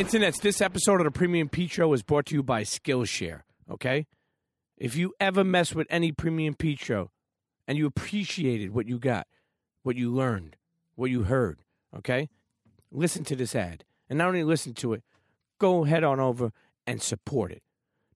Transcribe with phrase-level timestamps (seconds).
[0.00, 4.06] Internets, this episode of the Premium Pete Show is brought to you by Skillshare, okay?
[4.78, 7.10] If you ever mess with any Premium Pete Show
[7.68, 9.26] and you appreciated what you got,
[9.82, 10.56] what you learned,
[10.94, 12.30] what you heard, okay?
[12.90, 13.84] Listen to this ad.
[14.08, 15.04] And not only listen to it,
[15.58, 16.50] go head on over
[16.86, 17.62] and support it.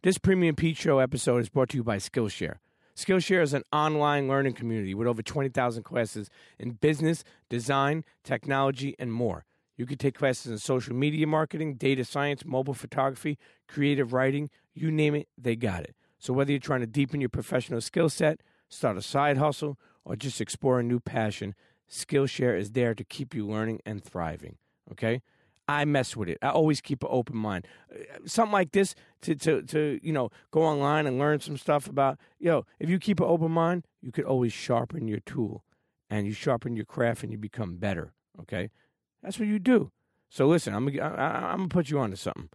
[0.03, 2.61] This Premium Pete Show episode is brought to you by Skillshare.
[2.97, 9.13] Skillshare is an online learning community with over 20,000 classes in business, design, technology, and
[9.13, 9.45] more.
[9.77, 13.39] You can take classes in social media marketing, data science, mobile photography,
[13.69, 15.97] creative writing, you name it, they got it.
[16.19, 20.17] So whether you're trying to deepen your professional skill set, start a side hustle, or
[20.17, 21.55] just explore a new passion,
[21.91, 24.57] Skillshare is there to keep you learning and thriving.
[24.93, 25.23] Okay?
[25.67, 26.39] I mess with it.
[26.43, 27.67] I always keep an open mind.
[27.91, 31.87] Uh, Something like this to, to, to you know go online and learn some stuff
[31.87, 32.19] about.
[32.39, 35.65] Yo, if you keep an open mind, you could always sharpen your tool,
[36.11, 38.13] and you sharpen your craft, and you become better.
[38.41, 38.71] Okay,
[39.25, 39.91] that's what you do.
[40.31, 42.49] So listen, I'm I'm gonna put you onto something.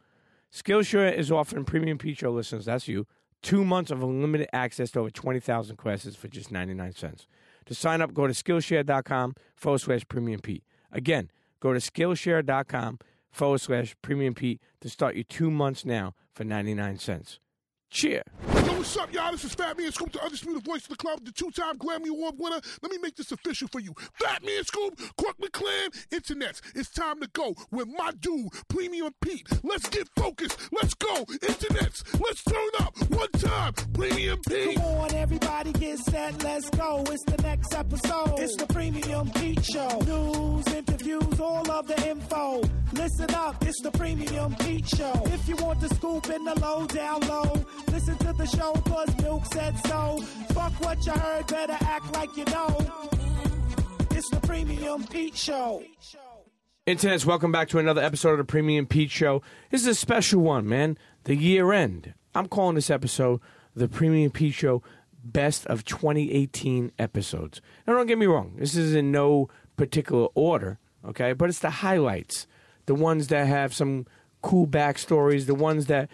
[0.53, 3.05] Skillshare is offering premium Pete Show listeners, that's you,
[3.41, 7.27] two months of unlimited access to over 20,000 classes for just 99 cents.
[7.65, 10.63] To sign up, go to Skillshare.com forward slash premium Pete.
[10.91, 11.29] Again,
[11.59, 12.99] go to Skillshare.com
[13.31, 17.39] forward slash premium Pete to start your two months now for 99 cents.
[17.89, 18.21] Cheer.
[18.53, 19.31] Yo, what's up, y'all?
[19.31, 22.35] This is Fat Man Scoop, the undisputed voice of the club, the two-time Grammy Award
[22.37, 22.59] winner.
[22.83, 23.95] Let me make this official for you.
[24.13, 26.61] Fat Man Scoop, Crooklyn Clan, Internets.
[26.75, 29.47] It's time to go with my dude, Premium Pete.
[29.63, 30.59] Let's get focused.
[30.71, 32.03] Let's go, Internets.
[32.21, 32.95] Let's turn up.
[33.09, 34.77] One time, Premium Pete.
[34.77, 37.03] Come on, everybody get set, let's go.
[37.09, 38.39] It's the next episode.
[38.39, 39.99] It's the Premium Pete Show.
[40.01, 42.61] News, interviews, all of the info.
[42.93, 45.23] Listen up, it's the Premium Pete Show.
[45.25, 49.15] If you want the scoop in the low, down low, listen to the show, cause
[49.21, 50.19] Milk said so.
[50.53, 53.09] Fuck what you heard, better act like you know.
[54.11, 55.83] It's the Premium Pete Show.
[56.87, 59.41] Internets, welcome back to another episode of the Premium Pete Show.
[59.69, 60.97] This is a special one, man.
[61.25, 62.13] The year end.
[62.33, 63.41] I'm calling this episode
[63.75, 64.81] the Premium Pete Show
[65.23, 67.61] Best of 2018 episodes.
[67.85, 68.53] Now, don't get me wrong.
[68.57, 71.33] This is in no particular order, okay?
[71.33, 72.47] But it's the highlights,
[72.85, 74.07] the ones that have some
[74.41, 76.09] cool backstories, the ones that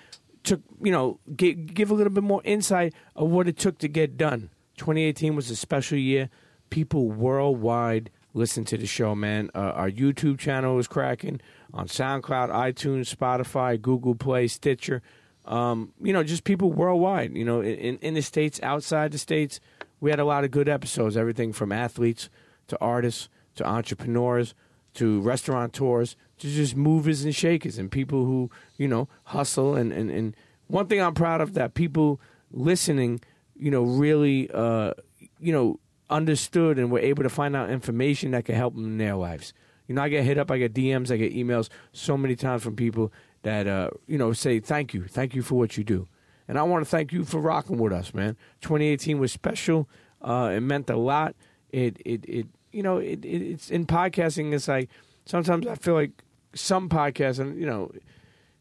[0.46, 3.88] took, you know, give, give a little bit more insight of what it took to
[3.88, 4.50] get done.
[4.78, 6.30] 2018 was a special year.
[6.70, 9.50] People worldwide listen to the show, man.
[9.56, 11.42] Uh, our YouTube channel is cracking
[11.74, 15.02] on SoundCloud, iTunes, Spotify, Google Play, Stitcher.
[15.46, 17.36] Um, you know, just people worldwide.
[17.36, 19.60] You know, in in the states, outside the states,
[20.00, 21.16] we had a lot of good episodes.
[21.16, 22.30] Everything from athletes
[22.68, 24.54] to artists to entrepreneurs
[24.96, 30.10] to restaurateurs to just movers and shakers and people who you know hustle and and,
[30.10, 30.36] and
[30.68, 32.20] one thing I'm proud of that people
[32.52, 33.22] listening
[33.56, 34.94] you know really uh,
[35.40, 35.80] you know
[36.10, 39.54] understood and were able to find out information that could help them in their lives.
[39.88, 42.64] You know, I get hit up, I get DMs, I get emails so many times
[42.64, 43.12] from people
[43.44, 46.08] that uh, you know say thank you, thank you for what you do,
[46.48, 48.36] and I want to thank you for rocking with us, man.
[48.62, 49.88] 2018 was special.
[50.22, 51.36] Uh, it meant a lot.
[51.72, 54.54] It it it you know it, it it's in podcasting.
[54.54, 54.90] It's like
[55.26, 56.12] sometimes I feel like
[56.54, 57.92] some podcasts and you know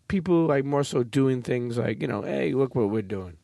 [0.09, 3.37] people like more so doing things like you know hey look what we're doing.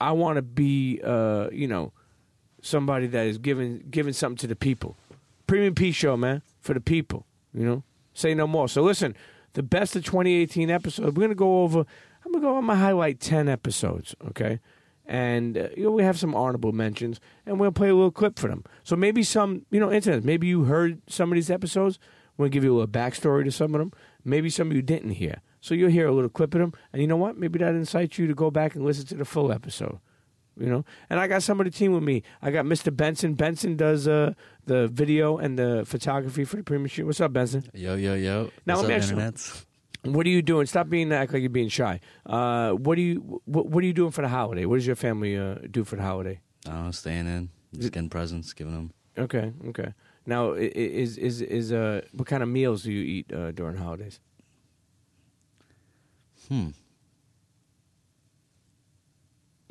[0.00, 1.92] I want to be uh, you know
[2.60, 4.96] somebody that is giving giving something to the people.
[5.46, 7.26] Premium P show, man, for the people.
[7.54, 7.82] You know,
[8.12, 8.68] say no more.
[8.68, 9.16] So listen,
[9.54, 11.16] the best of 2018 episode.
[11.16, 11.86] We're gonna go over.
[12.24, 12.56] I'm gonna go.
[12.58, 14.14] I'm gonna highlight 10 episodes.
[14.28, 14.60] Okay.
[15.06, 18.38] And uh, you know, we have some honorable mentions, and we'll play a little clip
[18.38, 18.64] for them.
[18.82, 20.24] So maybe some, you know, internet.
[20.24, 21.98] Maybe you heard some of these episodes.
[22.36, 23.92] We'll give you a little backstory to some of them.
[24.24, 25.40] Maybe some of you didn't hear.
[25.60, 27.36] So you'll hear a little clip of them, and you know what?
[27.36, 29.98] Maybe that incites you to go back and listen to the full episode
[30.58, 30.84] you know.
[31.10, 32.22] And I got somebody team with me.
[32.42, 32.94] I got Mr.
[32.94, 33.34] Benson.
[33.34, 34.34] Benson does uh,
[34.66, 37.06] the video and the photography for the premium shoot.
[37.06, 37.64] What's up, Benson?
[37.74, 38.50] Yo, yo, yo.
[38.66, 39.60] Now, What's let me up, ask you-?
[40.04, 40.66] What are you doing?
[40.66, 42.00] Stop being act like you're being shy.
[42.26, 44.66] Uh, what do you what, what are you doing for the holiday?
[44.66, 46.40] What does your family uh, do for the holiday?
[46.68, 48.92] Oh, staying in, just getting presents, giving them.
[49.18, 49.94] Okay, okay.
[50.26, 54.20] Now, is is is uh, what kind of meals do you eat uh, during holidays?
[56.48, 56.68] Hmm.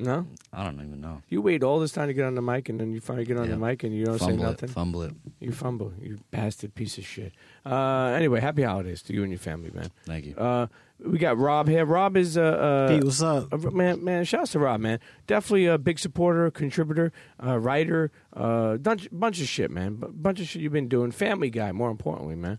[0.00, 1.22] No, I don't even know.
[1.28, 3.36] you wait all this time to get on the mic, and then you finally get
[3.36, 3.52] on Yeah.
[3.52, 4.68] the mic, and you don't say fumble nothing.
[4.68, 5.14] it, fumble it.
[5.38, 7.32] You fumble, you bastard piece of shit.
[7.64, 9.90] Uh, anyway, happy holidays to you and your family, man.
[10.04, 10.34] Thank you.
[10.34, 10.66] Uh,
[10.98, 11.84] we got Rob here.
[11.84, 13.52] Rob is uh, uh Pete, what's up?
[13.52, 14.98] uh, man, man, shouts to Rob, man.
[15.28, 17.12] Definitely a big supporter, contributor,
[17.44, 19.94] uh, writer, uh, bunch, bunch of shit, man.
[19.96, 21.12] B- bunch of shit you've been doing.
[21.12, 22.58] Family guy, more importantly, man.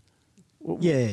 [0.80, 1.08] Yeah.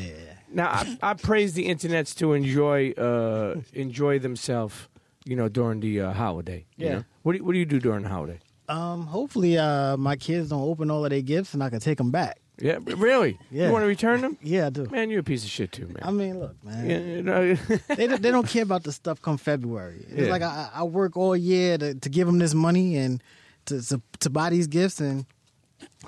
[0.52, 4.88] Now, I, I praise the internets to enjoy, uh, enjoy themselves,
[5.26, 6.66] you know, during the uh, holiday.
[6.78, 6.94] you Yeah.
[6.96, 7.04] know?
[7.24, 8.40] What do you, What do you do during the holiday?
[8.70, 9.08] Um.
[9.08, 12.12] Hopefully, uh, my kids don't open all of their gifts and I can take them
[12.12, 12.40] back.
[12.62, 13.40] Yeah, really?
[13.52, 13.66] Yeah.
[13.68, 14.38] You want to return them?
[14.44, 14.86] Yeah, I do.
[14.86, 15.98] Man, you're a piece of shit too, man.
[16.02, 16.90] I mean, look, man.
[16.90, 17.56] Yeah, you know,
[17.96, 20.06] they don't, they don't care about the stuff come February.
[20.08, 20.32] It's Yeah.
[20.32, 23.22] like I, I work all year to, to give them this money and
[23.66, 25.26] to, to to buy these gifts, and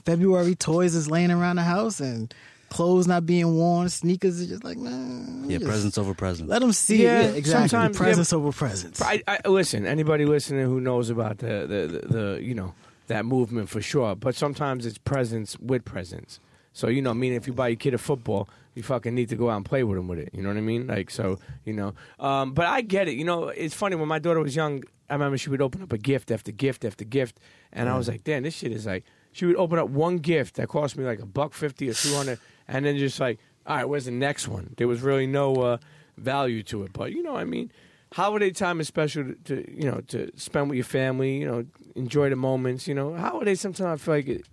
[0.06, 2.34] February toys is laying around the house and
[2.76, 5.46] clothes not being worn, sneakers are just like man.
[5.50, 6.50] Yeah, just presents over presence.
[6.50, 7.04] Let them see.
[7.04, 7.70] Yeah, Yeah, exactly.
[7.70, 9.02] sometimes, presents over presence.
[9.02, 9.86] I, I listen.
[9.86, 12.74] Anybody listening who knows about the, the the the you know
[13.08, 14.16] that movement for sure.
[14.16, 16.40] But sometimes it's presence with presence.
[16.74, 19.30] So you know, I mean, if you buy your kid a football, you fucking need
[19.30, 20.30] to go out and play with him with it.
[20.34, 20.88] You know what I mean?
[20.88, 21.94] Like so, you know.
[22.20, 23.14] Um, but I get it.
[23.16, 24.84] You know, it's funny when my daughter was young.
[25.10, 27.40] I remember she would open up a gift after gift after gift,
[27.72, 30.56] and I was like, "Damn, this shit is like." She would open up one gift
[30.56, 33.76] that cost me like a buck fifty or two hundred, and then just like, "All
[33.78, 35.78] right, where's the next one?" There was really no uh,
[36.18, 36.94] value to it.
[36.94, 37.72] But you know, I mean,
[38.14, 41.38] holiday time is special to, to you know to spend with your family.
[41.40, 41.66] You know,
[41.96, 42.88] enjoy the moments.
[42.88, 44.46] You know, holidays sometimes I feel like it,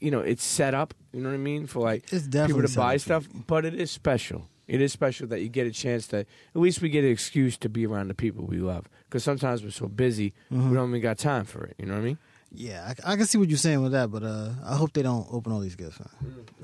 [0.00, 0.94] you know it's set up.
[1.12, 3.90] You know what I mean for like It's people to buy stuff, but it is
[3.90, 4.48] special.
[4.68, 7.58] It is special that you get a chance to at least we get an excuse
[7.58, 8.88] to be around the people we love.
[9.04, 10.70] Because sometimes we're so busy, Mm-hmm.
[10.70, 11.74] we don't even got time for it.
[11.78, 12.18] You know what I mean?
[12.54, 15.02] Yeah, I, I can see what you're saying with that, but uh, I hope they
[15.02, 15.98] don't open all these gifts.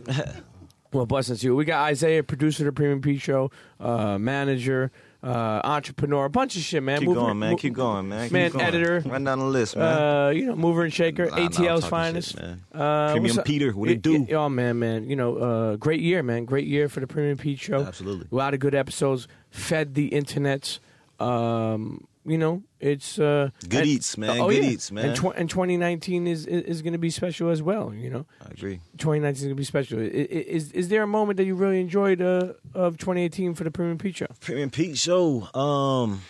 [0.06, 0.42] Man.
[0.92, 1.56] Well, blessings to you.
[1.56, 4.90] We got Isaiah, producer of the Premium P Show, uh, manager,
[5.22, 7.00] uh, entrepreneur, a bunch of shit, man.
[7.00, 7.50] Keep Mover- going, man.
[7.50, 8.22] mo- Keep going, man.
[8.24, 8.64] Keep Man, going.
[8.64, 9.02] editor.
[9.04, 9.86] Run down the list, man.
[10.02, 12.30] Uh, you know, mover and shaker, Nah, ATL's finest.
[12.32, 12.62] shit, man.
[12.74, 13.42] Uh, Premium?
[13.44, 14.18] Peter, what it do?
[14.22, 17.36] Y- Oh man, man, you know, uh, great year, man, great year for the Premium
[17.36, 17.80] Pete Show.
[17.82, 18.26] Absolutely.
[18.32, 19.28] a lot of good episodes.
[19.50, 20.78] Fed the internets.
[21.20, 24.38] Um, you know, it's uh, Good and- eats, man.
[24.40, 24.70] Oh, Good yeah.
[24.70, 25.06] eats, man.
[25.06, 27.92] And, tw- and 2019 is is, is going to be special as well.
[27.94, 28.80] You know, I agree.
[28.98, 29.98] 2019 is going to be special.
[29.98, 33.64] I- I- Is is there a moment that you really enjoyed uh, of 2018 for
[33.64, 34.26] the Premium Pete Show?
[34.40, 35.48] Premium Pete show.
[35.54, 36.20] Um,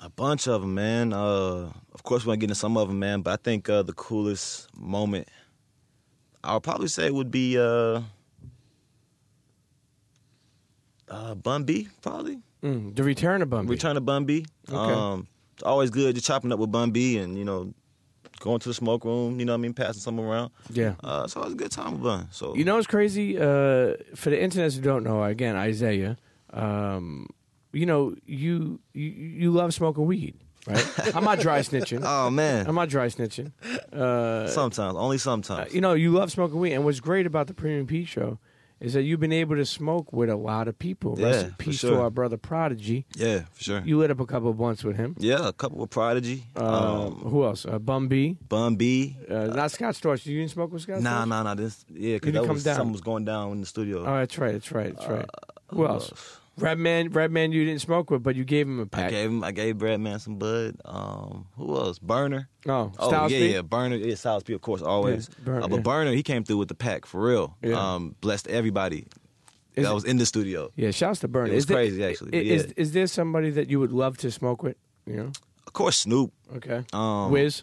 [0.00, 1.12] a bunch of them, man.
[1.12, 3.22] Uh, of course, we're gonna get into some of them, man.
[3.22, 5.26] But I think uh, the coolest moment,
[6.44, 8.02] I'll probably say, would be uh,
[11.08, 12.38] uh, Bun B, probably.
[12.62, 13.70] Mm, the return of Bun B.
[13.70, 14.44] Return to Bun B.
[14.68, 14.76] Okay.
[14.76, 15.26] Um,
[15.58, 17.74] it's always good just chopping up with Bun B and you know
[18.38, 19.40] going to the smoke room.
[19.40, 20.52] You know what I mean, passing some around.
[20.70, 20.94] Yeah.
[21.02, 22.28] Uh, so it was a good time with Bun.
[22.30, 23.36] So You know what's crazy?
[23.36, 26.16] Uh, for the internet who don't know, again, Isaiah,
[26.52, 27.26] um,
[27.72, 30.36] you know, you, you you love smoking weed,
[30.68, 30.86] right?
[31.16, 32.02] I'm not dry snitching.
[32.04, 33.50] Oh man, I'm not dry snitching.
[33.92, 35.74] Uh, sometimes only sometimes.
[35.74, 38.38] you know, you love smoking weed, and what's great about the Premium Pete Show
[38.80, 41.16] is that you've been able to smoke with a lot of people.
[41.16, 43.06] Rest Yeah, in for peace to our brother Prodigy.
[43.16, 43.82] yeah, for sure.
[43.84, 45.16] You lit up a couple of blunts with him.
[45.18, 46.44] yeah, a couple with Prodigy.
[46.56, 47.64] Um, Um, who else?
[47.66, 48.36] Uh, Bun B.
[48.48, 49.16] Bun B.
[49.28, 50.24] Uh, not Scott Storch.
[50.26, 51.28] You didn't smoke with Scott Nah, Storch?
[51.28, 51.54] nah, nah.
[51.54, 54.00] This yeah, because that was something was going down in the studio.
[54.00, 54.52] Oh, that's right.
[54.52, 54.94] That's right.
[54.94, 55.24] That's right.
[55.24, 56.37] Uh, Who else?
[56.58, 57.10] Redman.
[57.10, 57.52] Redman.
[57.52, 59.06] You didn't smoke with, but you gave him a pack.
[59.06, 60.76] I gave him, I gave Redman some bud.
[60.84, 61.98] Um, who else?
[61.98, 62.48] Burner.
[62.66, 63.52] Oh, Oh Styles yeah, P?
[63.54, 63.62] yeah.
[63.62, 63.96] Burner.
[63.96, 65.28] Yeah, Styles P, of course, always.
[65.38, 65.82] Yeah, Burn- uh, but yeah.
[65.82, 67.56] Burner, he came through with the pack for real.
[67.62, 67.94] Yeah.
[67.94, 69.06] Um, blessed everybody
[69.76, 70.70] Is that it- was in the studio.
[70.76, 71.52] Yeah, shouts to Burner.
[71.52, 72.72] It was there- crazy, actually, but Is, yeah.
[72.76, 74.76] is there somebody that you would love to smoke with?
[75.06, 75.32] You know?
[75.66, 76.32] Of course, Snoop.
[76.56, 76.84] Okay.
[76.92, 77.62] Um, Wiz?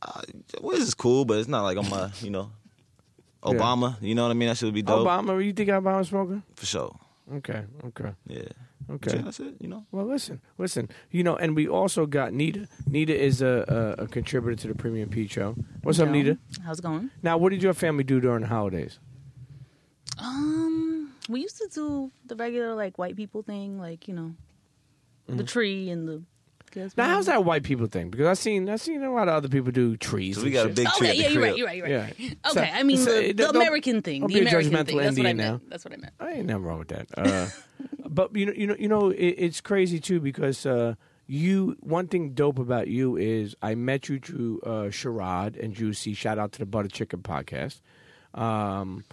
[0.00, 0.20] Uh,
[0.60, 2.50] Wiz is cool, but it's not like on my, you know,
[3.42, 3.96] Obama.
[4.00, 4.48] You know what I mean?
[4.48, 5.44] That should be dope Obama?
[5.44, 6.42] You think Obama smoking?
[6.54, 6.96] for sure.
[7.36, 7.64] Okay.
[7.86, 8.12] Okay.
[8.26, 8.42] Yeah.
[8.90, 9.16] Okay.
[9.16, 9.54] Yeah, that's it.
[9.60, 9.84] You know.
[9.92, 10.88] Well, listen, listen.
[11.10, 12.66] You know, and we also got Nita.
[12.86, 15.54] Nita is a, a, a contributor to the Premium Pete Show.
[15.82, 16.38] What's up, Yo, Nita?
[16.64, 17.10] How's it going?
[17.22, 18.98] Now, what did your family do during the holidays?
[20.18, 24.34] Um, we used to do the regular like white people thing, like you know,
[25.26, 26.22] the tree and the.
[26.70, 28.10] Guess Now, how's that white people thing?
[28.10, 30.36] Because I've seen I've seen a lot of other people do trees.
[30.36, 30.76] So we and got a shit.
[30.76, 31.42] big tree Okay, at the yeah, you're crib.
[31.50, 32.14] right, you're right, you're right.
[32.18, 32.28] Yeah.
[32.50, 34.72] Okay, So- I mean so, the, the don't- American thing, don't the be a American
[34.72, 34.96] judgmental thing.
[34.98, 35.62] That's what I Indian meant.
[35.62, 35.68] now.
[35.68, 36.12] That's what I meant.
[36.20, 37.06] I ain't nothing wrong with that.
[37.16, 37.48] Uh,
[38.08, 40.94] but you know, you know, you know, it, it's crazy too because uh,
[41.26, 41.76] you.
[41.80, 46.14] One thing dope about you is I met you through uh, Sherrod and Juicy.
[46.14, 47.80] Shout out to the Butter Chicken podcast.
[48.34, 49.04] Um,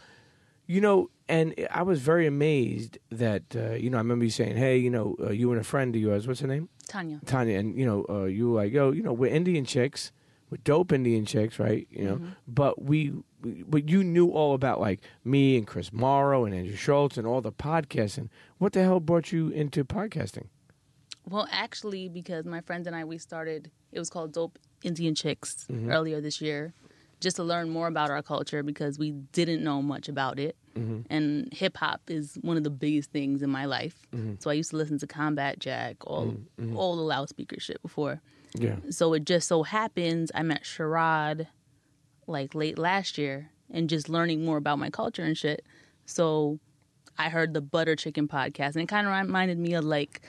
[0.67, 4.57] you know, and I was very amazed that uh, you know I remember you saying,
[4.57, 7.19] "Hey, you know, uh, you and a friend of yours, what's her name, Tanya.
[7.25, 10.11] Tanya, and you know, uh, you were like, yo, you know, we're Indian chicks,
[10.49, 11.87] we're dope Indian chicks, right?
[11.89, 13.11] You know, but we,
[13.41, 17.25] we, but you knew all about like me and Chris Morrow and Andrew Schulz and
[17.27, 18.29] all the podcasting.
[18.59, 20.47] What the hell brought you into podcasting?
[21.27, 23.71] Well, actually, because my friends and I we started.
[23.91, 25.89] It was called Dope Indian Chicks Mm-hmm.
[25.91, 26.73] earlier this year,
[27.25, 30.55] just to learn more about our culture because we didn't know much about it.
[30.77, 31.01] Mm-hmm.
[31.09, 34.05] And hip hop is one of the biggest things in my life.
[34.15, 34.35] Mm-hmm.
[34.37, 36.37] So I used to listen to Combat Jack, all
[36.75, 38.21] all the loudspeaker shit before.
[38.53, 41.47] Yeah, So it just so happens I met Sharad
[42.27, 45.65] like late last year and just learning more about my culture and shit.
[46.05, 46.59] So
[47.17, 50.21] I heard the Butter Chicken podcast and it kind of reminded me of like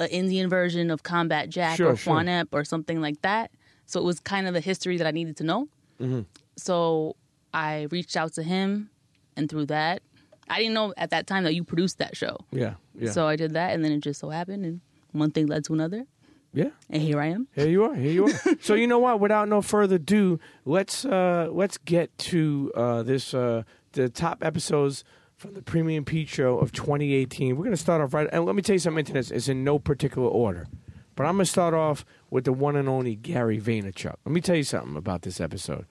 [0.00, 2.14] an Indian version of Combat Jack Sure, or sure.
[2.14, 3.50] Juan Ep or something like that.
[3.84, 5.68] So it was kind of a history that I needed to know.
[6.00, 6.20] Mm-hmm.
[6.56, 7.16] So
[7.52, 8.90] I reached out to him
[9.36, 10.02] and through that,
[10.50, 12.36] I didn't know at that time that you produced that show.
[12.50, 14.80] Yeah, yeah, So I did that, and then it just so happened, and
[15.12, 16.06] one thing led to another,
[16.52, 16.70] yeah.
[16.90, 17.46] and here I am.
[17.54, 17.94] Here you are.
[17.94, 18.32] Here you are.
[18.60, 19.20] so you know what?
[19.20, 25.04] Without no further ado, let's uh, let's get to uh, this uh, the top episodes
[25.36, 27.56] from the Premium Pete Show of 2018.
[27.56, 28.28] We're gonna start off right.
[28.32, 29.06] And let me tell you something.
[29.06, 30.66] Internet is in no particular order,
[31.14, 34.14] but I'm gonna start off with the one and only Gary Vaynerchuk.
[34.24, 35.86] Let me tell you something about this episode.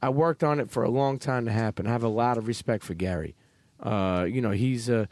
[0.00, 1.86] I worked on it for a long time to happen.
[1.86, 3.34] I have a lot of respect for Gary.
[3.80, 5.06] Uh, you know, he's uh,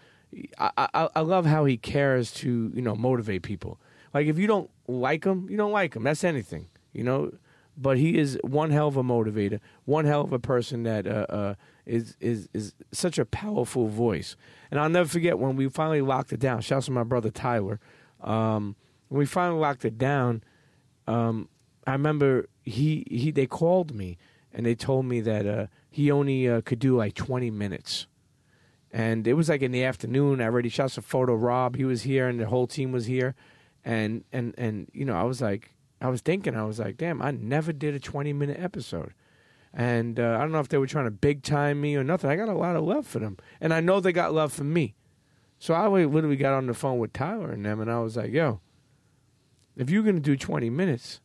[0.59, 3.78] I, I I love how he cares to you know motivate people.
[4.14, 6.04] Like if you don't like him, you don't like him.
[6.04, 7.33] That's anything, you know.
[7.75, 11.26] But he is one hell of a motivator, one hell of a person that uh,
[11.28, 11.54] uh,
[11.87, 14.37] is is is such a powerful voice.
[14.71, 16.61] And I'll never forget when we finally locked it down.
[16.61, 17.81] Shouts to my brother Tyler.
[18.21, 18.76] Um,
[19.09, 20.42] when we finally locked it down,
[21.06, 21.49] um,
[21.87, 24.18] I remember he he they called me
[24.52, 28.06] and they told me that uh, he only uh, could do like twenty minutes
[28.92, 30.40] and it was like in the afternoon.
[30.40, 31.35] I already shot some photo.
[31.35, 33.35] Rob, he was here, and the whole team was here,
[33.85, 37.23] and and and you know, I was like, I was thinking, I was like, damn,
[37.23, 39.14] I never did a twenty minute episode,
[39.73, 42.28] and uh, I don't know if they were trying to big time me or nothing.
[42.30, 44.64] I got a lot of love for them, and I know they got love for
[44.64, 44.94] me.
[45.59, 48.32] So I literally got on the phone with Tyler and them, and I was like,
[48.32, 48.61] yo,
[49.76, 51.21] if you're gonna do twenty minutes,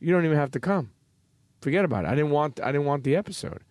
[0.00, 0.90] you don't even have to come.
[1.60, 2.08] Forget about it.
[2.08, 3.62] I didn't want I didn't want the episode.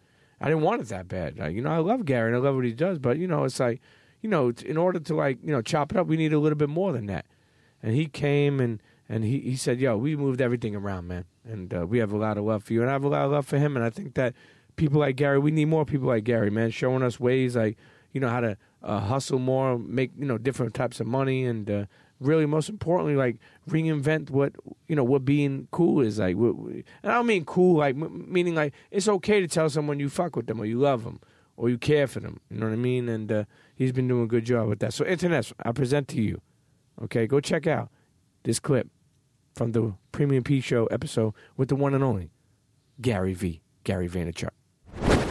[0.42, 1.38] I didn't want it that bad.
[1.54, 3.60] You know, I love Gary and I love what he does, but you know, it's
[3.60, 3.82] like,
[4.22, 6.58] you know, in order to like, you know, chop it up, we need a little
[6.58, 7.26] bit more than that.
[7.82, 11.74] And he came and and he he said, "Yo, we moved everything around, man, and
[11.74, 13.32] uh, we have a lot of love for you, and I have a lot of
[13.32, 14.34] love for him, and I think that
[14.76, 17.78] people like Gary, we need more people like Gary, man, showing us ways like,
[18.14, 21.70] you know, how to uh, hustle more, make you know different types of money, and
[21.70, 21.86] uh,
[22.20, 23.38] really, most importantly, like
[23.70, 24.54] reinvent what
[24.88, 26.36] you know what being cool is like.
[26.36, 30.10] What, and I don't mean cool like meaning like it's okay to tell someone you
[30.10, 31.20] fuck with them or you love them
[31.58, 32.40] or you care for them.
[32.50, 33.10] You know what I mean?
[33.10, 33.44] And uh,
[33.76, 34.94] he's been doing a good job with that.
[34.94, 36.42] So, internet, I present to you.
[37.04, 37.90] Okay, go check out
[38.44, 38.88] this clip
[39.54, 42.32] from the Premium P Show episode with the one and only
[43.02, 43.62] Gary V.
[43.84, 44.50] Gary Vaynerchuk.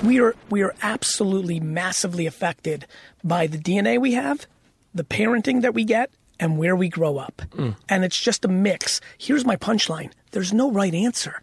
[0.05, 2.87] we are we are absolutely massively affected
[3.23, 4.47] by the DNA we have,
[4.95, 6.11] the parenting that we get,
[6.41, 7.43] and where we grow up.
[7.88, 9.00] And it's just a mix.
[9.19, 10.12] Here's my punchline.
[10.33, 11.43] There's no right answer.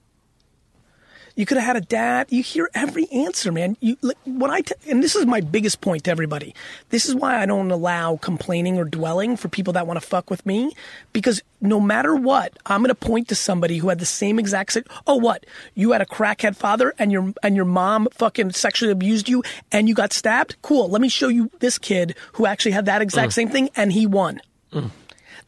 [1.33, 2.27] You could have had a dad.
[2.29, 3.77] You hear every answer, man.
[3.79, 6.53] You like, when I t- and this is my biggest point to everybody.
[6.89, 10.29] This is why I don't allow complaining or dwelling for people that want to fuck
[10.29, 10.73] with me,
[11.13, 14.73] because no matter what, I'm gonna point to somebody who had the same exact.
[14.73, 15.45] si- Oh, what?
[15.73, 19.87] You had a crackhead father, and your and your mom fucking sexually abused you, and
[19.87, 20.57] you got stabbed.
[20.61, 20.89] Cool.
[20.89, 23.35] Let me show you this kid who actually had that exact mm.
[23.35, 24.41] same thing, and he won.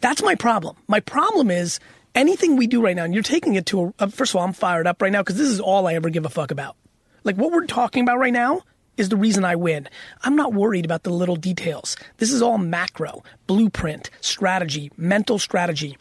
[0.02, 0.76] That's my problem.
[0.88, 1.80] My problem is
[2.16, 4.54] anything we do right now, and you're taking it to a, first of all, I'm
[4.54, 6.76] fired up right now because this is all I ever give a fuck about.
[7.24, 8.62] Like what we're talking about right now
[8.98, 9.90] is the reason I win.
[10.24, 11.96] I'm not worried about the little details.
[12.18, 15.98] This is all macro, blueprint, strategy, mental strategy.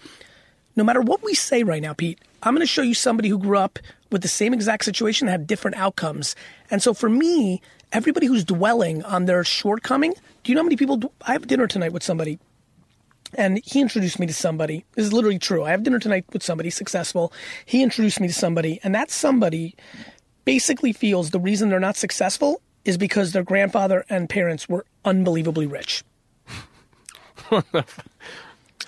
[0.77, 3.39] No matter what we say right now, Pete, I'm going to show you somebody who
[3.39, 3.79] grew up
[4.11, 6.35] with the same exact situation and had different outcomes.
[6.71, 7.63] And so for me,
[7.93, 10.97] everybody who's dwelling on their shortcoming, do you know how many people?
[10.97, 12.39] Do, I have dinner tonight with somebody
[13.35, 14.85] and he introduced me to somebody.
[14.95, 15.65] This is literally true.
[15.65, 17.33] I have dinner tonight with somebody successful.
[17.65, 19.75] He introduced me to somebody, and that somebody
[20.45, 25.67] basically feels the reason they're not successful is because their grandfather and parents were unbelievably
[25.67, 26.03] rich.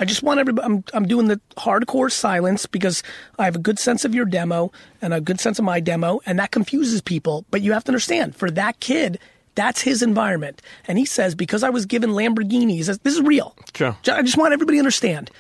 [0.01, 0.67] I just want everybody.
[0.67, 3.03] I'm I'm doing the hardcore silence because
[3.39, 6.21] I have a good sense of your demo and a good sense of my demo,
[6.27, 7.45] and that confuses people.
[7.51, 9.21] But you have to understand, for that kid,
[9.55, 13.57] that's his environment, and he says because I was given Lamborghinis, this is real.
[13.75, 13.97] Sure.
[14.09, 15.31] I just want everybody to understand.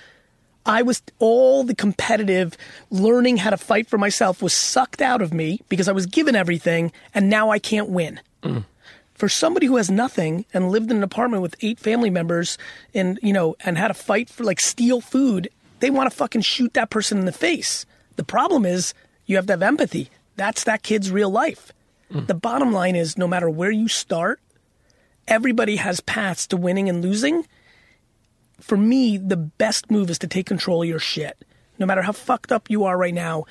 [0.66, 2.56] I was all the competitive
[2.90, 6.34] learning how to fight for myself was sucked out of me because I was given
[6.34, 8.64] everything, and now I can't win mm.
[9.14, 12.56] for somebody who has nothing and lived in an apartment with eight family members
[12.94, 15.48] and you know and had to fight for like steal food
[15.80, 17.84] they want to fucking shoot that person in the face
[18.16, 18.94] the problem is
[19.26, 21.72] you have to have empathy that's that kid's real life
[22.20, 24.40] the bottom line is no matter where you start
[25.26, 27.46] everybody has paths to winning and losing
[28.60, 31.44] for me the best move is to take control of your shit
[31.78, 33.44] no matter how fucked up you are right now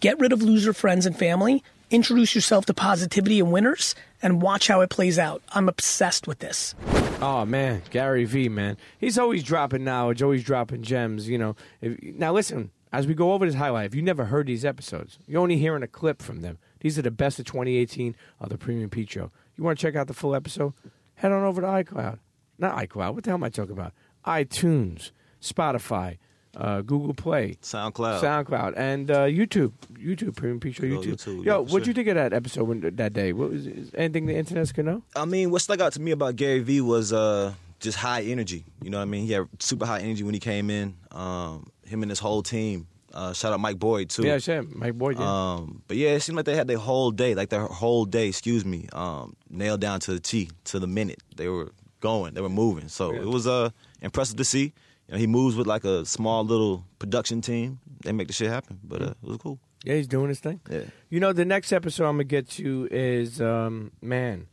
[0.00, 4.68] get rid of loser friends and family introduce yourself to positivity and winners and watch
[4.68, 6.74] how it plays out i'm obsessed with this
[7.18, 11.28] Oh man, Gary V, man, he's always dropping knowledge, always dropping gems.
[11.28, 11.56] You know.
[11.80, 15.18] If, now listen, as we go over this highlight, if you never heard these episodes,
[15.26, 16.58] you're only hearing a clip from them.
[16.86, 19.32] These are the best of 2018 of the Premium Pete Show.
[19.56, 20.72] You want to check out the full episode?
[21.16, 22.20] Head on over to iCloud.
[22.58, 23.12] Not iCloud.
[23.12, 23.92] What the hell am I talking about?
[24.24, 25.10] iTunes,
[25.42, 26.18] Spotify,
[26.56, 28.20] uh, Google Play, SoundCloud.
[28.20, 29.72] SoundCloud, and uh, YouTube.
[29.94, 31.16] YouTube, Premium P Show YouTube.
[31.16, 33.32] YouTube, Yo, yeah, what'd you think of that episode when, that day?
[33.32, 35.02] What was is anything the internet's gonna know?
[35.16, 38.64] I mean, what stuck out to me about Gary Vee was uh, just high energy.
[38.80, 39.26] You know what I mean?
[39.26, 40.94] He had super high energy when he came in.
[41.10, 42.86] Um, him and his whole team.
[43.16, 44.22] Uh, shout out Mike Boyd too.
[44.24, 45.18] Yeah, sure, Mike Boyd.
[45.18, 45.24] Yeah.
[45.54, 48.28] Um, but yeah, it seemed like they had their whole day, like their whole day,
[48.28, 51.22] excuse me, um, nailed down to the T, to the minute.
[51.34, 52.88] They were going, they were moving.
[52.88, 53.20] So Yeah.
[53.22, 53.70] it was uh,
[54.02, 54.74] impressive to see.
[55.08, 57.78] You know, he moves with like a small little production team.
[58.02, 58.78] They make the shit happen.
[58.84, 59.58] But uh, it was cool.
[59.84, 60.60] yeah, he's doing his thing.
[60.70, 60.80] Yeah.
[61.08, 64.46] You know, the next episode I'm gonna get to is um, man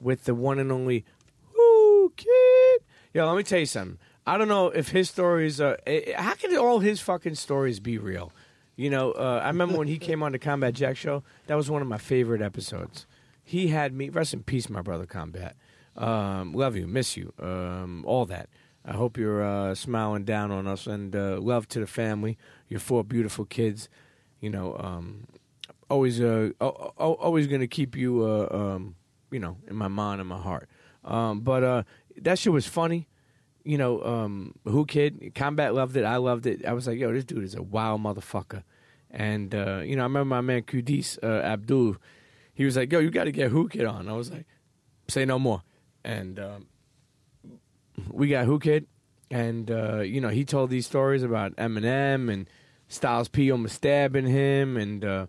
[0.00, 1.04] with the one and only
[1.54, 2.80] Who Kid.
[3.14, 3.98] Yo, let me tell you something.
[4.26, 5.78] I don't know if his stories are.
[5.86, 8.32] eh, How can all his fucking stories be real?
[8.76, 11.22] You know, uh, I remember when he came on the Combat Jack show.
[11.46, 13.06] That was one of my favorite episodes.
[13.42, 14.08] He had me.
[14.08, 15.56] Rest in peace, my brother Combat.
[15.96, 18.48] Um, love you, miss you, um, all that.
[18.84, 22.38] I hope you're uh, smiling down on us, and uh, love to the family.
[22.68, 23.88] Your four beautiful kids.
[24.40, 25.26] You know, um,
[25.90, 28.94] always uh al- al- always gonna keep you uh um
[29.32, 30.68] you know in my mind and my heart
[31.04, 31.82] um but uh
[32.16, 33.08] that shit was funny
[33.64, 36.64] you know um who kid combat loved it i loved it.
[36.64, 38.62] I was like yo this dude is a wild motherfucker.
[39.10, 41.96] And uh you know i remember my man kudis uh, abdul
[42.54, 44.08] he was like yo you gotta get who kid on.
[44.08, 44.46] I was like
[45.08, 45.62] say no more.
[46.04, 46.66] And um
[48.10, 48.86] we got who kid
[49.30, 52.48] and uh you know he told these stories about eminem and
[52.88, 55.26] styles p almost stabbing him and uh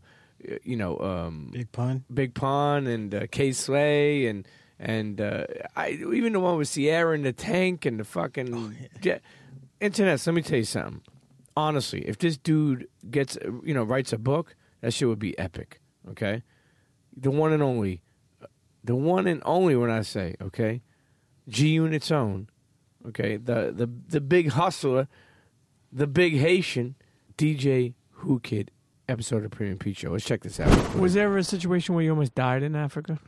[0.64, 2.04] you know um Big pun.
[2.14, 4.48] Big Pun and uh, K Slay and
[4.82, 5.46] and uh,
[5.76, 9.22] I even the one with Sierra in the tank and the fucking jet.
[9.80, 10.26] Internet.
[10.26, 11.02] Let me tell you something.
[11.56, 15.80] Honestly, if this dude gets you know writes a book, that shit would be epic.
[16.10, 16.42] Okay,
[17.16, 18.02] the one and only,
[18.84, 19.76] the one and only.
[19.76, 20.82] When I say okay,
[21.48, 22.50] G Unit's own.
[23.08, 25.08] Okay, the the the big hustler,
[25.92, 26.96] the big Haitian
[27.38, 28.72] DJ Who Kid
[29.08, 30.12] episode of Premium Pete Show.
[30.12, 30.96] Let's check this out.
[30.96, 33.20] Was there ever a situation where you almost died in Africa?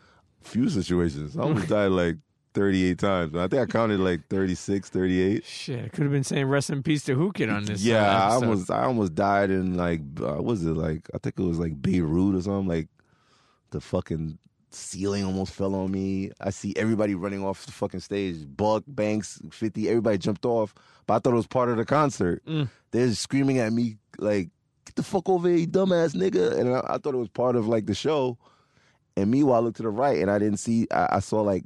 [0.44, 1.38] Few situations.
[1.38, 2.18] I almost died like
[2.54, 3.36] 38 times.
[3.36, 5.46] I think I counted like 36, 38.
[5.46, 7.84] Shit, I could have been saying rest in peace to Who Kid on this.
[7.84, 8.44] yeah, uh, I episode.
[8.46, 11.60] almost I almost died in like uh, what was it like I think it was
[11.60, 12.88] like Beirut or something like
[13.72, 14.38] the fucking
[14.70, 16.32] ceiling almost fell on me.
[16.42, 18.38] I see everybody running off the fucking stage.
[18.58, 20.74] Buck, Banks, 50, everybody jumped off.
[21.06, 22.44] But I thought it was part of the concert.
[22.46, 22.70] Mm.
[22.92, 24.50] They're screaming at me like
[24.86, 26.58] get the fuck over here, you dumbass nigga.
[26.60, 28.38] And I, I thought it was part of like the show.
[29.16, 30.88] And meanwhile, I looked to the right and I didn't see.
[30.92, 31.66] I, I saw like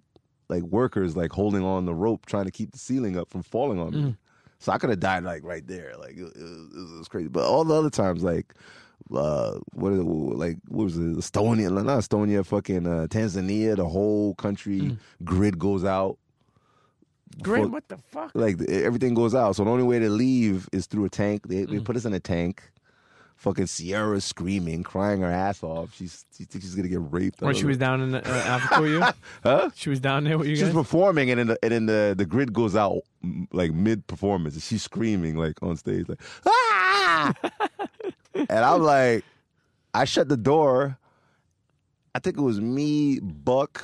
[0.49, 3.79] like workers like holding on the rope trying to keep the ceiling up from falling
[3.79, 4.01] on me.
[4.01, 4.17] Mm.
[4.59, 5.93] So I could have died like right there.
[5.97, 7.27] Like it, it, was, it was crazy.
[7.27, 8.53] But all the other times, like
[9.13, 11.17] uh, what is it, like what was it?
[11.17, 13.75] Estonia, not Estonia, fucking uh, Tanzania.
[13.75, 16.17] The whole country grid goes out.
[17.41, 18.31] Grid, For- what the fuck?
[18.33, 19.55] like everything goes out.
[19.55, 21.47] So the only way to leave is through a tank.
[21.47, 22.63] They, they put us in a tank.
[23.37, 25.93] Fucking Sierra screaming, crying her ass off.
[25.95, 27.39] She's she thinks she's gonna get raped.
[27.41, 29.03] When she was down in uh, Africa with you?
[29.43, 29.69] huh?
[29.75, 30.73] She was down there with you She's guys?
[30.73, 33.01] performing, and then the, and then the, the grid goes out
[33.53, 37.33] like mid performance, and she's screaming like on stage, like ah!
[38.33, 39.23] and I'm like,
[39.93, 40.97] I shut the door.
[42.15, 43.83] I think it was me, Buck.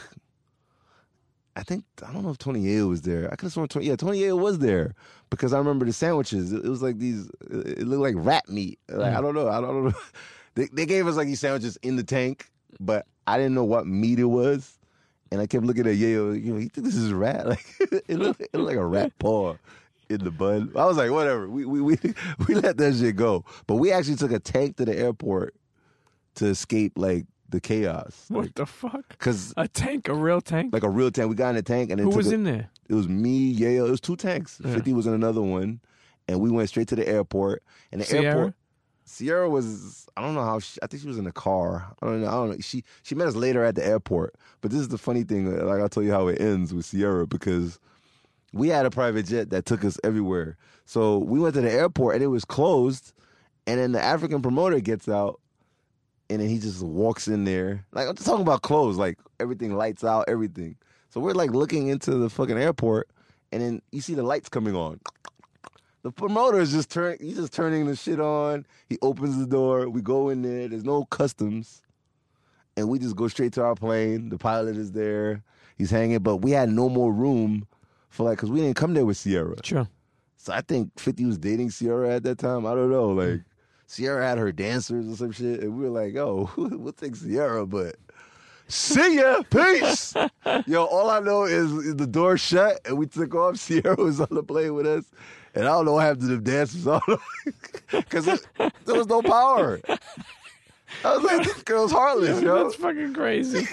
[1.56, 3.28] I think I don't know if Tony Yayo was there.
[3.32, 3.86] I could have sworn Tony.
[3.86, 4.96] Yeah, Tony Yayo was there
[5.30, 6.52] because I remember the sandwiches.
[6.52, 7.30] It, it was like these.
[7.50, 8.80] It looked like rat meat.
[8.90, 9.18] Like mm.
[9.18, 9.50] I don't know.
[9.50, 9.94] I don't know.
[10.56, 12.48] They, they gave us like these sandwiches in the tank,
[12.80, 14.78] but I didn't know what meat it was.
[15.32, 17.48] And I kept looking at Yayo, you know, you think this is rat?
[17.48, 17.66] Like
[18.08, 19.56] it looked, it looked like a rat paw
[20.10, 20.72] in the bun.
[20.76, 21.50] I was like, whatever.
[21.50, 21.98] We we we
[22.48, 23.46] we let that shit go.
[23.66, 25.56] But we actually took a tank to the airport
[26.36, 28.26] to escape like the chaos.
[28.28, 29.18] what the fuck?
[29.20, 30.74] Cause A tank, a real tank?
[30.74, 31.30] like a real tank.
[31.30, 32.70] We got in a tank and Who was a- in there?
[32.90, 33.88] It was me, Yayo.
[33.88, 34.60] It was two tanks.
[34.64, 34.74] Yeah.
[34.74, 35.80] Fifty was in another one,
[36.28, 37.64] and we went straight to the airport.
[37.92, 38.26] And the Sierra?
[38.26, 38.54] airport,
[39.06, 41.88] Sierra was I don't know how she, I think she was in the car.
[42.02, 42.28] I don't know.
[42.28, 42.58] I don't know.
[42.60, 44.36] She she met us later at the airport.
[44.62, 45.46] But this is the funny thing.
[45.66, 47.80] Like I'll tell you how it ends with Sierra because
[48.52, 50.58] we had a private jet that took us everywhere.
[50.86, 53.14] So we went to the airport and it was closed.
[53.66, 55.40] And then the African promoter gets out
[56.34, 57.86] and then he just walks in there.
[57.92, 60.76] Like I'm just talking about clothes, like everything lights out, everything.
[61.10, 63.08] So we're like looking into the fucking airport
[63.52, 65.00] and then you see the lights coming on.
[66.02, 68.66] The promoter is just turn he's just turning the shit on.
[68.90, 71.82] He opens the door, we go in there, there's no customs.
[72.76, 74.30] And we just go straight to our plane.
[74.30, 75.44] The pilot is there.
[75.78, 77.68] He's hanging, but we had no more room
[78.10, 79.56] for like cuz we didn't come there with Sierra.
[79.64, 79.88] Sure.
[80.38, 82.66] So I think 50 was dating Sierra at that time.
[82.66, 83.10] I don't know.
[83.10, 83.42] Like,
[83.88, 85.62] Sierra had her dancers or some shit.
[85.62, 87.96] And we were like, yo, oh, we'll take Sierra, but
[88.68, 89.42] see ya.
[89.50, 90.14] Peace.
[90.68, 93.58] Yo, all I know is, is the door shut and we took off.
[93.60, 95.06] Sierra was on the plane with us.
[95.56, 96.88] And I don't know what happened to them dancers,
[97.92, 99.80] Because there was no power.
[101.04, 102.64] I was like, this girl's heartless, yo.
[102.64, 103.68] That's fucking crazy.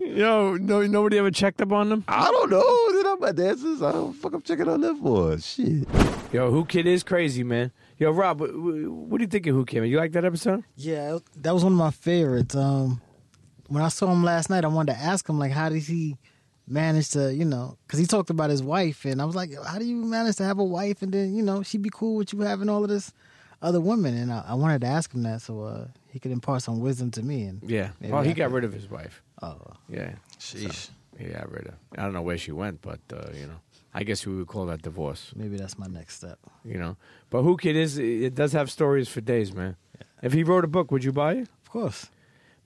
[0.00, 2.04] Yo, no, nobody ever checked up on them.
[2.06, 2.92] I don't know.
[2.92, 3.82] They're not my dancers.
[3.82, 5.38] I don't fuck I'm checking on them for.
[5.38, 5.88] Shit.
[6.32, 7.72] Yo, Who Kid is crazy, man.
[8.00, 9.80] Yo, Rob, what, what do you think of Who Kid?
[9.80, 9.90] Man?
[9.90, 10.64] You like that episode?
[10.74, 12.56] Yeah, that was one of my favorites.
[12.56, 13.02] Um,
[13.68, 16.16] when I saw him last night, I wanted to ask him like, how did he
[16.66, 19.78] manage to, you know, because he talked about his wife, and I was like, how
[19.78, 22.32] do you manage to have a wife and then, you know, she'd be cool with
[22.32, 23.12] you having all of this
[23.60, 24.16] other women?
[24.16, 27.10] And I, I wanted to ask him that so uh, he could impart some wisdom
[27.12, 27.42] to me.
[27.44, 27.90] And Yeah.
[28.00, 29.22] Well, he I got could- rid of his wife.
[29.42, 29.58] Oh,
[29.90, 30.12] Yeah.
[30.38, 30.88] Sheesh.
[31.18, 31.74] He got rid of.
[31.98, 33.60] I don't know where she went, but uh, you know,
[33.92, 35.32] I guess we would call that divorce.
[35.34, 36.38] maybe that's my next step.
[36.64, 36.96] You know,
[37.28, 39.76] but Who Kid is it does have stories for days, man.
[40.22, 41.48] If he wrote a book, would you buy it?
[41.62, 42.10] Of course.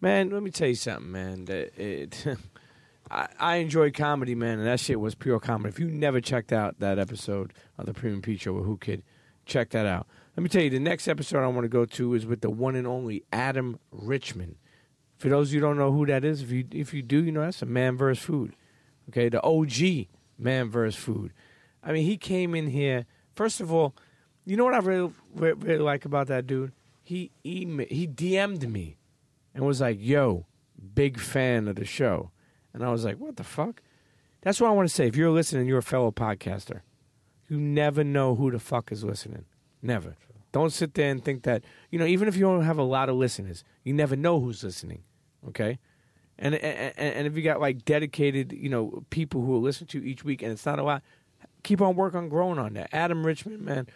[0.00, 1.46] Man, let me tell you something, man.
[1.46, 2.26] That It,
[3.10, 5.68] I, I enjoy comedy, man, and that shit was pure comedy.
[5.68, 9.02] If you never checked out that episode of the Premium Pete Show with Who Kid,
[9.46, 10.06] check that out.
[10.36, 12.50] Let me tell you, the next episode I want to go to is with the
[12.50, 14.56] one and only Adam Richman.
[15.18, 17.22] For those of you who don't know who that is, if you if you do,
[17.22, 18.56] you know that's a man versus food.
[19.10, 21.32] Okay, the OG man versus food.
[21.82, 23.06] I mean, he came in here.
[23.34, 23.94] First of all,
[24.44, 26.72] you know what I really really, really like about that dude?
[27.02, 28.96] He ema- he DM'd me
[29.54, 30.46] and was like, "Yo,
[30.94, 32.30] big fan of the show,"
[32.72, 33.82] and I was like, "What the fuck?"
[34.42, 35.06] That's what I want to say.
[35.06, 36.80] If you're listening, you're a fellow podcaster.
[37.48, 39.44] You never know who the fuck is listening.
[39.82, 40.16] Never.
[40.52, 42.06] Don't sit there and think that you know.
[42.06, 45.02] Even if you don't have a lot of listeners, you never know who's listening.
[45.48, 45.78] Okay.
[46.36, 50.04] And, and and if you got like dedicated, you know, people who will listen to
[50.04, 51.02] each week, and it's not a lot,
[51.62, 52.88] keep on working on growing on that.
[52.92, 53.86] Adam Richman, man,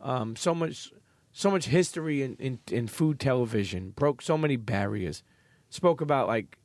[0.00, 0.92] um, so much,
[1.32, 5.24] so much history in, in in food television, broke so many barriers,
[5.70, 6.56] spoke about like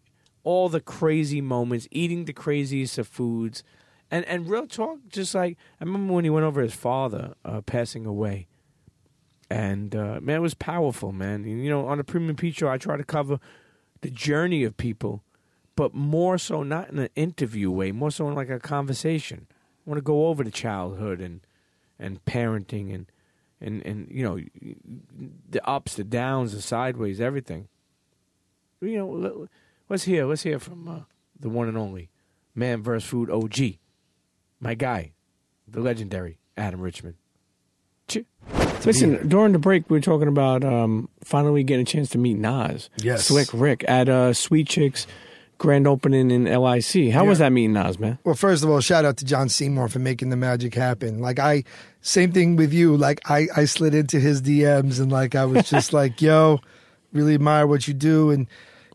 [0.44, 3.64] all the crazy moments, eating the craziest of foods,
[4.12, 5.00] and and real talk.
[5.10, 8.48] Just like I remember when he went over his father uh, passing away,
[9.50, 11.44] and uh, man, it was powerful, man.
[11.44, 13.40] And, you know, on the Premium Pete Show, I try to cover
[14.04, 15.24] the journey of people,
[15.76, 19.48] but more so not in an interview way, more so in like a conversation.
[19.50, 21.42] I want to go over the childhood and
[21.98, 23.06] and parenting and
[23.60, 24.40] and and you know
[25.50, 27.70] the ups, the downs, the sideways, everything.
[28.82, 29.34] You know, let,
[29.90, 31.00] let's hear let's hear from uh,
[31.40, 32.10] the one and only
[32.54, 33.78] man versus food OG,
[34.60, 35.14] my guy,
[35.68, 37.16] the legendary Adam Richman.
[38.84, 38.94] Cheer.
[38.94, 42.38] Listen, during the break, we were talking about um, finally getting a chance to meet
[42.38, 42.90] Nas.
[42.98, 43.26] Yes.
[43.26, 45.08] Slick Rick at uh, Sweet Chick's
[45.58, 47.12] grand opening in LIC.
[47.12, 48.20] How was that meeting Nas, man?
[48.24, 51.20] Well, first of all, shout out to John Seymour for making the magic happen.
[51.20, 51.64] Like I,
[52.02, 52.98] same thing with you.
[52.98, 56.60] Like I, I slid into his DMs and like I was just like, yo,
[57.14, 58.32] really admire what you do.
[58.32, 58.48] And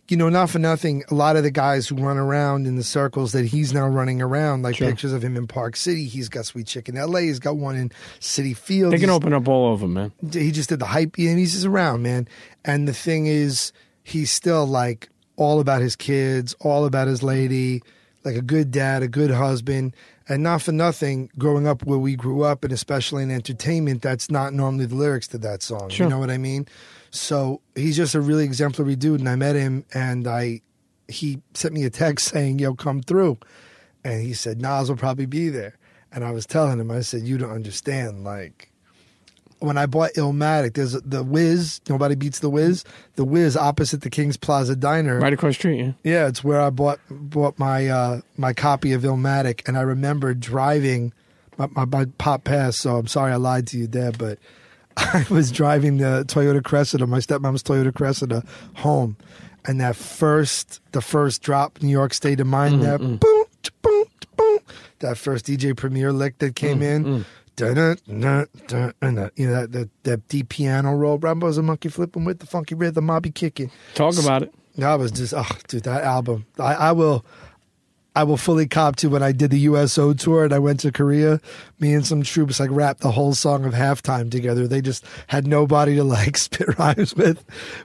[0.09, 2.83] you know, not for nothing, a lot of the guys who run around in the
[2.83, 4.89] circles that he's now running around, like Sure.
[4.89, 6.05] pictures of him in Park City.
[6.07, 7.21] He's got Sweet Chicken LA.
[7.21, 7.91] He's got one in
[8.21, 8.93] Citi Field.
[8.93, 10.13] They can He's- open up all over, man.
[10.33, 12.27] he just did the hype and he's just around man
[12.65, 17.83] and the thing is he's still like all about his kids all about his lady
[18.25, 19.95] like a good dad a good husband
[20.29, 24.31] and not for nothing growing up where we grew up and especially in entertainment that's
[24.31, 26.07] not normally the lyrics to that song Sure.
[26.07, 26.67] you know what i mean
[27.11, 30.61] so he's just a really exemplary dude and i met him and i
[31.09, 33.39] he sent me a text saying yo come through
[34.05, 35.77] and he said nas will probably be there
[36.13, 38.71] and i was telling him i said you don't understand like
[39.61, 41.81] when I bought Illmatic, there's the Wiz.
[41.89, 42.85] Nobody beats the Wiz.
[43.17, 45.19] The Wiz opposite the King's Plaza Diner.
[45.19, 45.93] Right across the street, yeah.
[46.05, 50.35] Yeah, it's where I bought bought my uh, my copy of Illmatic, and I remember
[50.35, 51.13] driving
[51.57, 52.79] my, my, my pop pass.
[52.79, 54.39] So I'm sorry I lied to you, Dad, but
[54.99, 59.17] I was driving the Toyota Cressida, my stepmom's Toyota Cressida, home,
[59.65, 63.21] and that first the first drop, New York State of Mind, mm, that mm.
[63.21, 63.45] boom,
[63.83, 64.05] boom,
[64.37, 64.59] boom,
[64.99, 67.25] that first DJ Premier lick that came mm, in.
[67.57, 69.31] Dun, dun, dun, dun, dun.
[69.35, 71.19] You know that, that that deep piano roll.
[71.19, 73.11] Rambo's a monkey flipping with the funky rhythm.
[73.21, 73.71] Be kicking.
[73.95, 74.55] Talk about it.
[74.85, 76.47] I was just, oh, dude, that album.
[76.59, 77.25] I, I will,
[78.19, 80.91] I will fully cop to when I did the USO tour and I went to
[80.91, 81.41] Korea.
[81.79, 84.67] Me and some troops like rapped the whole song of halftime together.
[84.67, 87.45] They just had nobody to like spit rhymes with,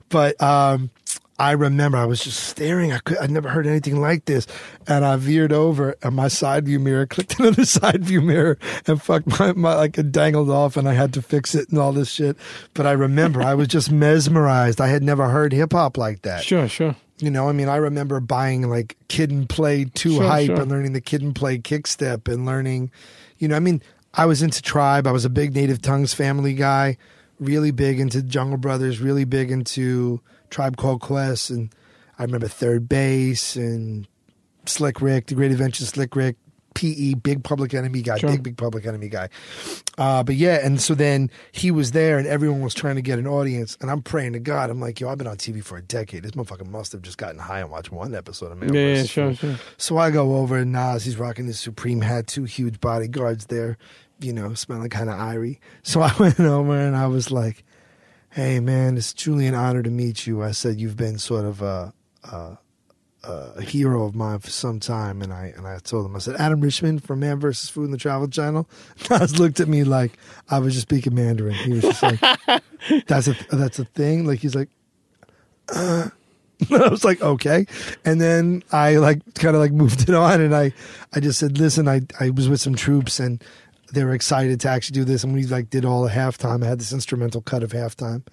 [0.09, 0.89] but um,
[1.37, 2.91] I remember I was just staring.
[2.91, 4.47] I could, I'd never heard anything like this,
[4.87, 8.57] and I veered over and my side view mirror clicked into the side view mirror
[8.87, 11.77] and fucked my, my like it dangled off, and I had to fix it and
[11.77, 12.37] all this shit.
[12.73, 14.81] But I remember I was just mesmerized.
[14.81, 16.43] I had never heard hip hop like that.
[16.43, 16.95] Sure, sure.
[17.19, 20.61] You know, I mean, I remember buying like Kid and Play 2 Sure, hype sure.
[20.61, 22.91] and learning the Kid and Play kick step and learning,
[23.37, 23.81] you know, I mean,
[24.13, 25.07] I was into Tribe.
[25.07, 26.97] I was a big Native Tongues family guy,
[27.39, 31.49] really big into Jungle Brothers, really big into Tribe Called Quest.
[31.49, 31.73] And
[32.19, 34.07] I remember Third Base and
[34.65, 36.37] Slick Rick, The Great Adventures of Slick Rick,
[36.73, 38.31] PE, big Public Enemy guy, Sure.
[38.31, 39.29] big big Public Enemy guy.
[39.97, 43.19] Uh, but yeah, and so then he was there, and everyone was trying to get
[43.19, 44.69] an audience, and I'm praying to God.
[44.69, 46.23] I'm like, yo, I've been on TV for a decade.
[46.23, 49.03] This motherfucker must have just gotten high and watched one episode of Man Yeah, yeah,
[49.03, 49.55] sure, sure.
[49.77, 53.77] So I go over, and Nas, he's rocking his Supreme hat, two huge bodyguards there,
[54.19, 55.59] you know, smelling kind of irie.
[55.83, 57.63] So I went over and I was like,
[58.31, 60.41] hey, man, it's truly an honor to meet you.
[60.41, 62.57] I said, you've been sort of a, a,
[63.23, 65.21] a hero of mine for some time.
[65.21, 67.69] And I, and I told him, I said, Adam Richman from Man vs.
[67.69, 68.67] Food and the Travel Channel.
[69.09, 70.13] Nas looked at me like
[70.49, 71.53] I was just speaking Mandarin.
[71.53, 72.19] He was just like,
[73.07, 74.25] that's a, that's a thing.
[74.25, 74.69] Like, he's like,
[75.73, 76.09] uh.
[76.71, 77.65] I was like, okay.
[78.05, 80.71] And then I like kind of like moved it on and I,
[81.13, 83.43] I just said, listen, I, I was with some troops and
[83.91, 85.23] they were excited to actually do this.
[85.23, 86.63] And we like did all the halftime.
[86.63, 88.23] I had this instrumental cut of halftime.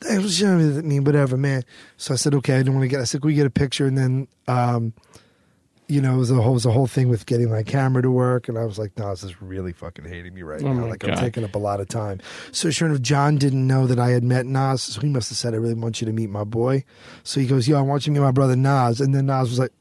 [0.00, 1.64] They was me, mean, whatever, man.
[1.96, 3.50] So I said, okay, I didn't want to get, I said, can we get a
[3.50, 3.86] picture?
[3.86, 4.92] And then, um,
[5.88, 8.10] you know, it was a whole, was a whole thing with getting my camera to
[8.10, 8.48] work.
[8.48, 10.86] And I was like, no, this is really fucking hating me right Oh now.
[10.86, 11.12] Like God.
[11.12, 12.20] I'm taking up a lot of time.
[12.52, 14.82] So sure enough, John didn't know that I had met Nas.
[14.82, 16.84] So he must have said, I really want you to meet my boy.
[17.22, 19.00] So he goes, yo, I want you to meet my brother Nas.
[19.00, 19.72] And then Nas was like,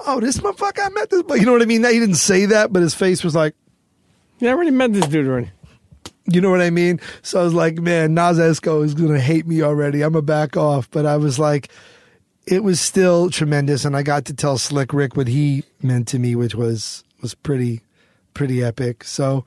[0.00, 1.22] oh, this motherfucker, I met this.
[1.22, 1.82] But you know what I mean?
[1.84, 3.54] He didn't say that, but his face was like,
[4.38, 5.50] Yeah, I already met this dude already.
[6.26, 7.00] You know what I mean?
[7.22, 10.02] So I was like, man, Nas Esco is going to hate me already.
[10.02, 10.90] I'm going to back off.
[10.90, 11.68] But I was like,
[12.46, 13.84] it was still tremendous.
[13.84, 17.34] And I got to tell Slick Rick what he meant to me, which was, was
[17.34, 17.82] pretty,
[18.34, 19.04] pretty epic.
[19.04, 19.44] So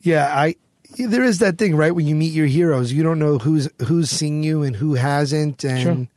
[0.00, 0.56] yeah, I,
[0.98, 1.94] there is that thing, right?
[1.94, 5.64] When you meet your heroes, you don't know who's, who's seen you and who hasn't.
[5.64, 6.08] And Sure.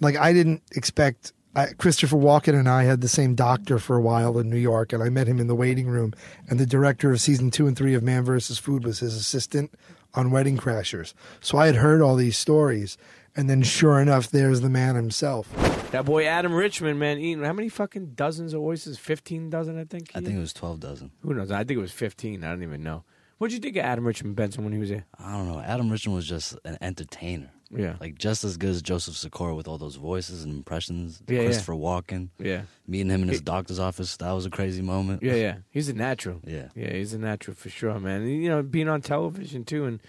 [0.00, 4.00] like, I didn't expect, I, Christopher Walken and I had the same doctor for a
[4.00, 6.12] while in New York, and I met him in the waiting room.
[6.48, 8.58] And the director of season two and three of Man vs.
[8.58, 9.72] Food was his assistant
[10.14, 11.14] on Wedding Crashers.
[11.40, 12.96] So I had heard all these stories,
[13.36, 15.48] and then sure enough, there's the man himself.
[15.92, 18.98] That boy Adam Richman, man, eating how many fucking dozens of oysters?
[18.98, 20.10] Fifteen dozen, I think.
[20.14, 21.12] I think it was 12 dozen.
[21.22, 21.50] Who knows?
[21.52, 22.42] I think it was fifteen.
[22.42, 23.04] I don't even know.
[23.38, 25.04] What'd you think of Adam Richman Benson when he was here?
[25.18, 25.60] I don't know.
[25.60, 27.50] Adam Richman was just an entertainer.
[27.76, 27.96] Yeah.
[28.00, 31.22] Like just as good as Joseph Sikora with all those voices and impressions.
[31.26, 31.44] Yeah, yeah.
[31.46, 32.28] Christopher Walken.
[32.38, 32.62] Yeah.
[32.86, 35.22] Meeting him in his doctor's office, that was a crazy moment.
[35.22, 35.56] Yeah, yeah.
[35.70, 36.40] He's a natural.
[36.44, 36.68] Yeah.
[36.74, 38.22] Yeah, he's a natural for sure, man.
[38.22, 40.00] And, you know, being on television too, and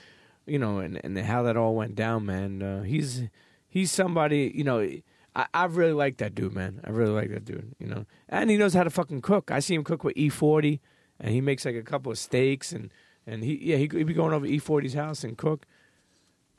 [0.46, 2.62] you know, and, and how that all went down, man.
[2.62, 3.24] Uh, he's
[3.68, 4.52] he's somebody.
[4.54, 4.88] You know,
[5.36, 6.82] I, I really like that dude, man.
[6.84, 7.76] I really like that dude.
[7.80, 9.52] You know, and he knows how to fucking cook.
[9.52, 10.80] I see him cook with E40,
[11.20, 12.92] and he makes like a couple of steaks, and
[13.26, 15.66] and he yeah, he would be going over E40's house and cook.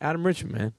[0.01, 0.73] Adam Richman, man.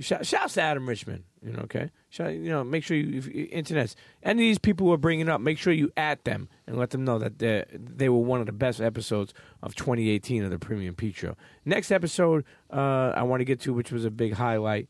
[0.00, 1.22] Shout, shouts to Adam Richman.
[1.40, 1.90] You know, okay.
[2.10, 3.94] Shout, you know, make sure you, if, internets.
[4.22, 6.90] Any of these people who are bringing up, make sure you at them and let
[6.90, 10.58] them know that they they were one of the best episodes of 2018 of the
[10.58, 11.36] Premium Pete Show.
[11.64, 14.88] Next episode, uh, I want to get to, which was a big highlight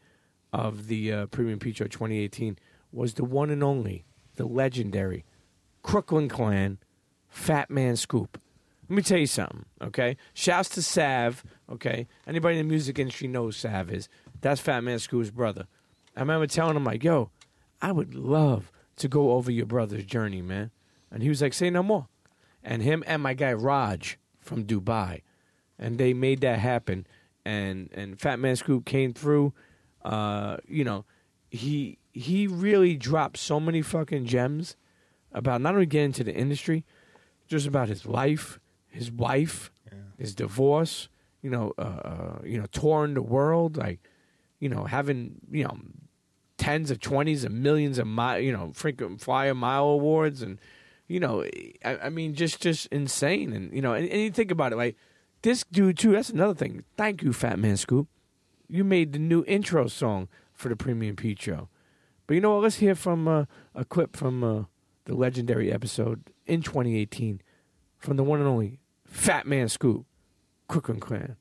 [0.53, 2.57] of the uh, Premium Pete Show 2018,
[2.91, 5.25] was the one and only, the legendary
[5.83, 6.79] Crooklyn Clan
[7.29, 8.41] Fat Man Scoop.
[8.89, 10.17] Let me tell you something, okay?
[10.35, 12.07] Shouts to Sav, okay?
[12.27, 14.09] Anybody in the music industry knows Sav is.
[14.45, 15.67] That's Fat Man Scoop's brother.
[16.15, 17.31] I remember telling him, like, yo,
[17.81, 20.71] I would love to go over your brother's journey, man.
[21.11, 22.09] And he was like, say no more.
[22.63, 25.23] And him and my guy Raj from Dubai.
[25.79, 27.07] And they made that happen.
[27.47, 29.55] And and Fat Man Scoop came through.
[30.05, 31.07] Uh, you know,
[31.49, 34.77] he he really dropped so many fucking gems
[35.33, 36.85] about not only getting into the industry,
[37.49, 39.71] just about his life, his wife,
[40.19, 41.09] his divorce.
[41.41, 44.01] You know, uh, uh, you know, touring the world, like,
[44.61, 45.79] you know, having you know,
[46.59, 50.59] tens of twenties and millions of mile, you know, freaking flyer mile awards, and
[51.09, 51.45] you know,
[51.85, 54.77] I, I mean, just just insane, and you know, and, and you think about it,
[54.77, 54.97] like
[55.43, 56.13] this dude too.
[56.13, 56.85] That's another thing.
[56.97, 58.09] Thank you, Fat Man Scoop.
[58.69, 61.69] You made the new intro song for the Premium Pete Show.
[62.27, 62.63] But you know what?
[62.63, 64.65] Let's hear from uh, a clip from uh,
[65.05, 67.43] the legendary episode in 2018
[67.99, 70.07] from the one and only Fat Man Scoop,
[70.69, 71.37] Crooklyn Clan.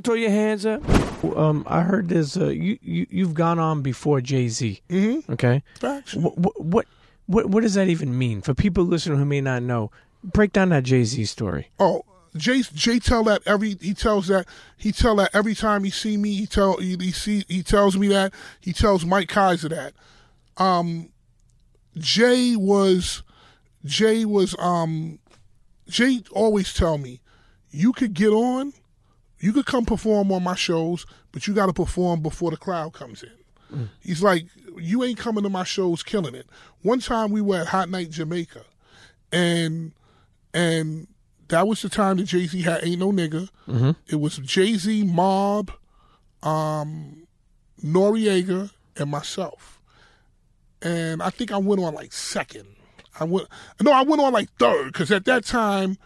[0.00, 0.82] Throw your hands up.
[1.22, 4.80] Um, I heard there's uh, you you you've gone on before Jay Z.
[4.88, 5.32] Mm-hmm.
[5.32, 5.62] Okay.
[5.78, 6.14] Facts.
[6.14, 6.86] What, what
[7.26, 9.90] what what does that even mean for people listening who may not know?
[10.24, 11.68] Break down that Jay Z story.
[11.78, 14.46] Oh, Jay Jay tell that every he tells that
[14.78, 17.98] he tell that every time he see me he tell he, he see he tells
[17.98, 19.92] me that he tells Mike Kyser that.
[20.56, 21.10] Um,
[21.98, 23.22] Jay was
[23.84, 25.18] Jay was um
[25.86, 27.20] Jay always tell me
[27.70, 28.72] you could get on,
[29.42, 32.92] you could come perform on my shows, but you got to perform before the crowd
[32.94, 33.88] comes in.
[34.00, 34.46] He's like,
[34.78, 36.46] you ain't coming to my shows killing it.
[36.82, 38.62] One time we were at Hot Night Jamaica,
[39.32, 39.92] and
[40.54, 41.08] and
[41.48, 43.48] that was the time that Jay Z had Ain't No Nigga.
[44.08, 45.72] It was Jay Z, Mob,
[46.42, 47.26] um,
[47.82, 49.80] Noriega, and myself.
[50.82, 52.66] And I think I went on like second.
[53.18, 53.48] I went.
[53.80, 55.96] No, I went on like third because at that time,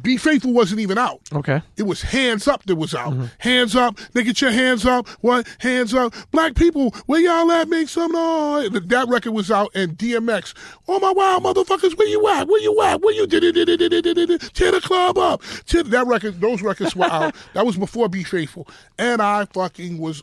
[0.00, 1.20] Be Faithful wasn't even out.
[1.34, 1.60] Okay.
[1.76, 3.12] It was Hands Up that was out.
[3.12, 3.24] Mm-hmm.
[3.38, 5.06] Hands up, they get your hands up.
[5.20, 5.46] What?
[5.58, 6.14] Hands up.
[6.30, 7.68] Black people, where y'all at?
[7.68, 8.70] Make some noise.
[8.70, 10.54] That record was out, and DMX.
[10.88, 12.48] Oh my wow, motherfuckers, where you at?
[12.48, 13.02] Where you at?
[13.02, 14.54] Where you did it?
[14.54, 15.42] Tear the club up.
[15.66, 17.34] Tear- That record, those records were out.
[17.54, 18.66] That was before Be Faithful,
[18.98, 20.22] and I fucking was,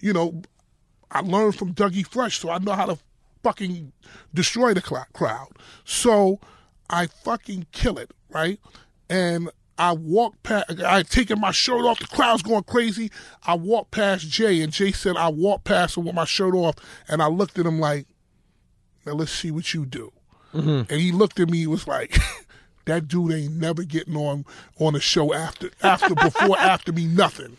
[0.00, 0.40] you know,
[1.10, 2.98] I learned from Dougie Fresh, so I know how to
[3.42, 3.92] fucking
[4.32, 5.48] destroy the crowd.
[5.84, 6.40] So
[6.90, 8.60] I fucking kill it, right?
[9.10, 13.10] And I walk past, I had taken my shirt off, the crowd's going crazy.
[13.44, 16.74] I walked past Jay, and Jay said, I walked past him with my shirt off,
[17.08, 18.06] and I looked at him like,
[19.06, 20.12] now let's see what you do.
[20.52, 20.92] Mm-hmm.
[20.92, 22.18] And he looked at me, he was like,
[22.86, 24.44] that dude ain't never getting on
[24.80, 27.56] on a show after, after, before, after me, nothing.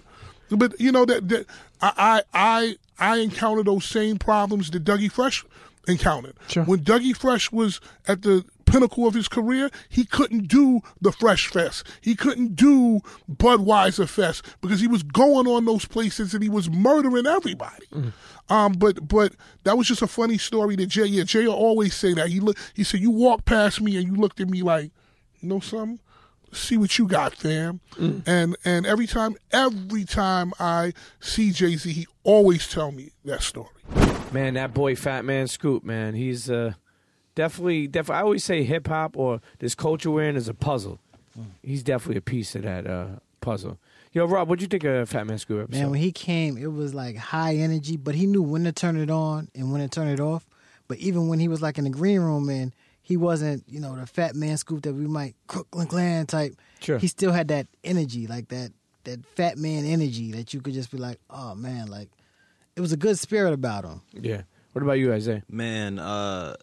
[0.49, 1.45] But you know that, that
[1.81, 5.45] I, I I I encountered those same problems that Dougie Fresh
[5.87, 6.35] encountered.
[6.47, 6.63] Sure.
[6.63, 11.47] When Dougie Fresh was at the pinnacle of his career, he couldn't do the Fresh
[11.47, 11.85] Fest.
[12.01, 13.01] He couldn't do
[13.31, 17.85] Budweiser Fest because he was going on those places and he was murdering everybody.
[18.49, 21.05] Um, but but that was just a funny story that Jay.
[21.05, 22.29] Yeah, Jay always say that.
[22.29, 22.57] He look.
[22.73, 24.91] He said you walked past me and you looked at me like,
[25.39, 25.99] you know something
[26.51, 27.79] see what you got, fam.
[28.25, 33.41] And and every time, every time I see Jay Z, he always tell me that
[33.41, 33.69] story.
[34.31, 36.73] Man, that boy Fat Man Scoop, man, he's uh,
[37.35, 38.19] definitely, definitely.
[38.19, 40.99] I always say hip hop or this culture we're in is a puzzle.
[41.63, 43.07] He's definitely a piece of that uh,
[43.39, 43.77] puzzle.
[44.11, 45.79] Yo, Rob, what'd you think of Fat Man Scoop episode?
[45.81, 48.97] Man, when he came, it was like high energy, but he knew when to turn
[48.97, 50.45] it on and when to turn it off.
[50.87, 53.95] But even when he was like in the green room and he wasn't, you know,
[53.95, 56.53] the fat man scoop that we might Crooklyn Clan type.
[56.79, 56.97] Sure.
[56.97, 58.71] He still had that energy, like that
[59.05, 62.09] that fat man energy that you could just be like, oh man, like
[62.75, 64.01] it was a good spirit about him.
[64.13, 64.41] yeah.
[64.73, 65.43] What about you, Isaiah?
[65.49, 66.55] Man, uh,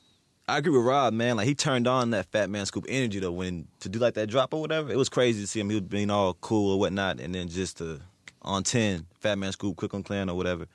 [0.49, 1.37] I agree with Rob, man.
[1.37, 4.29] Like he turned on that Fat Man Scoop energy though when to do like that
[4.29, 4.91] drop or whatever.
[4.93, 5.69] It was crazy to see him.
[5.71, 8.01] He was being all cool or whatnot, and then just to
[8.43, 10.67] on ten Fat Man Scoop, Crooklyn Clan or whatever.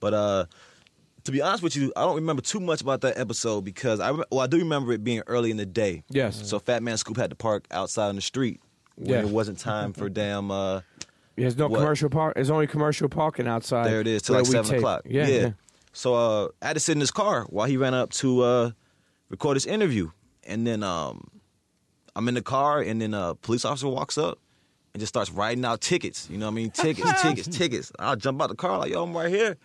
[0.00, 0.44] But uh,
[1.24, 4.10] to be honest with you, I don't remember too much about that episode because I
[4.10, 6.02] well I do remember it being early in the day.
[6.08, 6.48] Yes.
[6.48, 8.60] So Fat Man Scoop had to park outside on the street
[8.96, 9.20] when Yeah.
[9.20, 10.50] it wasn't time for damn.
[10.50, 10.80] Uh,
[11.36, 11.78] There's no What?
[11.78, 12.34] commercial park.
[12.34, 13.86] There's only commercial parking outside.
[13.86, 14.78] There it is till like seven tape.
[14.78, 15.02] o'clock.
[15.04, 15.50] Yeah, yeah.
[15.92, 18.70] So uh, I had to sit in his car while he ran up to uh,
[19.30, 20.10] record this interview,
[20.44, 21.30] and then um,
[22.14, 24.38] I'm in the car, and then a police officer walks up
[24.92, 26.28] and just starts writing out tickets.
[26.30, 26.70] You know what I mean?
[26.74, 27.92] Tickets, tickets, tickets.
[27.98, 29.56] I'll jump out the car like, yo, I'm right here.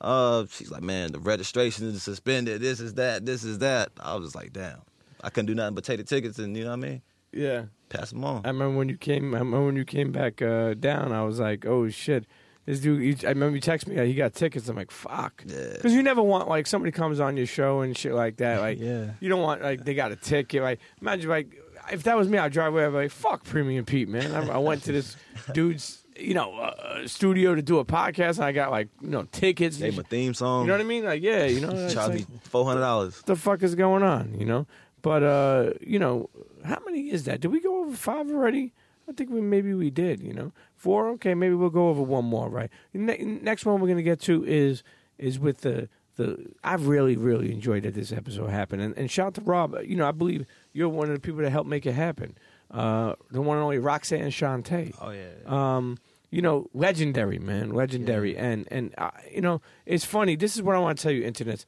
[0.00, 2.60] Uh, she's like, man, the registration is suspended.
[2.60, 3.24] This is that.
[3.24, 3.90] This is that.
[3.98, 4.82] I was just like, damn.
[5.24, 7.02] I couldn't do nothing but take the tickets and you know what I mean?
[7.32, 7.64] Yeah.
[7.88, 8.42] Pass them on.
[8.44, 9.34] I remember when you came.
[9.34, 11.12] I remember when you came back uh, down.
[11.12, 12.26] I was like, "Oh shit!"
[12.66, 13.00] This dude.
[13.20, 13.94] He, I remember you text me.
[14.06, 14.68] He got tickets.
[14.68, 15.70] I'm like, "Fuck," Yeah.
[15.74, 18.60] because you never want like somebody comes on your show and shit like that.
[18.60, 19.12] Like, Yeah.
[19.20, 20.62] you don't want like they got a ticket.
[20.62, 21.54] Like, imagine like
[21.92, 22.84] if that was me, I'd drive away.
[22.84, 25.16] I'd be like, "Fuck Premium Pete, man." I, I went to this
[25.52, 29.22] dude's you know uh, studio to do a podcast, and I got like you know
[29.30, 29.76] tickets.
[29.76, 30.10] and Gave him a shit.
[30.10, 30.62] theme song.
[30.62, 31.04] You know what I mean?
[31.04, 31.70] Like, yeah, you know.
[31.70, 33.22] it's Charged like- me four hundred dollars.
[33.26, 34.66] the fuck is going on, you know?
[35.02, 36.30] But uh, you know,
[36.64, 37.40] how many is that?
[37.40, 38.72] Did we go over five already?
[39.08, 40.50] I think we maybe we did, you know.
[40.76, 42.70] Four, okay, maybe we'll go over one more, right?
[42.92, 44.82] Ne- next one we're gonna get to is
[45.18, 48.82] is with the the I've really, really enjoyed that this episode happened.
[48.82, 49.76] And, and shout out to Rob.
[49.84, 52.36] You know, I believe you're one of the people that helped make it happen.
[52.70, 55.28] Uh, the one and only Roxanne Shante Oh yeah.
[55.46, 55.98] um,
[56.30, 60.36] you know, legendary man, legendary, and and uh, you know, it's funny.
[60.36, 61.64] This is what I want to tell you, internet.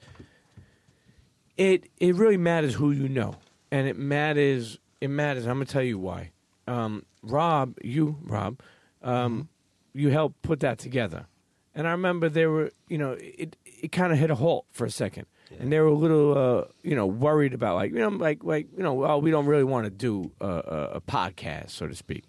[1.57, 3.35] It it really matters who you know,
[3.71, 4.79] and it matters.
[5.01, 5.47] It matters.
[5.47, 6.31] I'm gonna tell you why.
[6.67, 8.61] Um, Rob, you Rob,
[9.03, 9.49] um,
[9.93, 11.27] you helped put that together,
[11.75, 14.85] and I remember they were, you know, it it kind of hit a halt for
[14.85, 15.27] a second.
[15.59, 18.67] And they were a little, uh, you know, worried about like, you know, like, like,
[18.77, 21.95] you know, well, we don't really want to do a, a, a podcast, so to
[21.95, 22.25] speak.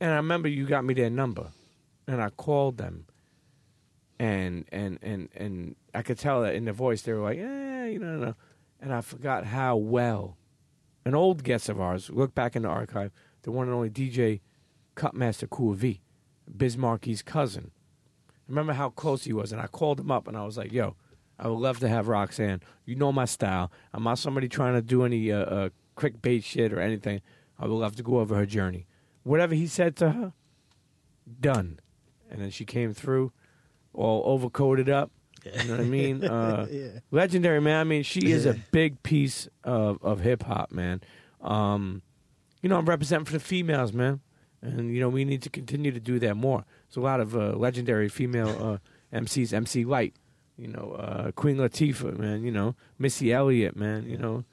[0.00, 1.48] And I remember you got me their number,
[2.06, 3.04] and I called them,
[4.18, 7.86] and and and and I could tell that in their voice they were like, eh,
[7.86, 8.34] you know, no.
[8.80, 10.38] And I forgot how well
[11.04, 12.08] an old guest of ours.
[12.08, 14.40] Look back in the archive, the one and only DJ
[15.00, 16.00] Cutmaster Cool V,
[16.54, 17.70] Biz Markie's cousin.
[18.46, 20.94] Remember how close he was, and I called him up, and I was like, "Yo,
[21.38, 22.60] I would love to have Roxanne.
[22.84, 23.72] You know my style.
[23.94, 27.22] I'm not somebody trying to do any uh, uh, quick bait shit or anything.
[27.58, 28.86] I would love to go over her journey.
[29.22, 30.32] Whatever he said to her,
[31.40, 31.78] done.
[32.30, 33.32] And then she came through,
[33.94, 35.10] all overcoated up.
[35.44, 36.24] You know what I mean?
[36.30, 36.88] Uh, Yeah.
[37.10, 37.80] Legendary man.
[37.80, 41.00] I mean, she is a big piece of of hip hop, man.
[41.40, 42.02] Um,
[42.62, 44.20] you know, I'm representing for the females, man,
[44.62, 46.64] and you know we need to continue to do that more.
[46.88, 48.80] There's a lot of uh, legendary female
[49.12, 50.14] uh, MCs, MC Lyte,
[50.56, 54.44] you know, uh, Queen Latifah, man, you know, Missy Elliott, man, you know,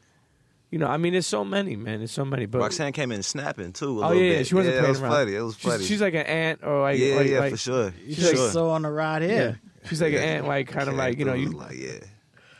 [0.69, 1.99] You know, I mean, there's so many, man.
[1.99, 2.45] There's so many.
[2.45, 3.85] But Roxanne came in snapping too.
[4.01, 4.47] A oh little yeah, yeah, bit.
[4.47, 5.11] she wasn't yeah, playing it was around.
[5.11, 5.35] funny.
[5.35, 5.83] It was funny.
[5.85, 7.93] She's, like an aunt, or like yeah, like, yeah, like- for sure.
[8.05, 8.51] She's for like sure.
[8.51, 9.61] So on the ride Yeah, here.
[9.87, 11.51] she's like an aunt, like kind of like you know you.
[11.51, 11.99] like, yeah,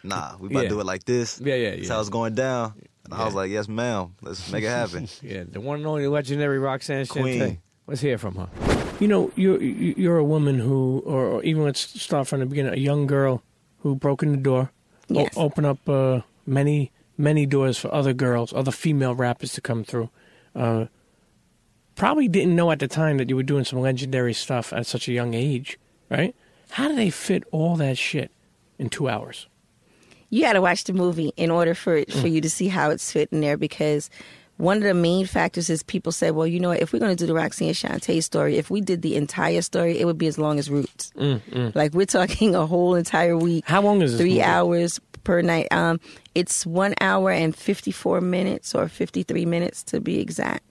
[0.04, 0.70] nah, we about Yeah.
[0.70, 1.42] to do it like this.
[1.44, 1.94] Yeah, yeah, That's yeah.
[1.94, 2.74] how it's going down.
[3.12, 4.14] And I was like, yes, ma'am.
[4.22, 5.08] Let's make it happen.
[5.22, 7.40] Yeah, the one and only legendary Roxanne Queen.
[7.42, 7.58] Shante.
[7.88, 8.50] Let's hear from her.
[9.00, 12.74] You know, you're you're a woman who, or, or even let's start from the beginning,
[12.74, 13.44] a young girl
[13.80, 14.72] who broke in the door,
[15.12, 15.34] o- Yes.
[15.38, 20.10] open up uh, many many doors for other girls, other female rappers to come through.
[20.56, 20.86] Uh,
[21.96, 25.08] probably didn't know at the time that you were doing some legendary stuff at such
[25.08, 25.80] a young age,
[26.10, 26.36] right?
[26.72, 28.32] How do they fit all that shit
[28.78, 29.48] in two hours?
[30.30, 32.22] You got to watch the movie in order for Mm.
[32.22, 34.10] for you to see how it's fit in there because
[34.58, 37.16] one of the main factors is people say, well, you know what, if we're going
[37.16, 40.26] to do the Roxanne Shante story, if we did the entire story, it would be
[40.26, 41.12] as long as Roots.
[41.16, 43.66] Like we're talking a whole entire week.
[43.66, 44.42] Mm, How long is this Three movie?
[44.42, 45.68] hours per night.
[45.72, 46.00] Um,
[46.34, 50.64] it's one hour and 54 minutes or 53 minutes to be exact.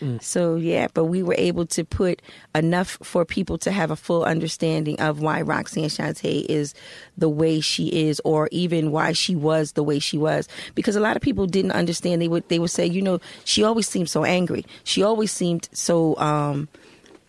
[0.00, 0.22] Mm.
[0.22, 2.22] So yeah, but we were able to put
[2.54, 6.74] enough for people to have a full understanding of why Roxanne Shante is
[7.16, 10.48] the way she is, or even why she was the way she was.
[10.74, 12.22] Because a lot of people didn't understand.
[12.22, 14.64] They would they would say, you know, she always seemed so angry.
[14.84, 16.16] She always seemed so.
[16.18, 16.68] um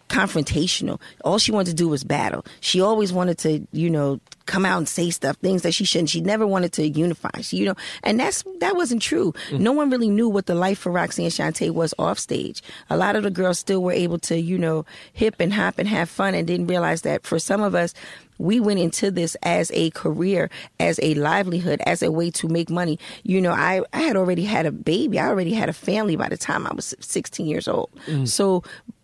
[0.10, 1.00] confrontational.
[1.24, 2.46] All she wanted to do was battle.
[2.60, 6.10] She always wanted to, you know, come out and say stuff, things that she shouldn't.
[6.10, 7.42] She never wanted to unify.
[7.42, 9.34] She, you know, and that's that wasn't true.
[9.50, 9.60] Mm.
[9.60, 12.62] No one really knew what the life for Roxanne Shante was off stage.
[12.90, 15.88] A lot of the girls still were able to, you know, hip and hop and
[15.88, 17.94] have fun and didn't realize that for some of us
[18.40, 20.50] we went into this as a career,
[20.80, 22.98] as a livelihood, as a way to make money.
[23.24, 25.20] You know, I, I had already had a baby.
[25.20, 27.92] I already had a family by the time I was 16 years old.
[28.08, 28.28] Mm.
[28.28, 28.64] So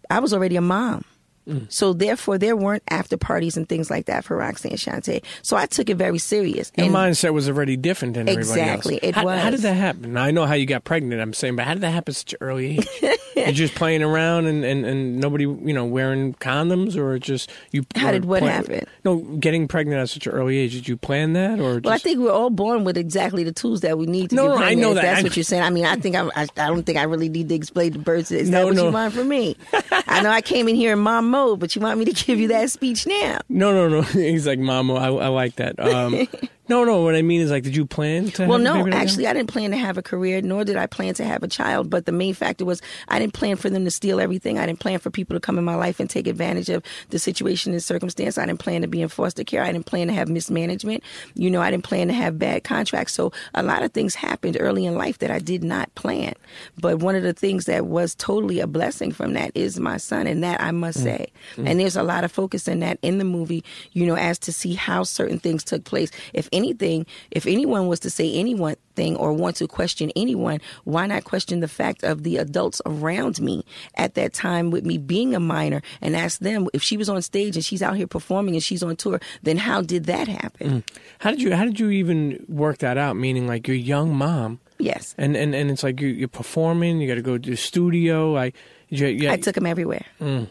[0.10, 1.04] I was already a mom.
[1.48, 1.72] Mm.
[1.72, 5.24] So therefore, there weren't after parties and things like that for Roxanne and Shante.
[5.44, 6.72] So I took it very serious.
[6.76, 9.04] Your And mindset was already different than everybody Exactly, else.
[9.04, 10.14] it how, How did that happen?
[10.14, 11.22] Now, I know how you got pregnant.
[11.22, 12.88] I'm saying, but how did that happen at such an early age?
[13.36, 17.86] you just playing around and, and, and nobody, you know, wearing condoms, or just you?
[17.96, 18.86] How did what happen?
[19.04, 20.74] No, getting pregnant at such an early age.
[20.74, 23.82] Did you plan that, or well, I think we're all born with exactly the tools
[23.82, 25.02] that we need to No, I know that.
[25.04, 25.62] That's I- what you're saying.
[25.64, 28.00] I mean, I think I'm, I, I don't think I really need to explain the
[28.00, 28.32] birds.
[28.32, 28.86] Is No, that what no.
[28.88, 29.56] you want from me?
[30.08, 32.40] I know I came in here in mom mode, but you want me to give
[32.40, 33.40] you that speech now?
[33.50, 34.02] no, no, no?
[34.32, 35.80] He's like, Mama, I, I like that.
[35.80, 36.28] Um,
[36.68, 37.02] no, no.
[37.02, 38.46] What I mean is, like, did you plan to?
[38.46, 39.06] Well, have a no, baby that young?
[39.06, 41.48] actually, I didn't plan to have a career, nor did I plan to have a
[41.48, 41.90] child.
[41.90, 44.58] But the main factor was I didn't plan for them to steal everything.
[44.58, 47.20] I didn't plan for people to come in my life and take advantage of the
[47.20, 48.38] situation and circumstance.
[48.38, 49.64] I didn't plan to be in foster care.
[49.64, 51.04] I didn't plan to have mismanagement.
[51.36, 53.14] You know, I didn't plan to have bad contracts.
[53.14, 56.34] So a lot of things happened early in life that I did not plan.
[56.80, 60.28] But one of the things that was totally a blessing from that is my son,
[60.28, 61.04] and that I must mm.
[61.04, 61.28] say.
[61.58, 61.70] Mm.
[61.70, 63.64] And there's a lot of focus in that in the movie,
[63.94, 66.12] you know, as to see how certain things took place.
[66.34, 71.06] If anything, if anyone was to say anyone thing or want to question anyone, why
[71.06, 75.36] not question the fact of the adults around me at that time with me being
[75.36, 78.56] a minor and ask them if she was on stage and she's out here performing
[78.56, 80.84] and she's on tour, then how did that happen?
[81.20, 81.54] How did you?
[81.56, 83.18] How did you even work that out?
[83.18, 84.60] Meaning, like, your young mom.
[84.78, 85.16] Yes.
[85.18, 87.00] And and, and it's like you, you're performing.
[87.00, 88.32] You got to go to the studio.
[88.32, 88.56] Like,
[88.90, 90.06] you, you, I took him everywhere.
[90.22, 90.48] Mm,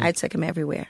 [0.00, 0.86] I took him everywhere.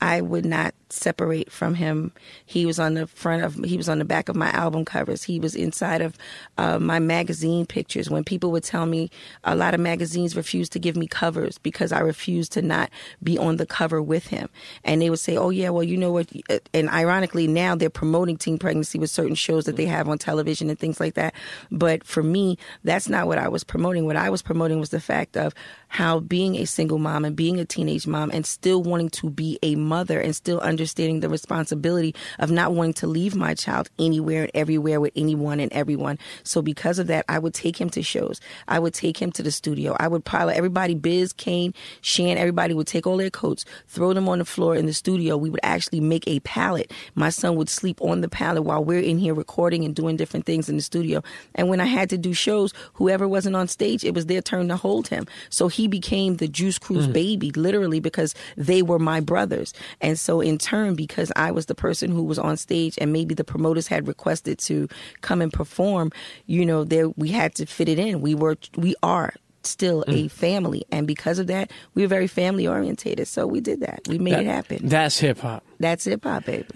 [0.00, 2.12] I would not separate from him.
[2.44, 5.22] He was on the front of, he was on the back of my album covers.
[5.22, 6.16] He was inside of
[6.58, 8.10] uh, my magazine pictures.
[8.10, 9.10] When people would tell me,
[9.44, 12.90] a lot of magazines refused to give me covers because I refused to not
[13.22, 14.48] be on the cover with him.
[14.84, 16.30] And they would say, oh, yeah, well, you know what?
[16.74, 20.68] And ironically, now they're promoting teen pregnancy with certain shows that they have on television
[20.68, 21.34] and things like that.
[21.70, 24.06] But for me, that's not what I was promoting.
[24.06, 25.54] What I was promoting was the fact of
[25.88, 29.58] how being a single mom and being a teenage mom and still wanting to be
[29.62, 30.81] a mother and still understanding
[31.20, 35.72] the responsibility of not wanting to leave my child anywhere and everywhere with anyone and
[35.72, 36.18] everyone.
[36.42, 38.40] So because of that, I would take him to shows.
[38.68, 39.96] I would take him to the studio.
[39.98, 44.28] I would pilot everybody, Biz, Kane, Shan, everybody would take all their coats, throw them
[44.28, 45.36] on the floor in the studio.
[45.36, 46.92] We would actually make a pallet.
[47.14, 50.46] My son would sleep on the pallet while we're in here recording and doing different
[50.46, 51.22] things in the studio.
[51.54, 54.68] And when I had to do shows, whoever wasn't on stage, it was their turn
[54.68, 55.26] to hold him.
[55.50, 57.12] So he became the Juice Crew mm.
[57.12, 59.72] baby, literally, because they were my brothers.
[60.00, 63.34] And so, in turn, because I was the person who was on stage and maybe
[63.34, 64.88] the promoters had requested to
[65.20, 66.10] come and perform,
[66.46, 68.20] you know, there we had to fit it in.
[68.20, 70.84] We were, we are still a family.
[70.90, 73.28] And because of that, we were very family orientated.
[73.28, 74.00] So we did that.
[74.08, 74.88] We made That- it happen.
[74.88, 75.62] That's hip hop.
[75.78, 76.66] That's hip hop, baby.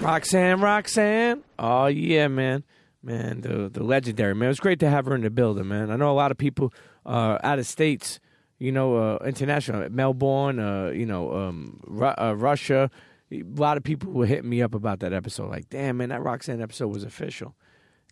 [0.00, 1.42] Roxanne, Roxanne.
[1.58, 2.62] Oh yeah, man,
[3.02, 4.46] man, the the legendary man.
[4.46, 5.90] It was great to have her in the building, man.
[5.90, 6.72] I know a lot of people
[7.06, 8.20] uh, out of states,
[8.58, 12.90] you know, uh, international, Melbourne, uh, you know, um, Ru- uh, Russia.
[13.32, 15.50] A lot of people were hitting me up about that episode.
[15.50, 17.54] Like, damn, man, that Roxanne episode was official.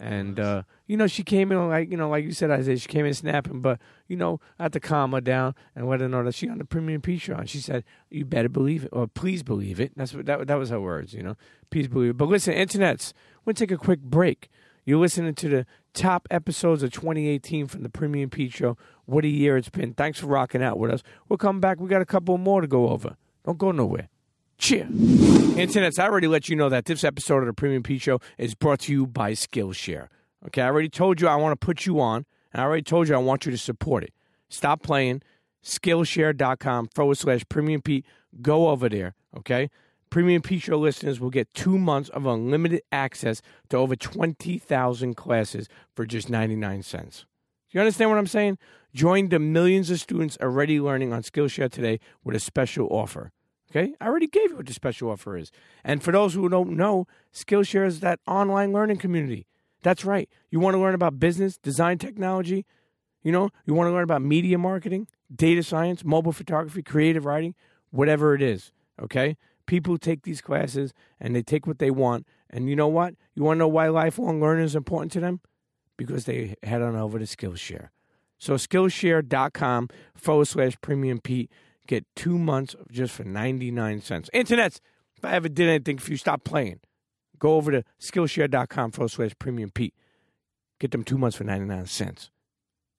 [0.01, 2.77] And uh, you know, she came in like you know, like you said, Isaiah.
[2.77, 6.01] She came in snapping, but you know, I had to calm her down and let
[6.01, 7.35] her know that she on the Premium P show.
[7.35, 10.57] And she said, "You better believe it, or please believe it." That's what that, that
[10.57, 11.15] was her words.
[11.15, 11.37] You know,
[11.71, 12.17] please believe it.
[12.17, 13.13] But listen, internets.
[13.45, 14.51] We're gonna take a quick break.
[14.85, 18.77] You're listening to the top episodes of 2018 from the Premium Pete Show.
[19.07, 19.95] What a year it's been.
[19.95, 21.03] Thanks for rocking out with us.
[21.29, 21.79] We'll come back.
[21.79, 23.17] We got a couple more to go over.
[23.45, 24.09] Don't go nowhere.
[24.59, 24.85] Cheer.
[24.85, 28.55] Internets, I already let you know that this episode of the Premium Pete Show is
[28.55, 30.09] brought to you by Skillshare.
[30.47, 33.09] Okay, I already told you I want to put you on, and I already told
[33.09, 34.13] you I want you to support it.
[34.49, 35.23] Stop playing.
[35.63, 38.05] Skillshare.com forward slash Premium Pete.
[38.43, 39.71] Go over there, okay?
[40.11, 45.69] Premium Pete Show listeners will get two months of unlimited access to over 20,000 classes
[45.95, 47.27] for just 99 cents.
[47.71, 48.59] Do you understand what I'm saying?
[48.95, 53.33] Join the millions of students already learning on Skillshare today with a special offer.
[53.75, 53.95] Okay?
[54.01, 55.51] I already gave you what the special offer is.
[55.83, 59.47] And for those who don't know, Skillshare is that online learning community.
[59.83, 60.29] That's right.
[60.51, 62.65] You want to learn about business, design technology,
[63.23, 67.55] you know, you want to learn about media marketing, data science, mobile photography, creative writing,
[67.91, 68.71] whatever it is.
[69.03, 69.37] Okay?
[69.67, 72.27] People take these classes and they take what they want.
[72.51, 73.15] And you know what?
[73.35, 75.41] You want to know why lifelong learning is important to them?
[75.97, 77.89] Because they head on over to Skillshare.
[78.39, 81.51] So Skillshare.com forward slash premium Pete.
[81.87, 84.31] Get two months just for 99 cents.
[84.35, 84.81] Internets,
[85.17, 86.81] if I ever did anything for you, stop playing.
[87.39, 89.95] Go over to Skillshare.com forward slash premium Pete.
[90.81, 92.31] Get them two months for 99 cents.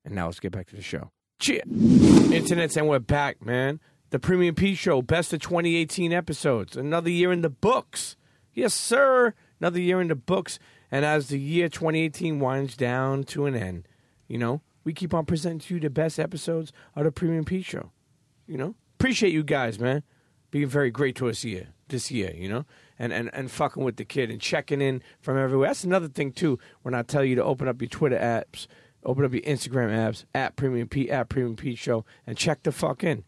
[0.04, 1.12] And now let's get back to the show.
[1.40, 1.62] Cheer.
[1.66, 3.80] Internets, and we're back, man.
[4.12, 6.78] The Premium Pete Show, best of 2018 episodes.
[6.78, 8.16] Another year in the books.
[8.54, 9.34] Yes, sir.
[9.60, 10.60] Another year in the books.
[10.92, 13.88] And as the year 2018 winds down to an end,
[14.28, 17.66] you know, we keep on presenting to you the best episodes of the Premium Pete
[17.66, 17.92] Show.
[18.48, 20.04] You know, appreciate you guys, man,
[20.52, 22.32] being very great to us here this year.
[22.36, 22.66] You know,
[23.00, 25.70] and and and fucking with the kid and checking in from everywhere.
[25.70, 26.60] That's another thing too.
[26.84, 28.68] When I tell you to open up your Twitter apps,
[29.04, 32.72] open up your Instagram apps at Premium Pete at Premium Pete Show, and check the
[32.72, 33.24] fuck in.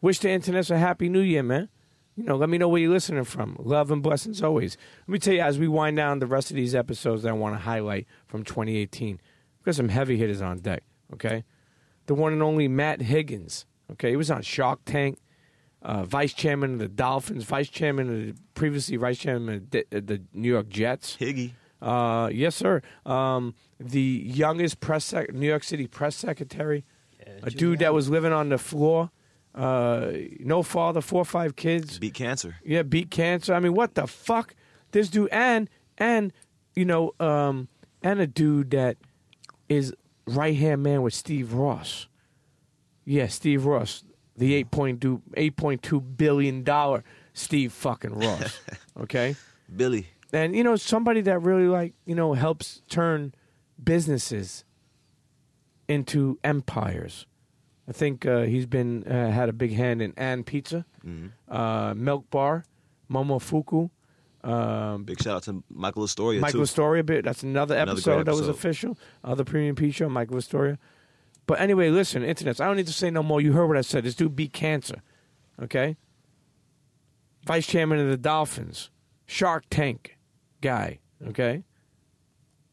[0.00, 1.68] Wish the internet's a happy new year, man.
[2.16, 3.56] You know, let me know where you're listening from.
[3.58, 4.78] Love and blessings always.
[5.06, 7.32] Let me tell you, as we wind down the rest of these episodes that I
[7.32, 9.20] want to highlight from 2018,
[9.58, 11.44] we've got some heavy hitters on deck, okay?
[12.06, 14.10] The one and only Matt Higgins, okay?
[14.10, 15.18] He was on Shark Tank,
[15.82, 19.84] uh, vice chairman of the Dolphins, vice chairman of the, previously vice chairman of the,
[19.90, 21.16] the New York Jets.
[21.18, 21.52] Higgy.
[21.80, 22.82] Uh, yes, sir.
[23.04, 26.84] Um, the youngest press sec- New York City press secretary,
[27.42, 29.10] a dude that was living on the floor,
[29.54, 31.98] uh, no father, four or five kids.
[31.98, 32.56] Beat cancer.
[32.64, 33.54] Yeah, beat cancer.
[33.54, 34.54] I mean, what the fuck?
[34.92, 35.68] This dude and
[35.98, 36.32] and
[36.74, 37.68] you know, um,
[38.02, 38.96] and a dude that
[39.68, 39.92] is
[40.26, 42.08] right hand man with Steve Ross.
[43.06, 44.02] Yeah, Steve Ross,
[44.36, 48.60] the eight point two eight point two billion dollar Steve fucking Ross.
[49.00, 49.36] okay,
[49.74, 50.08] Billy.
[50.32, 53.32] and you know somebody that really like you know helps turn
[53.82, 54.64] businesses
[55.88, 57.26] into empires.
[57.88, 60.84] I think uh, he's been uh, had a big hand in &pizza,
[61.48, 62.64] uh, Milk Bar,
[63.10, 63.90] Momofuku.
[64.42, 66.62] Um, Big shout out to Michael Astoria Michael too.
[66.62, 67.24] Astoria bit.
[67.24, 68.50] That's another Another episode, that was episode.
[68.56, 68.98] official.
[69.24, 70.78] Other Premium P show, Michael Astoria.
[71.46, 72.60] But anyway, listen, internets.
[72.60, 73.40] I don't need to say no more.
[73.40, 74.04] You heard what I said.
[74.04, 75.02] This dude beat cancer.
[75.62, 75.96] Okay.
[77.46, 78.90] Vice chairman of the Dolphins,
[79.26, 80.18] Shark Tank
[80.60, 80.98] guy.
[81.28, 81.62] Okay.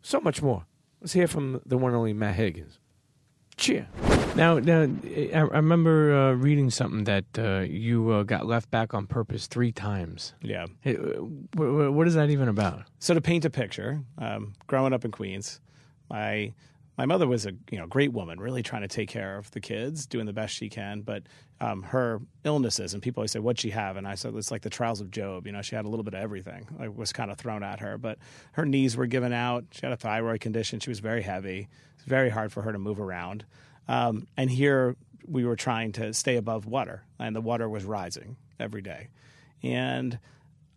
[0.01, 0.65] So much more.
[0.99, 2.79] Let's hear from the one and only Matt Higgins.
[3.55, 3.87] Cheer.
[4.35, 8.95] Now, now I, I remember uh, reading something that uh, you uh, got left back
[8.95, 10.33] on purpose three times.
[10.41, 10.65] Yeah.
[10.81, 11.19] Hey, uh,
[11.55, 12.81] wh- what is that even about?
[12.97, 15.61] So to paint a picture, um, growing up in Queens,
[16.09, 16.51] my
[16.97, 19.59] my mother was a you know great woman, really trying to take care of the
[19.59, 21.01] kids, doing the best she can.
[21.01, 21.23] But
[21.59, 24.61] um, her illnesses and people always say, "What'd she have?" And I said, "It's like
[24.61, 26.67] the trials of Job." You know, she had a little bit of everything.
[26.77, 28.19] Like was kind of thrown at her, but
[28.53, 29.65] her knees were given out.
[29.71, 30.79] She had a thyroid condition.
[30.79, 31.67] She was very heavy.
[31.95, 33.45] It's very hard for her to move around.
[33.87, 34.95] Um, and here
[35.27, 39.09] we were trying to stay above water, and the water was rising every day.
[39.63, 40.19] And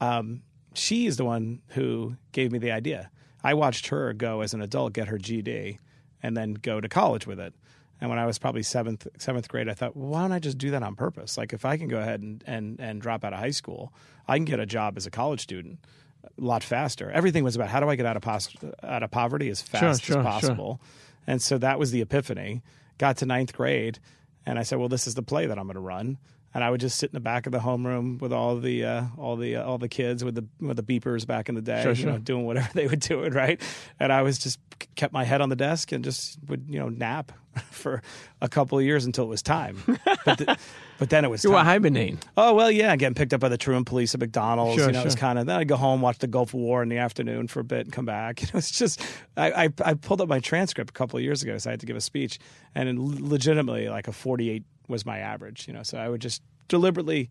[0.00, 0.42] um,
[0.72, 3.10] she is the one who gave me the idea.
[3.44, 5.78] I watched her go as an adult get her GED
[6.26, 7.54] and then go to college with it.
[8.00, 10.58] And when I was probably seventh seventh grade, I thought, well, why don't I just
[10.58, 11.38] do that on purpose?
[11.38, 13.92] Like if I can go ahead and, and, and drop out of high school,
[14.26, 15.78] I can get a job as a college student
[16.24, 17.10] a lot faster.
[17.12, 19.80] Everything was about how do I get out of pos- out of poverty as fast
[19.80, 20.22] sure, as sure.
[20.22, 20.80] possible.
[21.28, 22.62] And so that was the epiphany.
[22.98, 23.98] Got to ninth grade,
[24.44, 26.18] and I said, well, this is the play that I'm going to run.
[26.56, 29.04] And I would just sit in the back of the homeroom with all the uh,
[29.18, 31.82] all the uh, all the kids with the with the beepers back in the day,
[31.82, 33.60] Sure, you know, doing whatever they would do it right.
[34.00, 34.58] And I was just
[34.94, 37.30] kept my head on the desk and just would you know nap
[37.70, 38.00] for
[38.40, 39.98] a couple of years until it was time.
[40.24, 40.58] But, th-
[40.98, 42.20] but then it was You were hibernating.
[42.38, 44.76] Oh well, yeah, getting picked up by the Truman police at McDonald's.
[44.76, 45.10] Sure, you know, sure.
[45.10, 47.64] kind of then I'd go home, watch the Gulf War in the afternoon for a
[47.64, 48.40] bit, and come back.
[48.40, 49.02] You know, it's just
[49.36, 51.80] I, I I pulled up my transcript a couple of years ago, so I had
[51.80, 52.38] to give a speech,
[52.74, 55.66] and legitimately like a forty-eight was my average.
[55.68, 57.30] You know, so I would just deliberately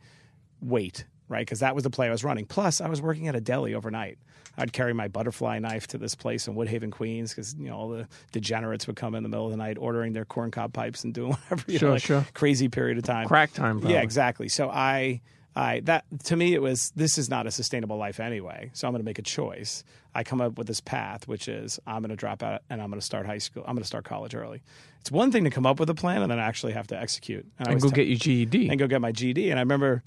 [0.62, 1.41] wait, right?
[1.45, 2.45] Because that was the play I was running.
[2.45, 4.18] Plus, I was working at a deli overnight.
[4.58, 7.89] I'd carry my butterfly knife to this place in Woodhaven, Queens, because you know all
[7.89, 11.14] the degenerates would come in the middle of the night ordering their corncob pipes and
[11.14, 11.64] doing whatever.
[11.70, 12.26] You Sure, know, like sure.
[12.34, 13.28] Crazy period of time.
[13.28, 13.93] Crack time, probably.
[13.95, 14.47] Yeah, exactly.
[14.47, 15.22] So I,
[15.56, 18.72] I that to me it was this is not a sustainable life anyway.
[18.74, 19.84] So I'm going to make a choice.
[20.14, 22.89] I come up with this path, which is I'm going to drop out and I'm
[22.89, 23.64] going to start high school.
[23.66, 24.64] I'm going to start college early.
[24.99, 27.45] It's one thing to come up with a plan and then actually have to execute
[27.60, 28.70] I And go get your GED.
[28.70, 29.49] and go get my GED.
[29.49, 30.03] And I remember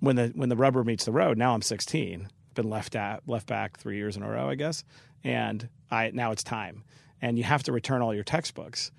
[0.00, 1.36] when the when the rubber meets the road.
[1.36, 4.84] Now I'm 16, been left at left back three years in a row, I guess.
[5.24, 6.84] And I now it's time,
[7.20, 8.90] and you have to return all your textbooks.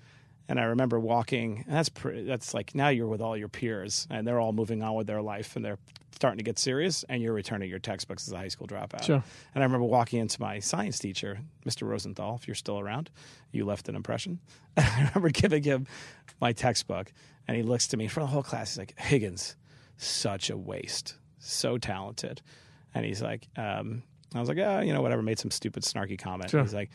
[0.50, 1.64] And I remember walking.
[1.66, 4.82] And that's pre- that's like now you're with all your peers, and they're all moving
[4.82, 5.78] on with their life, and they're
[6.10, 9.04] starting to get serious, and you're returning your textbooks as a high school dropout.
[9.04, 9.22] Sure.
[9.54, 11.86] And I remember walking into my science teacher, Mr.
[11.88, 12.34] Rosenthal.
[12.34, 13.10] If you're still around,
[13.52, 14.40] you left an impression.
[14.76, 15.86] I remember giving him
[16.40, 17.12] my textbook,
[17.46, 18.70] and he looks to me for the whole class.
[18.72, 19.54] He's like, Higgins,
[19.98, 22.42] such a waste, so talented.
[22.92, 24.02] And he's like, um,
[24.34, 25.22] I was like, oh, you know, whatever.
[25.22, 26.50] Made some stupid, snarky comment.
[26.50, 26.62] Sure.
[26.62, 26.90] He's like,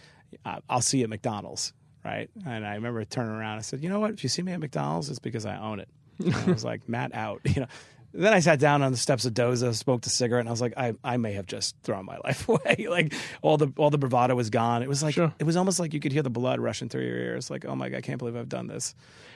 [0.69, 1.71] I'll see you at McDonald's,
[2.05, 2.29] right?
[2.45, 3.57] And I remember turning around.
[3.57, 4.11] I said, you know what?
[4.11, 5.89] If you see me at McDonald's, it's because I own it.
[6.23, 7.67] And I was like, Matt out, you know.
[8.13, 10.61] Then I sat down on the steps of Doza, smoked a cigarette, and I was
[10.61, 12.85] like, I, I may have just thrown my life away.
[12.89, 14.81] like all the all the bravado was gone.
[14.83, 15.33] It was like Sure.
[15.37, 17.49] it was almost like you could hear the blood rushing through your ears.
[17.49, 18.95] Like, oh my god, I can't believe I've done this.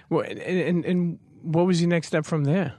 [0.10, 2.74] Well, and, and and what was your next step from there?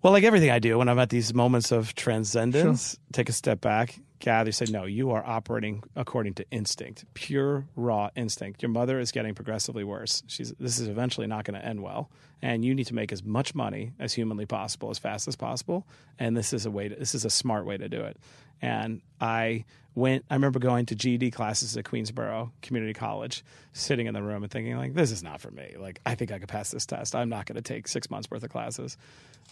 [0.00, 3.60] Well, like everything I do when I'm at these moments of transcendence, take a step
[3.60, 8.62] back, gather, said, no, you are operating according to instinct, pure, raw instinct.
[8.62, 10.22] Your mother is getting progressively worse.
[10.26, 12.10] She's, this is eventually not going to end well.
[12.40, 15.86] And you need to make as much money as humanly possible, as fast as possible.
[16.18, 18.18] And this is a way to, this is a smart way to do it.
[18.62, 24.14] And I went, I remember going to GED classes at Queensborough Community College, sitting in
[24.14, 25.74] the room and thinking, like, this is not for me.
[25.78, 27.14] Like, I think I could pass this test.
[27.14, 28.96] I'm not going to take six months worth of classes.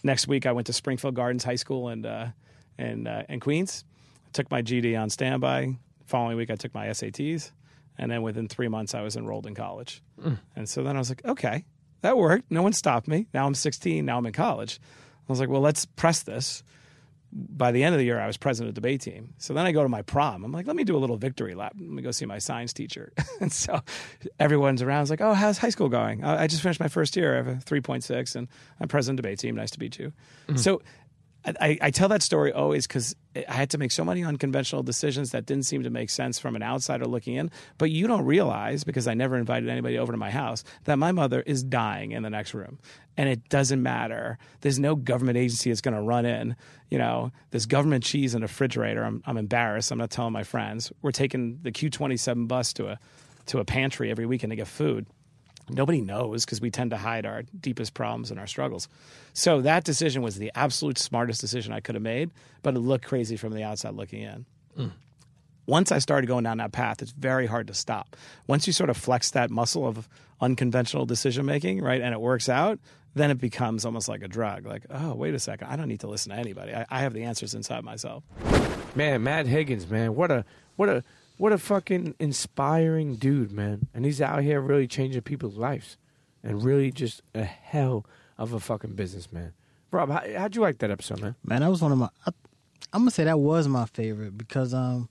[0.03, 2.27] Next week, I went to Springfield Gardens High School and uh,
[2.77, 3.85] in, uh, in Queens.
[4.33, 5.77] Took my GED on standby.
[6.05, 7.51] Following week, I took my SATs,
[7.97, 10.01] and then within three months, I was enrolled in college.
[10.21, 10.33] Hmm.
[10.55, 11.65] And so then I was like, okay,
[12.01, 12.51] that worked.
[12.51, 13.27] No one stopped me.
[13.33, 14.05] Now I'm 16.
[14.05, 14.79] Now I'm in college.
[15.27, 16.63] I was like, well, let's press this.
[17.31, 19.33] By the end of the year, I was president of the debate team.
[19.39, 20.43] So then I go to my prom.
[20.43, 21.73] I'm like, let me do a little victory lap.
[21.79, 23.11] Let me go see my science teacher.
[23.41, 23.79] and so
[24.39, 25.03] everyone's around.
[25.03, 26.23] It's like, oh, how's high school going?
[26.23, 27.33] I I just finished my first year.
[27.33, 28.47] I have a 3.6, and
[28.79, 29.55] I'm president of the debate team.
[29.55, 30.13] Nice to meet you.
[30.47, 30.57] Hmm.
[30.57, 30.81] So
[31.45, 35.31] I, I- tell that story always because I had to make so many unconventional decisions
[35.31, 37.51] that didn't seem to make sense from an outsider looking in.
[37.77, 41.11] But you don't realize, because I never invited anybody over to my house, that my
[41.11, 42.79] mother is dying in the next room.
[43.17, 44.37] And it doesn't matter.
[44.61, 46.55] There's no government agency that's going to run in.
[46.89, 49.03] You know, there's government cheese in the refrigerator.
[49.03, 49.91] I'm, I'm embarrassed.
[49.91, 50.91] I'm not telling my friends.
[51.01, 52.99] We're taking the Q27 bus to a,
[53.47, 55.05] to a pantry every weekend to get food
[55.69, 58.87] nobody knows because we tend to hide our deepest problems and our struggles.
[59.33, 63.05] So that decision was the absolute smartest decision I could have made, but it looked
[63.05, 64.45] crazy from the outside looking in.
[64.75, 64.87] Hmm.
[65.65, 68.17] Once I started going down that path, it's very hard to stop.
[68.47, 70.09] Once you sort of flex that muscle of
[70.41, 72.79] unconventional decision making, right, and it works out,
[73.15, 74.65] then it becomes almost like a drug.
[74.65, 76.73] Like, oh, wait a second, I don't need to listen to anybody.
[76.73, 78.23] I, I have the answers inside myself.
[78.95, 80.43] Man, Matt Higgins, man, what a
[80.75, 81.03] what a
[81.37, 83.87] what a fucking inspiring dude, man.
[83.93, 85.97] And he's out here really changing people's lives,
[86.43, 88.05] and really just a hell
[88.37, 89.53] of a fucking businessman.
[89.91, 91.35] Rob, how, how'd you like that episode, man?
[91.43, 92.09] Man, that was one of my.
[92.25, 92.31] I,
[92.91, 95.09] I'm gonna say that was my favorite because, um,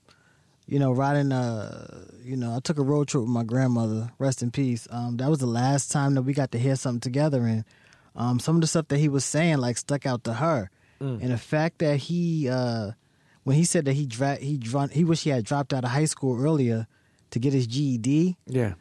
[0.67, 1.31] you know, riding.
[1.31, 4.11] Uh, you know, I took a road trip with my grandmother.
[4.19, 4.87] Rest in peace.
[4.91, 7.65] Um, that was the last time that we got to hear something together, and
[8.15, 10.69] um, some of the stuff that he was saying like stuck out to her,
[10.99, 12.91] and the fact that he, uh,
[13.43, 15.91] when he said that he dra- he dro- he wish he had dropped out of
[15.91, 16.87] high school earlier
[17.31, 18.37] to get his GED.
[18.47, 18.73] Yeah.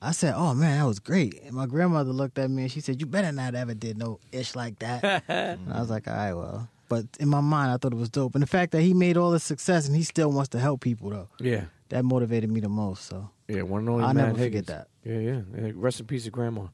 [0.00, 2.80] I said, "Oh man, that was great." And my grandmother looked at me and she
[2.80, 6.14] said, "You better not ever did no ish like that." and I was like, "All
[6.14, 8.82] right, well." But in my mind, I thought it was dope, and the fact that
[8.82, 11.64] he made all this success and he still wants to help people though, Yeah.
[11.88, 13.06] that motivated me the most.
[13.06, 14.88] So Yeah, one and only I'll Matt never forget that.
[15.04, 15.70] Yeah, yeah, yeah.
[15.74, 16.66] Rest in peace, of grandma.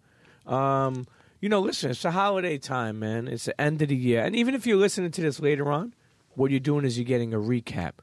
[0.47, 1.07] Um,
[1.41, 3.29] you know, listen, it's a holiday time, man.
[3.29, 5.95] It's the end of the year, and even if you're listening to this later on,
[6.39, 7.95] what you're doing is you're getting a recap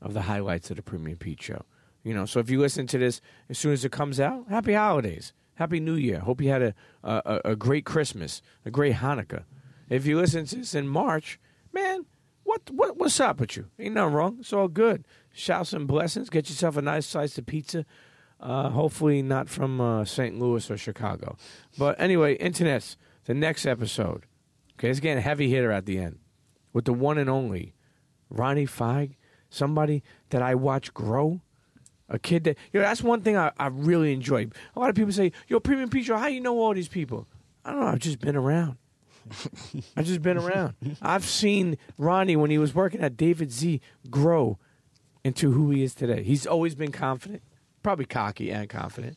[0.00, 1.64] of the highlights of the Premium Pete Show.
[2.02, 4.72] You know, so if you listen to this as soon as it comes out, happy
[4.72, 6.20] holidays, happy New Year.
[6.20, 6.74] Hope you had a
[7.04, 9.44] a, a- great Christmas, a great Hanukkah.
[9.88, 11.38] If you listen to this in March,
[11.72, 12.06] man,
[12.44, 13.66] what what what's up with you?
[13.78, 14.36] Ain't nothing wrong.
[14.40, 15.06] It's all good.
[15.32, 16.30] Shouts and blessings.
[16.30, 17.84] Get yourself a nice slice of pizza.
[18.40, 20.36] Uh, hopefully not from uh, St.
[20.40, 21.36] Louis or Chicago.
[21.78, 22.96] But anyway, internets.
[23.26, 24.24] The next episode.
[24.74, 26.18] Okay, it's getting a heavy hitter at the end
[26.72, 27.74] with the one and only
[28.32, 29.16] Ronnie Fieg,
[29.50, 31.40] somebody that I watch grow.
[32.08, 34.48] A kid that you know that's one thing I, I really enjoy.
[34.76, 37.26] A lot of people say, "Yo, Premium Pete how you know all these people?"
[37.64, 37.86] I don't know.
[37.86, 38.76] I've just been around.
[39.96, 40.74] I've just been around.
[41.00, 43.80] I've seen Ronnie when he was working at David Z
[44.10, 44.58] grow
[45.24, 46.22] into who he is today.
[46.22, 47.42] He's always been confident,
[47.82, 49.16] probably cocky and confident,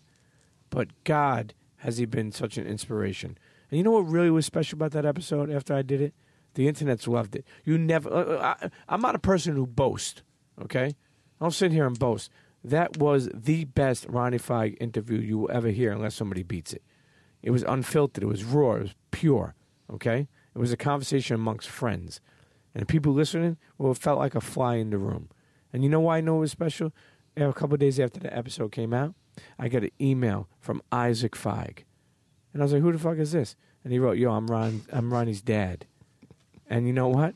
[0.69, 3.37] but God has he been such an inspiration.
[3.69, 6.13] And you know what really was special about that episode after I did it?
[6.55, 7.45] The internet's loved it.
[7.63, 8.11] You never.
[8.11, 10.23] Uh, I, I'm not a person who boasts.
[10.61, 12.31] Okay, I don't sit here and boast.
[12.63, 16.81] That was the best Ronnie Fieg interview you will ever hear, unless somebody beats it.
[17.43, 18.23] It was unfiltered.
[18.23, 18.75] It was raw.
[18.75, 19.53] It was pure.
[19.91, 22.21] Okay, it was a conversation amongst friends,
[22.73, 25.29] and the people listening, well, it felt like a fly in the room.
[25.71, 26.93] And you know why I know it was special?
[27.37, 29.13] A couple days after the episode came out,
[29.59, 31.83] I got an email from Isaac Fieg,
[32.53, 34.83] and I was like, "Who the fuck is this?" And he wrote, "Yo, I'm Ron.
[34.91, 35.85] I'm Ronnie's dad."
[36.69, 37.35] And you know what?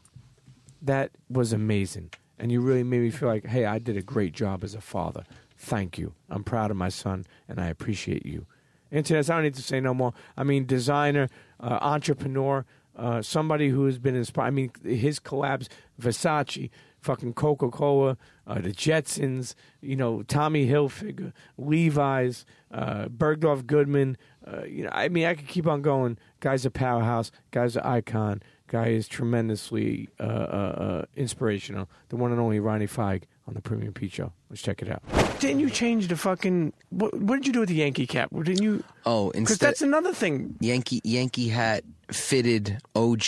[0.82, 2.12] That was amazing.
[2.38, 4.82] And you really made me feel like, hey, I did a great job as a
[4.82, 5.24] father.
[5.58, 6.14] Thank you.
[6.30, 8.46] I'm proud of my son, and I appreciate you.
[8.92, 10.14] Internet, I don't need to say no more.
[10.38, 12.66] I mean, designer, uh, entrepreneur,
[12.96, 14.48] uh, somebody who has been inspired.
[14.48, 15.68] I mean, his collabs,
[16.02, 16.70] Versace,
[17.00, 18.18] fucking Coca Cola,
[18.48, 24.18] uh, the Jetsons, you know, Tommy Hilfiger, Levi's, uh, Bergdorf Goodman.
[24.46, 26.18] Uh, you know, I mean, I could keep on going.
[26.40, 27.32] Guy's a powerhouse.
[27.52, 28.42] Guy's an icon.
[28.70, 31.90] Guy is tremendously uh, uh, uh, inspirational.
[32.10, 34.32] The one and only Ronnie Fieg on the Premium Pete Show.
[34.50, 35.02] Let's check it out.
[35.40, 36.74] Didn't you change the fucking?
[36.90, 38.30] What, what did you do with the Yankee cap?
[38.32, 38.84] Didn't you?
[39.08, 40.56] Oh, Because that's another thing.
[40.60, 43.24] Yankee Yankee hat fitted OG,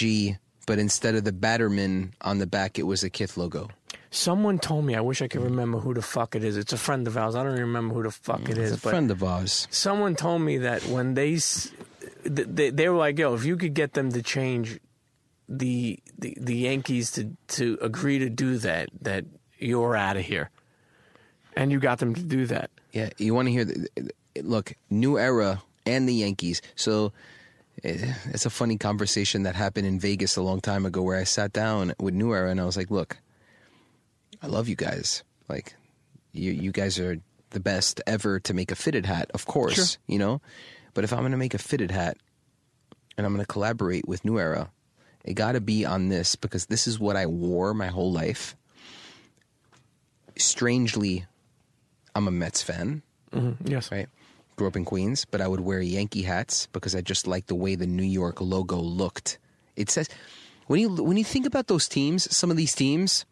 [0.67, 3.69] but instead of the Batterman on the back, it was a Kith logo.
[4.11, 4.93] Someone told me.
[4.93, 6.55] I wish I could remember who the fuck it is.
[6.57, 7.33] It's a friend of ours.
[7.33, 8.73] I don't even remember who the fuck it is.
[8.73, 9.67] It's a but friend of ours.
[9.71, 11.39] someone told me that when they,
[12.25, 14.79] they they were like, "Yo, if you could get them to change
[15.49, 19.25] the the, the Yankees to to agree to do that, that
[19.57, 20.49] you're out of here,"
[21.55, 22.69] and you got them to do that.
[22.91, 23.65] Yeah, you want to hear?
[23.65, 24.11] The,
[24.41, 26.61] look, new era and the Yankees.
[26.75, 27.13] So
[27.83, 31.23] eh, it's a funny conversation that happened in Vegas a long time ago, where I
[31.23, 33.17] sat down with New Era and I was like, "Look,
[34.41, 35.23] I love you guys.
[35.47, 35.75] Like,
[36.33, 37.17] you you guys are
[37.51, 39.73] the best ever to make a fitted hat, of course.
[39.73, 39.85] Sure.
[40.07, 40.41] You know,
[40.93, 42.17] but if I'm going to make a fitted hat
[43.17, 44.71] and I'm going to collaborate with New Era,
[45.23, 48.55] it got to be on this because this is what I wore my whole life.
[50.37, 51.25] Strangely,
[52.15, 53.01] I'm a Mets fan.
[53.63, 53.91] Yes.
[53.91, 54.07] Right.
[54.55, 57.55] Grew up in Queens, but I would wear Yankee hats because I just liked the
[57.55, 59.37] way the New York logo looked.
[59.75, 60.09] It says
[60.67, 63.25] when you when you think about those teams, some of these teams,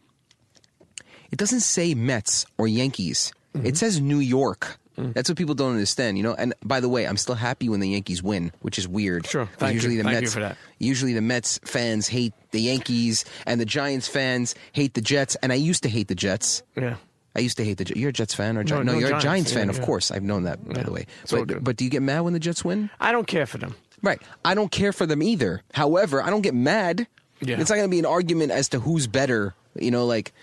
[1.31, 3.31] it doesn't say Mets or Yankees.
[3.53, 3.65] Mm-hmm.
[3.65, 4.77] It says New York.
[4.99, 5.13] Mm.
[5.13, 6.33] That's what people don't understand, you know.
[6.33, 9.25] And by the way, I'm still happy when the Yankees win, which is weird.
[9.27, 9.47] Sure.
[9.57, 9.75] Thank you.
[9.75, 10.57] usually the Thank you Mets, for that.
[10.79, 15.35] Usually the Mets fans hate the Yankees, and the Giants fans hate the Jets.
[15.41, 16.63] And I used to hate the Jets.
[16.75, 16.95] Yeah.
[17.35, 17.99] I used to hate the Jets.
[17.99, 18.93] You're a Jets fan, or Gi- No, no?
[18.93, 19.23] no, you're Giants.
[19.23, 19.85] a Giants fan, Yeah, of yeah.
[19.85, 20.11] course.
[20.11, 20.83] I've known that, by Yeah.
[20.83, 21.05] the way.
[21.29, 22.89] But but do you get mad when the Jets win?
[22.99, 23.75] I don't care for them.
[24.01, 24.21] Right.
[24.43, 25.61] I don't care for them either.
[25.73, 27.07] However, I don't get mad.
[27.41, 27.59] Yeah.
[27.59, 29.53] It's not going to be an argument as to who's better.
[29.79, 30.33] You know, like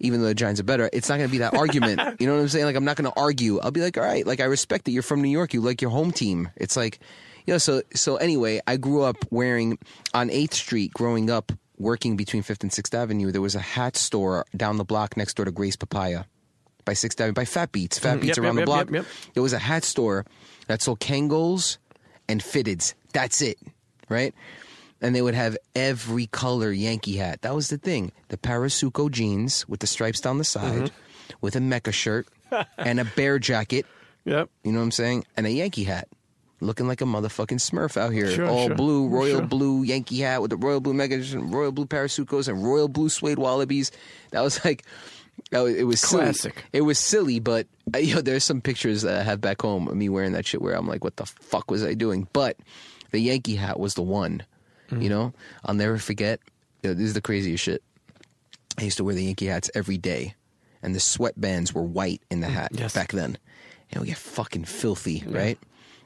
[0.00, 2.00] even though the Giants are better, it's not going to be that argument.
[2.20, 2.64] You know what I'm saying?
[2.66, 3.58] Like I'm not going to argue.
[3.60, 5.54] I'll be like, all right, like I respect that you're from New York.
[5.54, 6.50] You like your home team.
[6.56, 6.98] It's like,
[7.46, 7.58] you know.
[7.58, 9.78] So so anyway, I grew up wearing
[10.14, 10.92] on Eighth Street.
[10.92, 14.84] Growing up, working between Fifth and Sixth Avenue, there was a hat store down the
[14.84, 16.24] block next door to Gray's Papaya.
[16.84, 18.20] By Sixth Avenue, by Fat Beats, Fat Mhm.
[18.20, 18.86] Beats Yep, around yep, the block.
[18.86, 19.06] yep, yep.
[19.34, 20.24] There was a hat store
[20.68, 21.76] that sold Kangol
[22.28, 22.94] and fitteds.
[23.12, 23.58] That's it,
[24.08, 24.32] right?
[25.02, 27.42] And they would have every color Yankee hat.
[27.42, 28.12] That was the thing.
[28.28, 31.34] The Parasuco jeans with the stripes down the side, Mm-hmm.
[31.42, 32.26] with a Mecca shirt
[32.78, 33.84] and a bear jacket.
[34.24, 34.48] Yep.
[34.64, 35.24] You know what I'm saying?
[35.36, 36.08] And a Yankee hat.
[36.60, 38.30] Looking like a motherfucking Smurf out here.
[38.30, 39.46] Sure, All sure, blue, royal sure.
[39.46, 43.38] blue Yankee hat with the royal blue Mecca, royal blue Parasucos, and royal blue suede
[43.38, 43.92] wallabies.
[44.30, 44.82] That was like,
[45.52, 46.22] was, it was silly.
[46.22, 46.64] Classic.
[46.72, 49.86] It was silly, but uh, you know, there's some pictures that I have back home
[49.86, 52.26] of me wearing that shit where I'm like, what the fuck was I doing?
[52.32, 52.56] But
[53.10, 54.42] the Yankee hat was the one.
[54.90, 55.02] Mm.
[55.02, 55.32] You know,
[55.64, 56.40] I'll never forget.
[56.82, 57.82] this is the craziest shit.
[58.78, 60.34] I used to wear the Yankee hats every day,
[60.82, 62.94] and the sweatbands were white in the hat Mm, Yes.
[62.94, 63.38] back then.
[63.90, 65.58] And we get fucking filthy, right?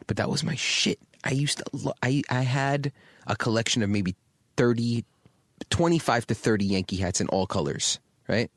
[0.07, 0.99] But that was my shit.
[1.24, 1.64] I used to.
[1.72, 2.93] Lo- I I had
[3.26, 4.14] a collection of maybe
[4.57, 5.05] 30,
[5.70, 8.51] 25 to thirty Yankee hats in all colors, right?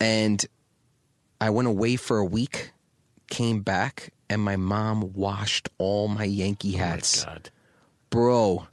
[0.00, 0.44] And
[1.40, 2.70] I went away for a week,
[3.30, 7.24] came back, and my mom washed all my Yankee hats.
[7.24, 7.50] Oh God.
[8.10, 8.66] Bro,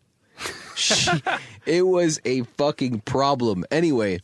[1.65, 3.65] it was a fucking problem.
[3.71, 4.19] Anyway,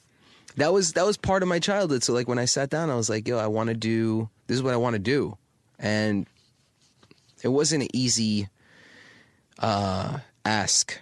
[0.57, 2.03] that was that was part of my childhood.
[2.03, 4.55] So like when I sat down, I was like, yo, I want to do this
[4.55, 5.37] is what I want to do,
[5.77, 6.25] and
[7.43, 8.47] it wasn't an easy
[9.59, 10.99] uh, ask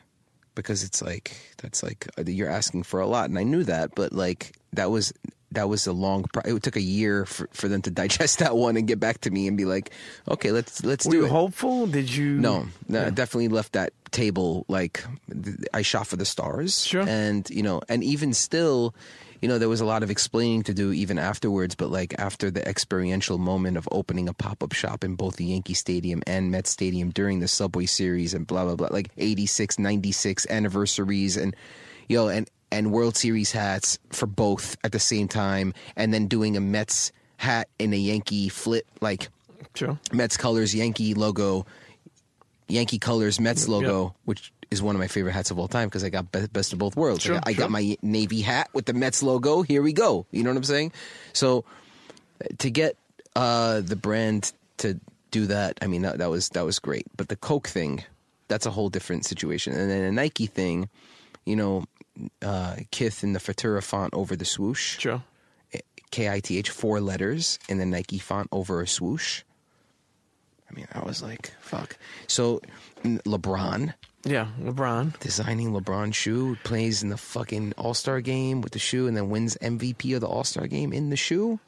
[0.56, 4.14] because it's like that's like you're asking for a lot, and I knew that, but
[4.14, 5.14] like that was
[5.52, 6.26] that was a long.
[6.34, 9.22] Pro- it took a year for, for them to digest that one and get back
[9.22, 9.92] to me and be like,
[10.28, 11.30] okay, let's let's Were do you it.
[11.32, 11.88] hopeful?
[11.88, 12.38] Did you?
[12.40, 16.84] No, no, I definitely left that table like th- I shot for the stars.
[16.86, 17.04] Sure.
[17.08, 18.94] And you know, and even still,
[19.42, 21.76] you know, there was a lot of explaining to do even afterwards.
[21.76, 25.46] But like after the experiential moment of opening a pop up shop in both the
[25.46, 29.80] Yankee Stadium and Met Stadium during the Subway Series and blah blah blah, like 86,
[29.80, 31.56] 96 anniversaries and
[32.10, 36.28] you know, and and World Series hats for both at the same time, and then
[36.28, 39.30] doing a Mets hat in a Yankee flip, like
[39.76, 40.00] Sure.
[40.12, 41.66] Mets colors, Yankee logo,
[42.68, 46.04] Yankee colors, Mets logo, which is one of my favorite hats of all time because
[46.04, 47.24] I got best of both worlds.
[47.24, 49.62] Sure, I, got, I got my Navy hat with the Mets logo.
[49.62, 50.26] Here we go.
[50.32, 50.92] You know what I'm saying?
[51.34, 51.64] So
[52.58, 52.98] to get
[53.36, 55.00] uh, the brand to
[55.32, 57.06] do that, I mean that, that was that was great.
[57.16, 58.04] But the Coke thing,
[58.48, 59.74] that's a whole different situation.
[59.74, 60.90] And then a Nike thing,
[61.46, 61.86] you know,
[62.42, 65.00] uh, Kith in the Futura font over the swoosh.
[65.00, 65.24] Sure.
[66.10, 69.44] K I T H four letters in the Nike font over a swoosh.
[70.70, 71.98] I mean, I was like, fuck.
[72.28, 72.62] So
[73.04, 73.94] LeBron.
[74.26, 75.18] Yeah, LeBron.
[75.20, 79.30] Designing LeBron shoe, plays in the fucking All Star game with the shoe and then
[79.30, 81.60] wins MVP of the All Star game in the shoe.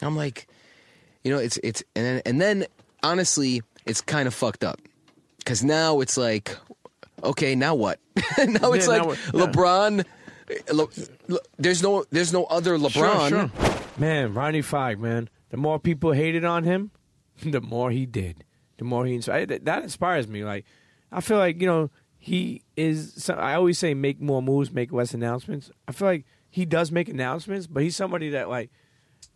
[0.00, 0.48] I'm like,
[1.24, 2.66] you know, it's it's and then and then
[3.02, 4.80] honestly, it's kind of fucked up.
[5.44, 6.56] Cause now it's like,
[7.22, 7.98] okay, now what?
[8.38, 9.46] now it's Yeah, like now.
[9.46, 10.04] LeBron
[10.50, 10.86] eh, Le,
[11.28, 13.28] Le- there's no there's no other LeBron.
[13.28, 13.50] Sure, sure.
[13.98, 15.28] Man, Ronnie Fieg, man.
[15.50, 16.90] The more people hated on him,
[17.42, 18.44] the more he did.
[18.78, 19.48] The more he inspired.
[19.48, 20.44] That that inspires me.
[20.44, 20.64] Like,
[21.10, 23.28] I feel like you know he is.
[23.30, 25.70] I always say make more moves, make less announcements.
[25.86, 28.70] I feel like he does make announcements, but he's somebody that like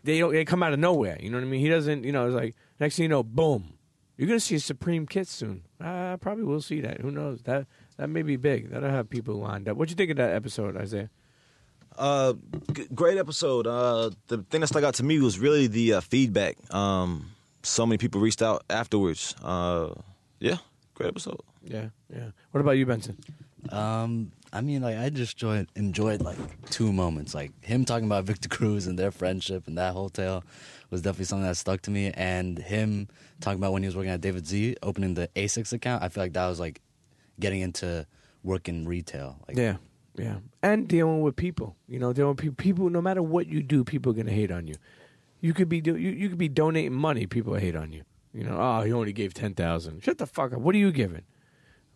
[0.05, 1.16] they don't they come out of nowhere.
[1.20, 1.61] You know what I mean?
[1.61, 2.05] He doesn't.
[2.05, 3.74] You know, it's like next thing you know, boom,
[4.17, 5.62] you're gonna see a Supreme Kith soon.
[5.81, 7.01] I probably will see that.
[7.01, 7.43] Who knows?
[7.43, 8.71] That that may be big.
[8.71, 9.77] That'll have people lined up.
[9.77, 11.11] What you think of that episode, Isaiah?
[11.99, 12.35] Uh,
[12.73, 13.67] g- great episode.
[13.67, 16.57] Uh, the thing that stuck out to me was really the uh, feedback.
[16.75, 17.31] Um,
[17.62, 19.35] so many people reached out afterwards.
[19.43, 19.95] Uh,
[20.39, 20.59] yeah,
[20.95, 21.41] great episode.
[21.64, 22.29] Yeah, yeah.
[22.51, 23.17] What about you, Benson?
[23.71, 26.37] Um, I mean, like I just enjoyed enjoyed like
[26.71, 30.45] two moments, like him talking about Victor Cruz and their friendship and that hotel
[30.91, 33.09] was definitely something that stuck to me, and him
[33.41, 36.03] talking about when he was working at David Z, opening the Asics account.
[36.03, 36.80] I feel like that was like
[37.41, 38.07] getting into
[38.43, 39.39] working retail.
[39.49, 39.76] Like, Yeah,
[40.14, 41.76] yeah, and dealing with people.
[41.89, 42.57] You know, dealing with people.
[42.57, 44.76] People, no matter what you do, people are gonna hate on you.
[45.41, 47.26] You could be do, you, you could be donating money.
[47.26, 48.03] People hate on you.
[48.32, 50.03] You know, oh, he only gave ten thousand.
[50.03, 50.61] Shut the fuck up.
[50.61, 51.22] What are you giving?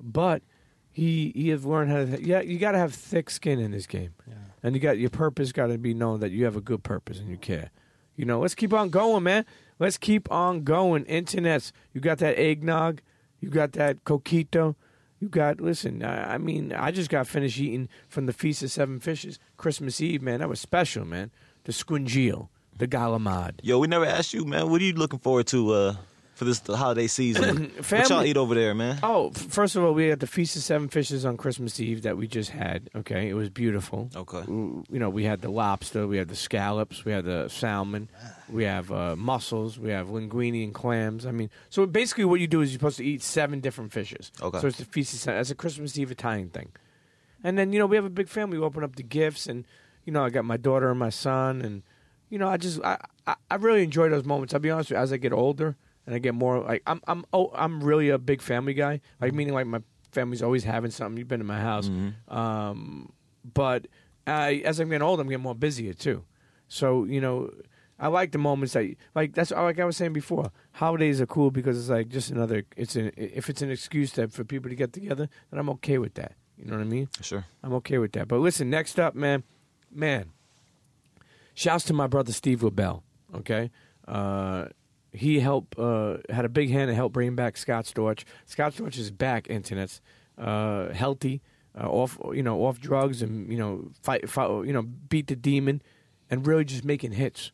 [0.00, 0.42] But
[0.90, 2.22] he he has learned how to.
[2.22, 4.34] Yeah, you got to have thick skin in this game, yeah.
[4.62, 5.52] and you got your purpose.
[5.52, 7.70] Got to be known that you have a good purpose and you care.
[8.16, 9.44] You know, let's keep on going, man.
[9.78, 11.04] Let's keep on going.
[11.04, 13.00] Internets, you got that eggnog,
[13.40, 14.74] you got that coquito,
[15.18, 15.60] you got.
[15.60, 19.38] Listen, I, I mean, I just got finished eating from the Feast of Seven Fishes
[19.56, 20.40] Christmas Eve, man.
[20.40, 21.30] That was special, man.
[21.64, 23.52] The squingio, the galamad.
[23.62, 24.70] Yo, we never asked you, man.
[24.70, 25.96] What are you looking forward to uh,
[26.40, 27.70] for this holiday season?
[27.90, 28.98] what y'all eat over there, man?
[29.02, 32.16] Oh, first of all, we had the Feast of Seven Fishes on Christmas Eve that
[32.16, 32.88] we just had.
[32.96, 34.08] Okay, it was beautiful.
[34.16, 34.42] Okay.
[34.48, 38.08] You know, we had the lobster, we had the scallops, we had the salmon,
[38.48, 41.26] we have uh, mussels, we have linguine and clams.
[41.26, 44.32] I mean, so basically, what you do is you're supposed to eat seven different fishes.
[44.40, 44.60] Okay.
[44.60, 45.38] So it's the Feast of Seven.
[45.38, 46.70] That's a Christmas Eve Italian thing.
[47.44, 48.56] And then you know we have a big family.
[48.56, 49.66] We open up the gifts, and
[50.06, 51.82] you know I got my daughter and my son, and
[52.30, 54.54] you know I just I I, I really enjoy those moments.
[54.54, 55.02] I'll be honest with you.
[55.02, 55.76] As I get older
[56.10, 59.00] and I get more like I'm I'm oh I'm really a big family guy.
[59.20, 59.80] Like meaning like my
[60.10, 61.16] family's always having something.
[61.16, 61.88] You've been to my house,
[62.26, 63.12] um,
[63.54, 63.86] but
[64.26, 66.24] I, as I'm getting older, I'm getting more busier too.
[66.68, 67.50] So you know.
[68.02, 70.50] I like the moments that, like that's like I was saying before.
[70.72, 72.64] Holidays are cool because it's like just another.
[72.74, 75.98] It's an if it's an excuse that for people to get together, then I'm okay
[75.98, 76.32] with that.
[76.56, 77.10] You know what I mean?
[77.20, 77.44] Sure.
[77.62, 78.26] I'm okay with that.
[78.26, 79.42] But listen, next up, man,
[79.92, 80.30] man.
[81.52, 83.02] Shouts to my brother Steve LaBelle.
[83.34, 83.70] Okay,
[84.08, 84.68] uh,
[85.12, 88.24] he helped uh, had a big hand to help bring back Scott Storch.
[88.46, 89.48] Scott Storch is back.
[89.48, 90.00] Internet's
[90.38, 91.42] uh, healthy,
[91.78, 95.36] uh, off you know off drugs and you know fight, fight you know beat the
[95.36, 95.82] demon,
[96.30, 97.52] and really just making hits.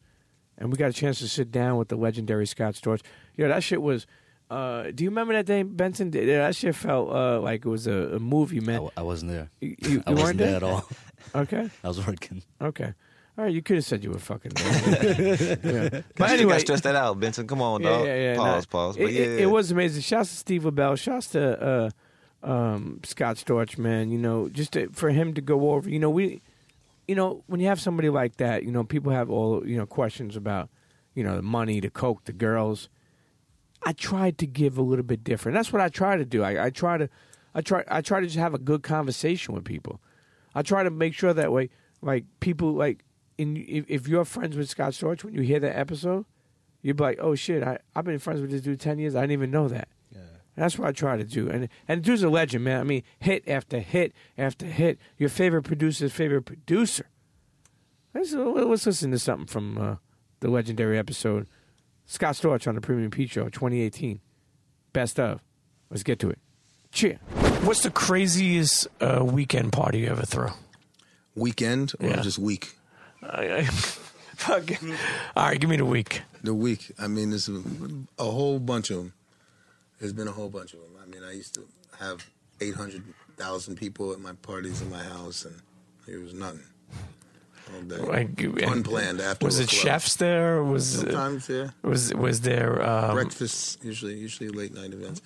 [0.59, 3.03] And we got a chance to sit down with the legendary Scott Storch.
[3.37, 4.07] You know that shit was.
[4.49, 6.13] Uh, do you remember that day, Benson?
[6.13, 8.89] That shit felt uh, like it was a, a movie, man.
[8.97, 9.51] I wasn't there.
[9.61, 10.89] You, you, I wasn't weren't there at all.
[11.35, 11.69] Okay.
[11.85, 12.43] I was working.
[12.61, 12.95] Okay.
[13.39, 14.53] All right, you could have said you were fucking.
[14.57, 16.01] yeah.
[16.16, 17.47] But anyway, stress that out, Benson.
[17.47, 18.07] Come on, yeah, dog.
[18.07, 18.70] yeah, yeah, pause, nah.
[18.70, 18.97] pause.
[18.97, 20.01] It, But yeah, it, it was amazing.
[20.01, 20.97] Shouts to Steve LaBelle.
[20.97, 21.91] Shouts to uh,
[22.43, 24.11] um, Scott Storch, man.
[24.11, 25.91] You know, just to, for him to go over.
[25.91, 26.41] You know, we,
[27.07, 29.87] you know, when you have somebody like that, you know, people have all you know
[29.87, 30.70] questions about,
[31.14, 32.89] you know, the money, the coke, the girls.
[33.82, 35.55] I tried to give a little bit different.
[35.55, 36.43] That's what I try to do.
[36.43, 37.09] I, I try to,
[37.55, 40.01] I try, I try to just have a good conversation with people.
[40.55, 41.68] I try to make sure that way,
[42.01, 43.05] like people like,
[43.39, 46.24] in if, if you're friends with Scott Storch, when you hear that episode,
[46.82, 49.14] you'd be like, oh shit, I I've been friends with this dude ten years.
[49.14, 49.89] I didn't even know that.
[50.14, 51.51] And that's what I try to do.
[51.51, 52.80] And and the dude's a legend, man.
[52.80, 54.99] I mean, hit after hit after hit.
[55.18, 57.05] Your favorite producer's favorite producer.
[58.14, 59.97] Let's, let's listen to something from uh,
[60.41, 61.47] the legendary episode.
[62.07, 64.20] Scott Storch on the Premium Pete Show 2018.
[64.95, 65.43] Best of.
[65.91, 66.39] Let's get to it.
[66.91, 67.18] Cheer.
[67.64, 70.49] What's the craziest uh, weekend party you ever throw?
[71.34, 72.22] Weekend or Yeah.
[72.22, 72.76] just week?
[73.23, 74.95] I, I, fucking.
[75.37, 76.23] All right, give me the week.
[76.43, 76.93] The week.
[76.99, 77.62] I mean, there's a,
[78.19, 79.12] a whole bunch of them.
[79.99, 80.91] There's been a whole bunch of them.
[81.03, 81.67] I mean, I used to
[81.99, 82.27] have
[82.61, 85.61] 800,000 people at my parties in my house, and
[86.07, 86.64] it was nothing.
[87.75, 87.97] All day.
[87.97, 89.45] Like, Unplanned after.
[89.45, 89.83] Was it club.
[89.83, 90.62] chefs there?
[90.62, 91.71] Was Sometimes, yeah.
[91.83, 95.21] Was was there um, Breakfasts, usually, usually late night events.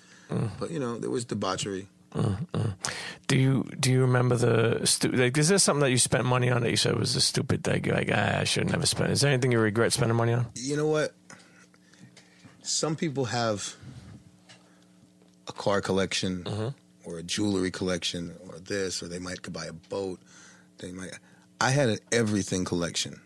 [0.58, 1.88] But, you know, there was debauchery.
[2.12, 5.38] Do you do you remember the stu- like?
[5.38, 7.84] Is there something that you spent money on that you said was a stupid thing?
[7.84, 9.10] Like ah, I should have never spent.
[9.12, 10.46] Is there anything you regret spending money on?
[10.56, 11.14] You know what?
[12.62, 13.76] Some people have
[15.48, 20.18] a car collection or a jewelry collection or this, or they might buy a boat.
[20.78, 21.10] They might.
[21.60, 23.20] I had an everything collection.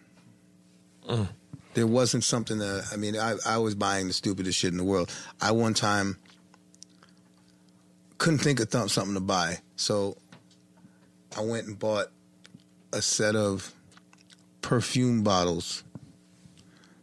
[1.74, 3.16] There wasn't something that I mean.
[3.16, 5.10] I I was buying the stupidest shit in the world.
[5.40, 6.18] I one time
[8.18, 10.16] couldn't think of th- something to buy, so
[11.36, 12.08] I went and bought
[12.92, 13.72] a set of
[14.62, 15.82] perfume bottles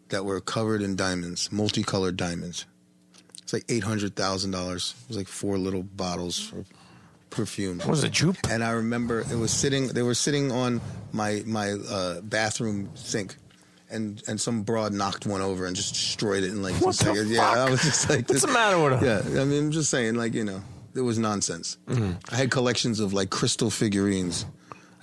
[0.09, 2.65] that were covered in diamonds, multicolored diamonds.
[3.41, 4.95] It's like eight hundred thousand dollars.
[5.03, 6.63] It was like four little bottles for
[7.29, 7.79] perfume.
[7.79, 8.37] What was it, jupe?
[8.49, 9.87] And I remember it was sitting.
[9.89, 10.79] They were sitting on
[11.11, 13.35] my my uh, bathroom sink.
[13.93, 17.09] And, and some broad knocked one over and just destroyed it in like What two
[17.09, 17.29] the seconds.
[17.31, 19.05] Yeah, I was just like, What's the matter with her?
[19.05, 20.61] Yeah, I mean, I'm just saying, like you know,
[20.95, 21.77] it was nonsense.
[21.87, 22.13] Mm-hmm.
[22.33, 24.45] I had collections of like crystal figurines,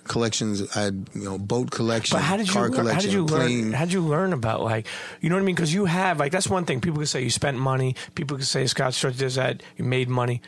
[0.04, 0.62] collections.
[0.76, 3.12] I had you know boat collection, But how did you car learn, how collection, did
[3.12, 3.62] you plane.
[3.64, 4.86] learn how did you learn about like
[5.20, 5.54] you know what I mean?
[5.54, 7.94] Because you have like that's one thing people can say you spent money.
[8.14, 9.62] People can say Scott Storch does that.
[9.76, 10.40] You made money.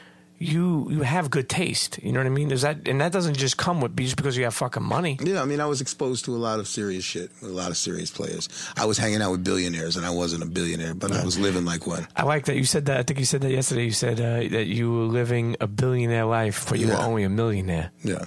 [0.42, 2.02] You you have good taste.
[2.02, 2.50] You know what I mean?
[2.50, 5.18] Is that and that doesn't just come with just because you have fucking money.
[5.22, 7.70] Yeah, I mean, I was exposed to a lot of serious shit with a lot
[7.70, 8.48] of serious players.
[8.78, 11.66] I was hanging out with billionaires, and I wasn't a billionaire, but I was living
[11.66, 12.08] like one.
[12.16, 12.98] I like that you said that.
[12.98, 13.84] I think you said that yesterday.
[13.84, 17.28] You said uh, that you were living a billionaire life, but you were only a
[17.30, 17.92] millionaire.
[18.02, 18.24] Yeah.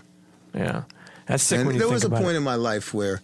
[0.53, 0.83] Yeah,
[1.25, 2.35] that's sick and when you there was a point it.
[2.35, 3.21] in my life where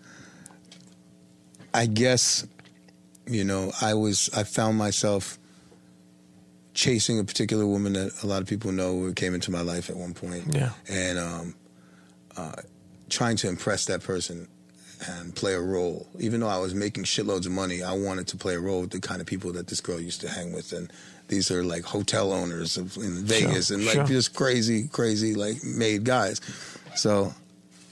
[1.73, 2.45] I guess,
[3.27, 5.38] you know, I was I found myself
[6.79, 9.89] chasing a particular woman that a lot of people know who came into my life
[9.89, 10.45] at one point.
[10.55, 10.71] Yeah.
[10.89, 11.55] And um,
[12.37, 12.53] uh,
[13.09, 14.47] trying to impress that person
[15.05, 16.07] and play a role.
[16.19, 18.91] Even though I was making shitloads of money, I wanted to play a role with
[18.91, 20.71] the kind of people that this girl used to hang with.
[20.71, 20.89] And
[21.27, 24.05] these are like hotel owners of, in Vegas and like sure.
[24.05, 26.39] just crazy, crazy, like made guys.
[26.95, 27.33] So,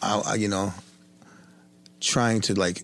[0.02, 0.74] I, I, you know,
[2.00, 2.84] trying to like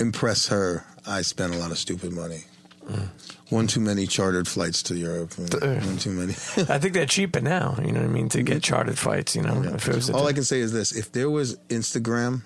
[0.00, 2.44] impress her, I spent a lot of stupid money.
[2.86, 3.08] Mm.
[3.50, 5.38] One too many chartered flights to Europe.
[5.38, 6.32] One too many.
[6.68, 7.76] I think they're cheaper now.
[7.82, 8.28] You know what I mean?
[8.30, 9.34] To get chartered flights.
[9.34, 12.42] You know, if it was All I can say is this: if there was Instagram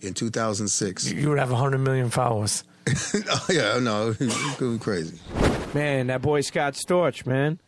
[0.00, 2.62] in 2006, you would have hundred million followers.
[3.14, 5.18] oh yeah, no, it would be crazy.
[5.74, 7.60] Man, that boy Scott Storch, man.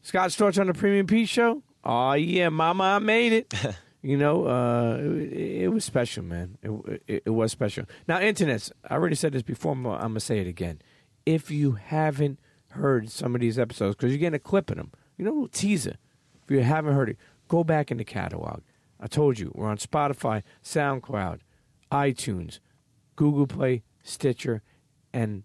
[0.00, 1.62] Scott Storch on the Premium Pete Show.
[1.84, 3.54] Oh yeah, Mama, I made it.
[4.02, 6.56] you know, uh, it, it was special, man.
[6.62, 7.84] It, it, it was special.
[8.08, 8.70] Now, internets.
[8.88, 9.72] I already said this before.
[9.72, 10.80] I'm, I'm gonna say it again.
[11.26, 12.38] If you haven't
[12.70, 15.34] heard some of these episodes, because you're getting a clip of them, you know, a
[15.34, 15.96] little teaser.
[16.44, 17.16] If you haven't heard it,
[17.48, 18.60] go back in the catalog.
[19.00, 21.40] I told you we're on Spotify, SoundCloud,
[21.90, 22.58] iTunes,
[23.16, 24.62] Google Play, Stitcher,
[25.12, 25.44] and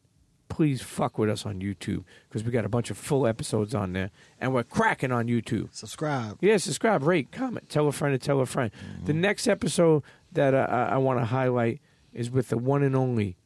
[0.50, 3.94] please fuck with us on YouTube because we got a bunch of full episodes on
[3.94, 4.10] there,
[4.40, 5.74] and we're cracking on YouTube.
[5.74, 6.38] Subscribe.
[6.42, 8.72] Yeah, subscribe, rate, comment, tell a friend to tell a friend.
[8.72, 9.06] Mm-hmm.
[9.06, 11.80] The next episode that I, I want to highlight
[12.14, 13.38] is with the one and only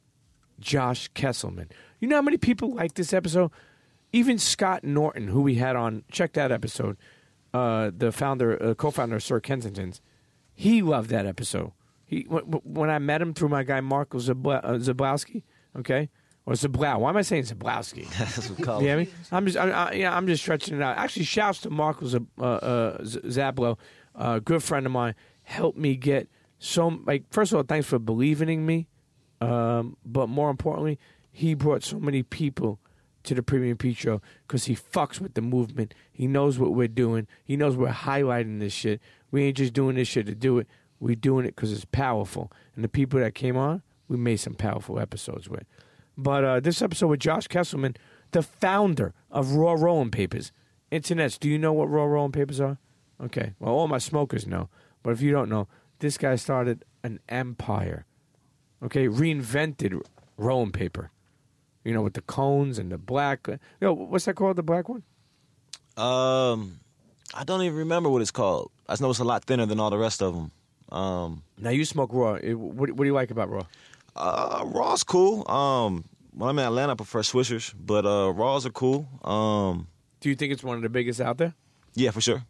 [0.60, 1.70] Josh Kesselman.
[2.04, 3.50] You know how many people like this episode?
[4.12, 6.98] Even Scott Norton, who we had on, check that episode.
[7.54, 10.02] Uh, the founder, uh, co-founder of Sir Kensington's,
[10.54, 11.72] he loved that episode.
[12.04, 15.44] He when, when I met him through my guy Marco Zabla, uh, Zablowski,
[15.80, 16.10] okay,
[16.46, 17.00] or Zablow.
[17.00, 18.06] Why am I saying Zablowski?
[18.20, 19.10] That's what we call You know I mean?
[19.32, 20.98] I'm just, I, I, yeah, I'm just stretching it out.
[20.98, 23.78] Actually, shouts to Marco Zab, uh, uh, Z- Zablo,
[24.14, 26.28] a good friend of mine, helped me get
[26.60, 27.00] so.
[27.06, 28.90] Like, first of all, thanks for believing in me,
[29.40, 31.00] um, but more importantly,
[31.34, 32.80] he brought so many people
[33.24, 35.94] to the Premium Pete Show because he fucks with the movement.
[36.12, 37.28] He knows what we're doing.
[37.44, 39.02] He knows we're highlighting this shit.
[39.32, 40.68] We ain't just doing this shit to do it.
[41.00, 42.52] We're doing it because it's powerful.
[42.76, 45.64] And the people that came on, we made some powerful episodes with.
[46.16, 47.96] But uh, this episode with Josh Kesselman,
[48.32, 50.52] the founder of Raw Rolling Papers.
[50.92, 52.78] Internets, do you know what Raw Rolling Papers are?
[53.20, 53.54] Okay.
[53.60, 54.70] Well, all my smokers know.
[55.02, 55.68] But if you don't know,
[55.98, 58.06] this guy started an empire.
[58.84, 60.00] Okay, reinvented
[60.38, 61.10] rolling paper.
[61.84, 63.48] You know, with the cones and the black.
[63.48, 64.56] You know, what's that called?
[64.56, 65.04] The black one?
[65.98, 66.80] Um,
[67.34, 68.72] I don't even remember what it's called.
[68.88, 70.52] I know it's a lot thinner than all the rest of them.
[70.98, 72.34] Um, now you smoke raw.
[72.36, 73.66] It- What, what do you like about raw?
[74.16, 75.50] Uh, Raw's cool.
[75.50, 79.08] Um, when I'm in Atlanta, I prefer Swishers, but uh, Raws are cool.
[79.24, 79.88] Um,
[80.20, 81.54] do you think it's one of the biggest out there?
[81.96, 82.44] Yeah, for sure.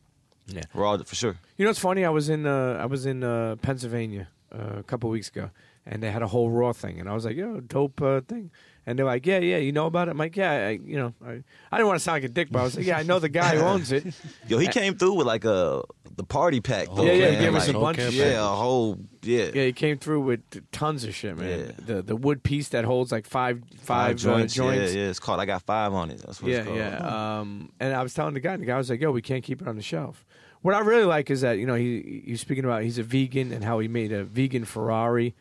[0.47, 1.35] Yeah, Raw for sure.
[1.57, 2.03] You know what's funny?
[2.03, 5.51] I was in uh, I was in uh, Pennsylvania uh, a couple weeks ago,
[5.85, 8.51] and they had a whole raw thing, and I was like, "Yo, dope uh, thing."
[8.85, 11.13] And they're like, "Yeah, yeah, you know about it?" I'm like, "Yeah, I, you know."
[11.25, 13.03] I, I didn't want to sound like a dick, but I was like, "Yeah, I
[13.03, 14.05] know the guy who owns it."
[14.47, 15.83] Yo, he came through with like a
[16.15, 16.87] the party pack.
[16.93, 19.51] Though, yeah, yeah, he gave us a bunch of Yeah, a whole yeah.
[19.53, 21.73] Yeah, he came through with tons of shit, man.
[21.77, 24.59] The the wood piece that holds like five five, Five joints.
[24.59, 24.93] Uh, joints.
[24.93, 25.09] Yeah, yeah.
[25.09, 25.39] It's called.
[25.39, 26.21] I got five on it.
[26.25, 26.77] That's what yeah, it's called.
[26.77, 27.39] yeah.
[27.39, 29.43] Um, and I was telling the guy, and the guy was like, "Yo, we can't
[29.43, 30.25] keep it on the shelf."
[30.61, 33.51] What I really like is that you know he he's speaking about he's a vegan
[33.51, 35.35] and how he made a vegan Ferrari.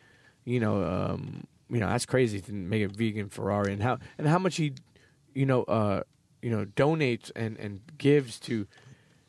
[0.45, 4.27] You know, um, you know that's crazy to make a vegan Ferrari and how and
[4.27, 4.73] how much he,
[5.33, 6.03] you know, uh,
[6.41, 8.67] you know, donates and and gives to,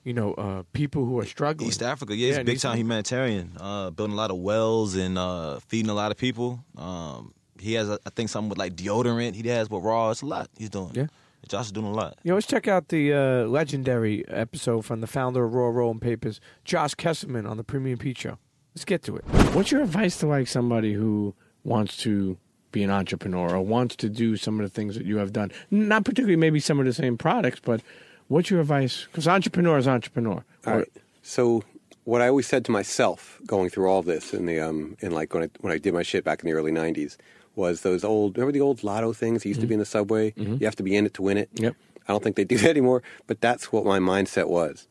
[0.02, 1.68] you know, uh, people who are struggling.
[1.68, 3.52] East Africa, yeah, he's a big East time humanitarian.
[3.58, 6.64] Uh, building a lot of wells and uh, feeding a lot of people.
[6.76, 9.34] Um, he has, I think, something with like deodorant.
[9.34, 10.10] He has with Raw.
[10.10, 10.90] It's a lot he's doing.
[10.94, 11.06] Yeah.
[11.48, 12.18] Josh is doing a lot.
[12.22, 16.40] Yo, let's check out the uh, legendary episode from the founder of Raw Rolling Papers,
[16.64, 18.38] Josh Kesselman, on the Premium Pete Show.
[18.74, 19.24] Let's get to it.
[19.54, 22.36] What's your advice to like somebody who wants to
[22.72, 25.52] be an entrepreneur or wants to do some of the things that you have done?
[25.70, 27.82] Not particularly maybe some of the same products, but
[28.28, 29.06] what's your advice?
[29.10, 30.44] Because entrepreneur is entrepreneur.
[30.66, 30.92] All right.
[31.22, 31.62] So
[32.02, 35.32] what I always said to myself going through all this in the um in like
[35.34, 37.16] when I when I did my shit back in the early '90s
[37.54, 40.34] was those old remember the old lotto things that used to be in the subway.
[40.36, 41.48] You have to be in it to win it.
[41.54, 41.76] Yep.
[42.08, 44.88] I don't think they do that anymore, but that's what my mindset was.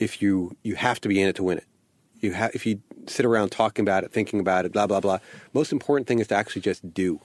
[0.00, 1.64] If you you have to be in it to win it.
[2.20, 5.18] You have if you sit around talking about it, thinking about it, blah blah blah.
[5.52, 7.20] Most important thing is to actually just do.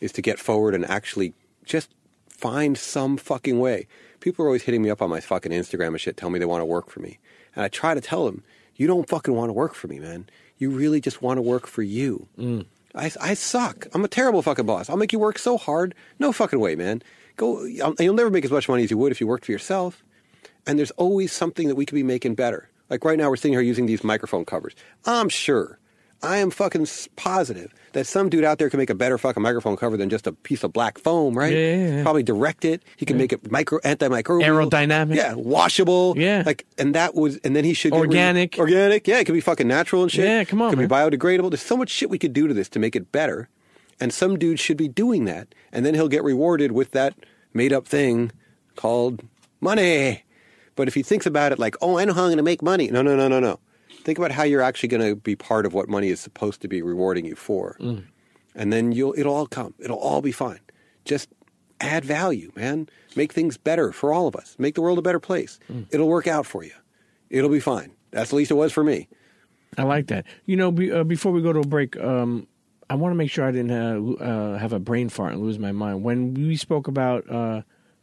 [0.00, 1.90] Is to get forward and actually just
[2.28, 3.86] find some fucking way.
[4.20, 6.46] People are always hitting me up on my fucking Instagram and shit, telling me they
[6.46, 7.18] want to work for me.
[7.54, 8.42] And I try to tell them,
[8.76, 10.28] you don't fucking want to work for me, man.
[10.56, 12.28] You really just want to work for you.
[12.38, 12.64] Mm.
[12.94, 13.86] I, I suck.
[13.92, 14.88] I'm a terrible fucking boss.
[14.88, 15.94] I'll make you work so hard.
[16.18, 17.02] No fucking way, man.
[17.36, 17.64] Go.
[17.64, 20.02] You'll you'll never make as much money as you would if you worked for yourself.
[20.66, 22.69] And there's always something that we could be making better.
[22.90, 24.74] Like right now, we're sitting here using these microphone covers.
[25.06, 25.78] I'm sure,
[26.22, 26.86] I am fucking
[27.16, 30.26] positive that some dude out there can make a better fucking microphone cover than just
[30.26, 31.52] a piece of black foam, right?
[31.52, 32.02] Yeah, yeah, yeah.
[32.02, 32.82] Probably direct it.
[32.96, 35.14] He can make it micro antimicrobial, Aerodynamic.
[35.16, 36.14] Yeah, washable.
[36.18, 36.42] Yeah.
[36.44, 38.58] Like, and that was, and then he should get rid- Organic.
[38.58, 39.08] organic.
[39.08, 40.24] Yeah, it could be fucking natural and shit.
[40.26, 40.88] Yeah, come on, Could man.
[40.88, 41.50] be biodegradable.
[41.50, 43.48] There's so much shit we could do to this to make it better.
[43.98, 45.54] And some dude should be doing that.
[45.72, 47.14] And then he'll get rewarded with that
[47.54, 48.30] made up thing
[48.76, 49.22] called
[49.60, 50.22] money.
[50.80, 52.62] But if he thinks about it like, oh, I know how I'm going to make
[52.62, 52.88] money.
[52.90, 53.60] No, no, no, no, no.
[54.02, 56.68] Think about how you're actually going to be part of what money is supposed to
[56.68, 57.76] be rewarding you for.
[58.54, 59.74] And then you'll it'll all come.
[59.78, 60.60] It'll all be fine.
[61.04, 61.28] Just
[61.82, 62.88] add value, man.
[63.14, 64.56] Make things better for all of us.
[64.58, 65.58] Make the world a better place.
[65.90, 66.72] It'll work out for you.
[67.28, 67.92] It'll be fine.
[68.10, 69.06] That's at least it was for me.
[69.76, 70.24] I like that.
[70.46, 72.46] You know, be, uh, before we go to a break, um,
[72.88, 75.58] I want to make sure I didn't uh, uh, have a brain fart and lose
[75.58, 76.02] my mind.
[76.02, 77.28] When we spoke about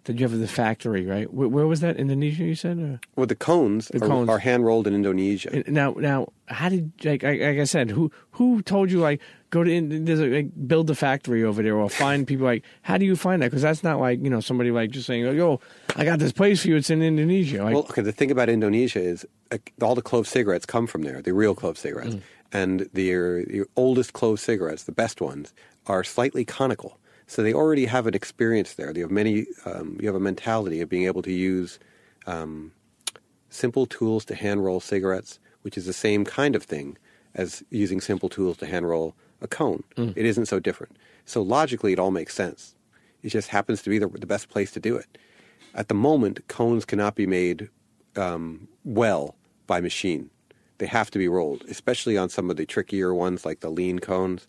[0.08, 1.32] the you have the factory, right?
[1.32, 1.98] Where, where was that?
[1.98, 2.80] Indonesia, you said?
[2.80, 3.00] Or?
[3.16, 4.30] Well, the cones, The are, cones.
[4.30, 5.64] are hand rolled in Indonesia.
[5.68, 9.64] Now, now, how did like, like like I said, who who told you like go
[9.64, 9.70] to
[10.04, 13.16] there's a, like build a factory over there or find people like how do you
[13.16, 13.48] find that?
[13.52, 15.60] Because that's not like you know somebody like just saying yo
[15.96, 16.76] I got this place for you.
[16.78, 17.64] It's in Indonesia.
[17.64, 18.02] Like, well, okay.
[18.02, 21.22] The thing about Indonesia is uh, all the clove cigarettes come from there.
[21.22, 22.22] The real clove cigarettes, Mm.
[22.54, 23.12] and the,
[23.48, 25.54] the oldest clove cigarettes, the best ones,
[25.88, 26.98] are slightly conical.
[27.28, 28.94] So they already have an experience there.
[28.94, 29.46] They have many.
[29.66, 31.78] Um, you have a mentality of being able to use
[32.26, 32.72] um,
[33.50, 36.98] simple tools to hand roll cigarettes, which is the same kind of thing
[37.36, 39.84] as using simple tools to hand roll a cone.
[40.16, 40.98] It isn't so different.
[41.26, 42.74] So logically, it all makes sense.
[43.24, 45.18] It just happens to be the, the best place to do it.
[45.76, 47.70] At the moment, cones cannot be made
[48.16, 49.36] um, well
[49.68, 50.30] by machine.
[50.80, 54.00] They have to be rolled, especially on some of the trickier ones like the lean
[54.00, 54.48] cones.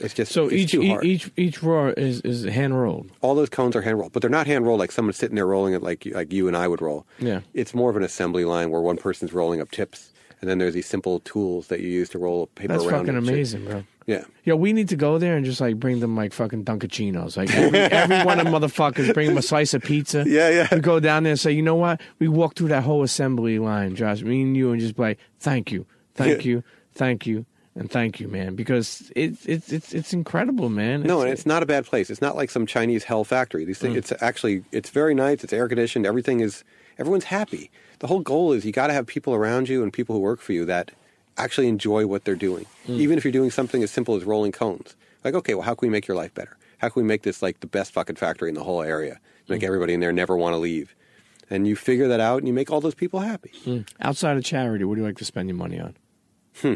[0.00, 0.74] It's just so it's each
[1.04, 3.10] each each roar is is hand rolled.
[3.20, 5.46] All those cones are hand rolled, but they're not hand rolled like someone sitting there
[5.46, 7.06] rolling it like like you and I would roll.
[7.18, 7.40] Yeah.
[7.54, 10.72] It's more of an assembly line where one person's rolling up tips And then there's
[10.74, 13.06] these simple tools that you use to roll paper That's around.
[13.06, 13.84] fucking amazing, bro.
[14.06, 14.24] Yeah.
[14.44, 17.36] Yeah, we need to go there and just like bring them like fucking Dunkaccinos.
[17.36, 20.24] Like every, every one of them motherfuckers bring them a slice of pizza.
[20.26, 20.68] Yeah, yeah.
[20.72, 22.00] We go down there and say, you know what?
[22.18, 25.18] We walk through that whole assembly line, Josh, me and you, and just be like,
[25.38, 26.50] thank you, thank Yeah.
[26.50, 26.64] you,
[26.94, 27.44] thank you,
[27.76, 31.02] and thank you, man, because it's it's it's it's incredible, man.
[31.02, 32.10] No, and it's not a bad place.
[32.10, 33.64] It's not like some Chinese hell factory.
[33.64, 33.82] These Mm.
[33.82, 35.44] things, it's actually, it's very nice.
[35.44, 36.04] It's air conditioned.
[36.06, 36.64] Everything is,
[36.98, 37.70] everyone's happy.
[38.00, 40.40] The whole goal is you got to have people around you and people who work
[40.40, 40.90] for you that
[41.38, 42.66] actually enjoy what they're doing.
[42.88, 42.98] Mm.
[42.98, 44.96] Even if you're doing something as simple as rolling cones.
[45.24, 46.56] Like, okay, well, how can we make your life better?
[46.78, 49.20] How can we make this like the best fucking factory in the whole area?
[49.46, 49.50] Mm.
[49.50, 50.94] Make everybody in there never want to leave.
[51.48, 53.52] And you figure that out and you make all those people happy.
[53.64, 53.88] Mm.
[54.00, 55.94] Outside of charity, what do you like to spend your money on?
[56.60, 56.74] Hmm.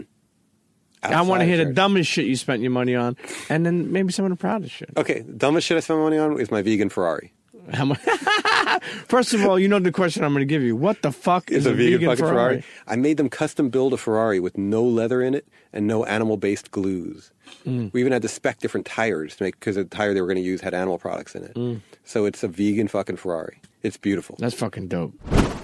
[1.04, 3.16] I want to hear the dumbest shit you spent your money on,
[3.48, 4.90] and then maybe some of the proudest shit.
[4.96, 7.32] Okay, the dumbest shit I spent money on is my vegan Ferrari.
[7.72, 8.00] How much?
[9.08, 10.76] First of all, you know the question I'm going to give you.
[10.76, 12.60] What the fuck It's is a, vegan, fucking Ferrari?
[12.60, 12.64] Ferrari.
[12.86, 16.36] I made them custom build a Ferrari with no leather in it and no animal
[16.36, 17.30] based glues.
[17.66, 17.92] Mm.
[17.92, 20.36] We even had to spec different tires to make because the tire they were going
[20.36, 21.54] to use had animal products in it.
[21.54, 21.80] Mm.
[22.04, 23.60] So it's a vegan fucking Ferrari.
[23.82, 24.36] It's beautiful.
[24.38, 25.14] That's fucking dope.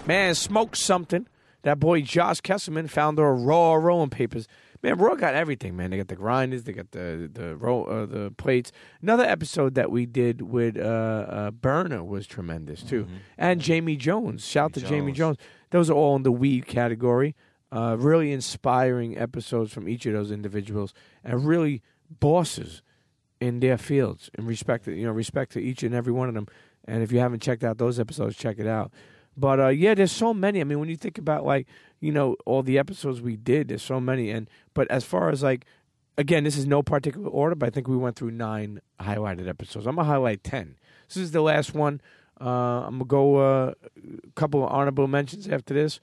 [0.06, 1.26] Man, smoke something.
[1.62, 4.48] That boy Josh Kesselman found the raw rolling papers.
[4.82, 5.90] Man, Raw got everything, man.
[5.90, 8.72] They got the grinders, they got the the roll, uh, the plates.
[9.02, 14.46] Another episode that we did with uh, uh, Berner was tremendous too, and Jamie Jones.
[14.46, 15.36] Shout to Jamie Jones.
[15.70, 17.36] Those are all in the weed category.
[17.72, 20.92] Uh, really inspiring episodes from each of those individuals,
[21.22, 21.82] and really
[22.18, 22.82] bosses
[23.40, 26.34] in their fields and respect to, you know respect to each and every one of
[26.34, 26.46] them
[26.86, 28.92] and if you haven't checked out those episodes check it out
[29.36, 31.66] but uh yeah there's so many i mean when you think about like
[32.00, 35.42] you know all the episodes we did there's so many and but as far as
[35.42, 35.64] like
[36.18, 39.86] again this is no particular order but i think we went through nine highlighted episodes.
[39.86, 40.76] I'm gonna highlight 10
[41.08, 42.00] this is the last one.
[42.40, 43.74] Uh i'm gonna go uh,
[44.26, 46.00] a couple of honorable mentions after this.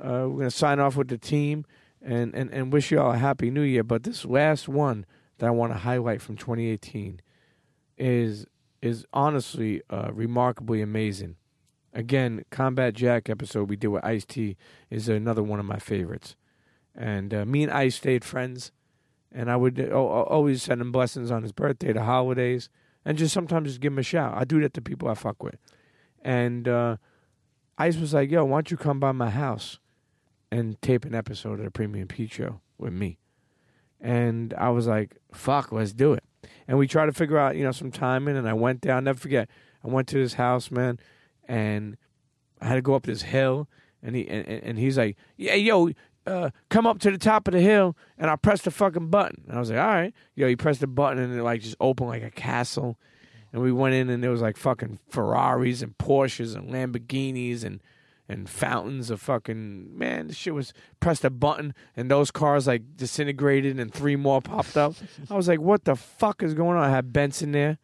[0.00, 1.64] Uh we're gonna sign off with the team
[2.02, 5.04] and and, and wish you all a happy new year but this last one
[5.38, 7.20] that I want to highlight from 2018
[7.98, 8.46] is
[8.80, 11.36] is honestly uh, remarkably amazing.
[11.92, 14.56] Again, Combat Jack episode we did with Ice T
[14.90, 16.36] is another one of my favorites.
[16.94, 18.72] And uh, me and Ice stayed friends,
[19.32, 22.68] and I would uh, always send him blessings on his birthday, the holidays,
[23.04, 24.34] and just sometimes just give him a shout.
[24.36, 25.56] I do that to people I fuck with.
[26.22, 26.96] And uh,
[27.78, 29.78] Ice was like, "Yo, why don't you come by my house
[30.50, 33.18] and tape an episode of the Premium Pete Show with me?"
[34.00, 36.24] And I was like, fuck, let's do it.
[36.66, 38.36] And we tried to figure out, you know, some timing.
[38.36, 39.48] And I went down, never forget,
[39.84, 40.98] I went to his house, man,
[41.50, 41.96] and
[42.60, 43.68] I had to go up this hill.
[44.02, 45.90] And he and, and he's like, yeah, yo,
[46.26, 47.96] uh, come up to the top of the hill.
[48.16, 49.44] And I pressed the fucking button.
[49.48, 50.14] And I was like, all right.
[50.36, 52.98] Yo, he pressed the button and it like just opened like a castle.
[53.52, 57.82] And we went in and there was like fucking Ferraris and Porsches and Lamborghinis and
[58.28, 60.28] and fountains of fucking man.
[60.28, 64.76] This shit was pressed a button and those cars like disintegrated and three more popped
[64.76, 64.94] up.
[65.28, 66.84] I was like, what the fuck is going on?
[66.84, 67.78] I had Benson there.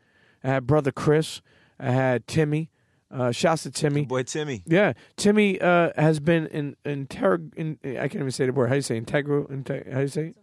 [0.45, 1.43] I had brother Chris.
[1.81, 2.71] I had Timmy.
[3.11, 4.05] Uh, shouts to Timmy.
[4.05, 4.63] Boy, Timmy.
[4.67, 7.55] Yeah, Timmy uh, has been in integ.
[7.55, 8.67] In, I can't even say the word.
[8.67, 9.45] How do you say integral?
[9.45, 10.27] Integ- how do you say?
[10.29, 10.37] it?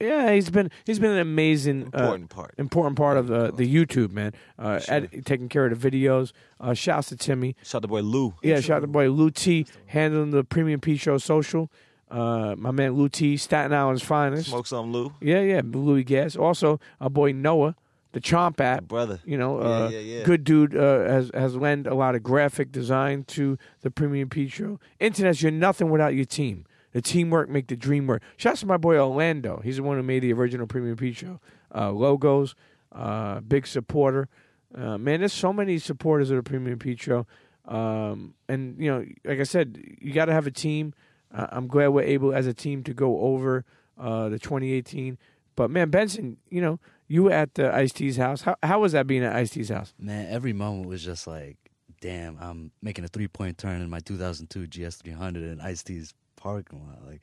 [0.00, 2.54] Yeah, he's been he's been an amazing Important uh, part.
[2.58, 4.32] important part of the the YouTube man.
[4.58, 6.32] Uh, ed- taking care of the videos.
[6.58, 7.54] Uh, shouts to Timmy.
[7.62, 8.34] Shout the boy Lou.
[8.42, 11.70] Yeah, shout out to boy Lou T handling the Premium P Show social.
[12.10, 14.48] Uh, my man Lou T, Staten Island's finest.
[14.48, 15.12] Smoke some Lou.
[15.20, 16.36] Yeah, yeah, Louis Gas.
[16.36, 17.74] Also, our boy Noah,
[18.14, 19.20] the Chomp app, brother.
[19.24, 20.24] You know, uh, yeah, yeah.
[20.24, 20.74] good dude.
[20.74, 24.80] Uh, has has lent a lot of graphic design to the Premium P Show.
[24.98, 26.64] Internet, you're nothing without your team.
[26.92, 28.22] The teamwork make the dream work.
[28.36, 29.60] Shouts to my boy Orlando.
[29.62, 31.40] He's the one who made the original Premium P Show
[31.74, 32.54] uh, logos.
[32.92, 34.28] Uh, big supporter.
[34.76, 37.26] Uh, man, there's so many supporters of the Premium Pete Show.
[37.66, 40.94] Um, and you know, like I said, you got to have a team.
[41.34, 43.64] Uh, I'm glad we're able as a team to go over
[43.98, 45.18] uh, the 2018.
[45.56, 46.78] But man, Benson, you know,
[47.08, 48.42] you were at the Ice T's house.
[48.42, 49.92] How how was that being at Ice T's house?
[49.98, 51.56] Man, every moment was just like,
[52.00, 56.86] damn, I'm making a three point turn in my 2002 GS300 in Ice T's parking
[56.86, 57.06] lot.
[57.06, 57.20] Like,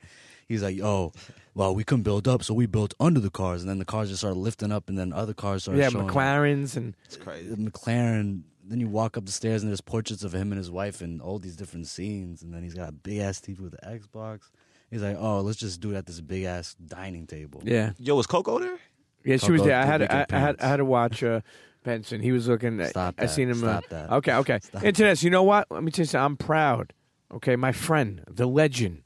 [0.48, 1.12] he's like, oh,
[1.54, 4.08] well, we couldn't build up, so we built under the cars, and then the cars
[4.08, 6.08] just started lifting up, and then other cars started Yeah, showing.
[6.08, 7.48] McLarens and it's crazy.
[7.48, 8.42] The McLaren.
[8.64, 11.20] Then you walk up the stairs, and there's portraits of him and his wife, and
[11.20, 12.42] all these different scenes.
[12.42, 14.42] And then he's got a big ass TV with the Xbox.
[14.88, 17.60] He's like, oh, let's just do it at this big ass dining table.
[17.64, 17.90] Yeah.
[17.98, 18.78] Yo, was Coco there?
[19.24, 19.80] Yeah, she was Coco there.
[19.80, 21.40] I had I, I had I had to watch uh,
[21.84, 22.20] Benson.
[22.20, 22.84] He was looking.
[22.86, 23.28] Stop I that.
[23.30, 23.58] seen him.
[23.58, 24.12] Stop uh, that.
[24.12, 24.58] Okay, okay.
[24.62, 25.22] Stop Internet.
[25.22, 25.66] You know what?
[25.70, 26.24] Let me tell you something.
[26.24, 26.92] I'm proud.
[27.32, 29.02] Okay, my friend, the legend.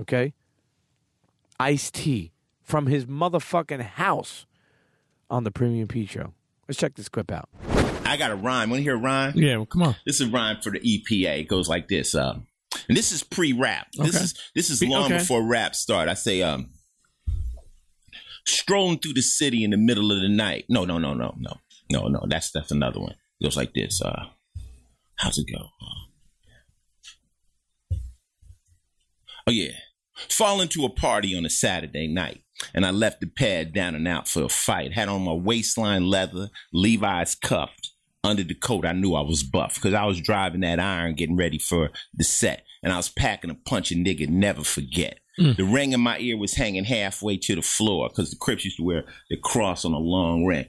[0.00, 0.32] Okay,
[1.60, 2.32] Ice T
[2.62, 4.46] from his motherfucking house
[5.30, 6.32] on the Premium P Show.
[6.68, 7.48] Let's check this clip out.
[8.04, 8.70] I got a rhyme.
[8.70, 9.32] Want to hear a rhyme?
[9.36, 9.96] Yeah, well, come on.
[10.06, 11.40] This is a rhyme for the EPA.
[11.40, 12.14] It goes like this.
[12.14, 12.38] Uh,
[12.88, 13.88] And this is pre-rap.
[13.92, 14.24] This Okay.
[14.24, 15.18] is this is long okay.
[15.18, 16.08] before rap start.
[16.08, 16.70] I say, um,
[18.46, 20.64] strolling through the city in the middle of the night.
[20.68, 21.58] No, no, no, no, no,
[21.90, 22.24] no, no.
[22.28, 23.14] That's that's another one.
[23.40, 24.00] It goes like this.
[24.00, 24.26] Uh,
[25.16, 25.68] how's it go?
[29.46, 29.72] Oh yeah,
[30.28, 32.42] fall into a party on a Saturday night,
[32.74, 34.92] and I left the pad down and out for a fight.
[34.92, 37.90] Had on my waistline leather, Levi's cuffed.
[38.24, 41.36] Under the coat, I knew I was buff because I was driving that iron, getting
[41.36, 45.18] ready for the set, and I was packing a punch a nigga never forget.
[45.38, 45.56] Mm.
[45.56, 48.76] The ring in my ear was hanging halfway to the floor because the Crips used
[48.76, 50.66] to wear the cross on a long ring.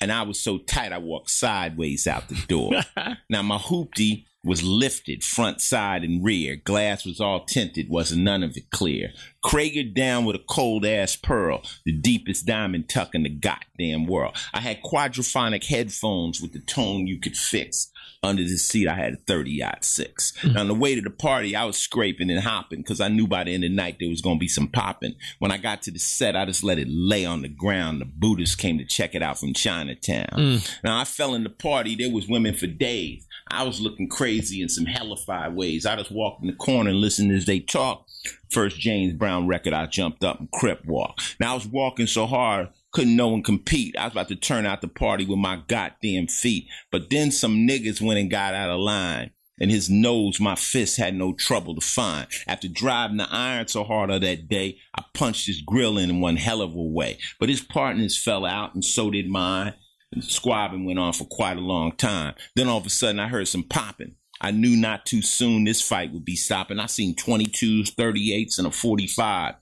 [0.00, 2.82] And I was so tight, I walked sideways out the door.
[3.30, 6.56] now, my hoopty was lifted front, side, and rear.
[6.56, 9.10] Glass was all tinted, wasn't none of it clear.
[9.44, 14.36] Krager down with a cold ass pearl, the deepest diamond tuck in the goddamn world.
[14.54, 17.90] I had quadraphonic headphones with the tone you could fix.
[18.26, 20.32] Under the seat, I had a 30 six.
[20.44, 23.26] Now, on the way to the party, I was scraping and hopping because I knew
[23.26, 25.14] by the end of the night there was going to be some popping.
[25.38, 28.00] When I got to the set, I just let it lay on the ground.
[28.00, 30.26] The Buddhists came to check it out from Chinatown.
[30.32, 30.76] Mm.
[30.84, 31.94] Now, I fell in the party.
[31.94, 33.26] There was women for days.
[33.48, 35.86] I was looking crazy in some hellified ways.
[35.86, 38.10] I just walked in the corner and listened as they talked.
[38.50, 41.20] First James Brown record, I jumped up and crip walk.
[41.38, 43.94] Now I was walking so hard, couldn't no one compete.
[43.98, 46.66] I was about to turn out the party with my goddamn feet.
[46.90, 49.32] But then some niggas went and got out of line.
[49.60, 52.26] And his nose, my fist had no trouble to find.
[52.46, 56.36] After driving the iron so hard on that day, I punched his grill in one
[56.36, 57.18] hell of a way.
[57.38, 59.74] But his partners fell out, and so did mine.
[60.10, 62.34] And squabbing went on for quite a long time.
[62.54, 64.14] Then all of a sudden, I heard some popping.
[64.40, 66.78] I knew not too soon this fight would be stopping.
[66.78, 69.54] I seen 22s, 38s, and a 45.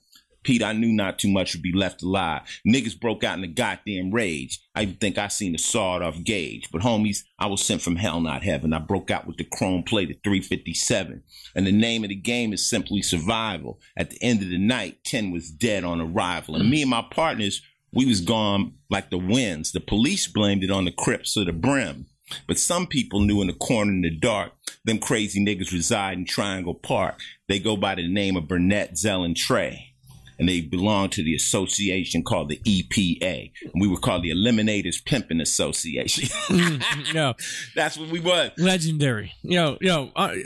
[0.45, 2.43] Pete, I knew not too much would be left alive.
[2.67, 4.59] Niggas broke out in a goddamn rage.
[4.75, 6.69] I even think I seen a sawed off gauge.
[6.71, 8.71] But homies, I was sent from hell, not heaven.
[8.71, 11.23] I broke out with the chrome plate at 357.
[11.55, 13.79] And the name of the game is simply survival.
[13.97, 16.55] At the end of the night, 10 was dead on arrival.
[16.55, 19.71] And me and my partners, we was gone like the winds.
[19.71, 22.05] The police blamed it on the Crips to the brim.
[22.47, 24.51] But some people knew in the corner in the dark,
[24.83, 27.19] them crazy niggas reside in Triangle Park.
[27.47, 29.94] They go by the name of Burnett, Zell, and Trey.
[30.37, 33.51] And they belong to the association called the EPA.
[33.73, 36.29] And we were called the Eliminators Pimping Association.
[37.13, 37.33] no,
[37.75, 38.51] That's what we was.
[38.57, 39.31] legendary.
[39.43, 40.33] Yo, yo, uh,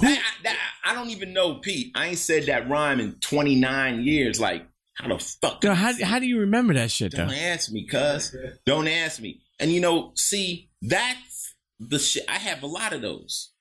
[0.00, 1.92] That- that- I don't even know, Pete.
[1.94, 4.40] I ain't said that rhyme in 29 years.
[4.40, 5.62] Like, how the fuck?
[5.62, 7.26] yo, how how do you remember that shit though?
[7.26, 8.34] Don't ask me, cuz.
[8.64, 9.40] Don't ask me.
[9.60, 12.24] And you know, see, that's the shit.
[12.28, 13.52] I have a lot of those.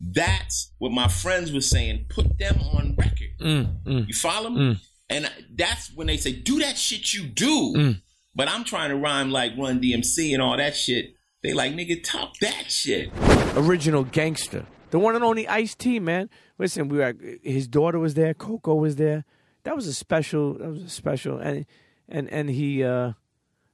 [0.00, 2.06] That's what my friends were saying.
[2.08, 3.19] Put them on record.
[3.40, 4.80] Mm, You follow me?
[5.08, 7.74] And that's when they say, do that shit you do.
[7.76, 8.02] Mm.
[8.34, 11.14] But I'm trying to rhyme like Run DMC and all that shit.
[11.42, 13.10] They like, nigga, talk that shit.
[13.56, 16.28] original gangster, the one and only Ice T, man.
[16.58, 19.24] Listen, we were his daughter was there, Coco was there.
[19.64, 20.54] That was a special.
[20.58, 21.66] That was a special, and
[22.08, 23.12] and and he, uh,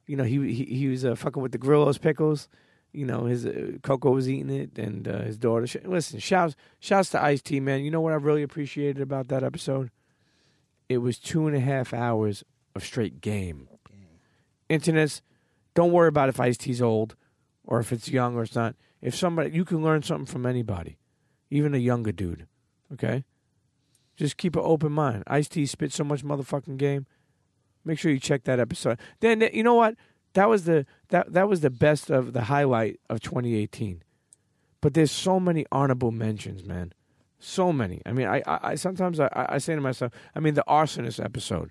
[0.06, 2.48] you know, he he, he was uh, fucking with the Grillo's pickles.
[2.92, 5.66] You know, his uh, Coco was eating it, and uh, his daughter.
[5.66, 7.84] sh- Listen, shouts shouts to Ice T, man.
[7.84, 9.90] You know what I really appreciated about that episode?
[10.88, 12.44] It was two and a half hours
[12.74, 13.68] of straight game.
[14.70, 15.20] Internets,
[15.74, 17.16] don't worry about if Ice T's old
[17.64, 18.74] or if it's young or it's not.
[19.02, 20.96] If somebody, you can learn something from anybody,
[21.50, 22.46] even a younger dude.
[22.92, 23.24] Okay,
[24.16, 25.22] just keep an open mind.
[25.26, 27.06] Ice T spit so much motherfucking game.
[27.84, 28.98] Make sure you check that episode.
[29.20, 29.96] Then you know what?
[30.36, 34.02] That was the that that was the best of the highlight of 2018.
[34.82, 36.92] But there's so many honorable mentions, man.
[37.38, 38.02] So many.
[38.04, 41.24] I mean, I, I, I sometimes I, I say to myself, I mean, the arsonist
[41.24, 41.70] episode,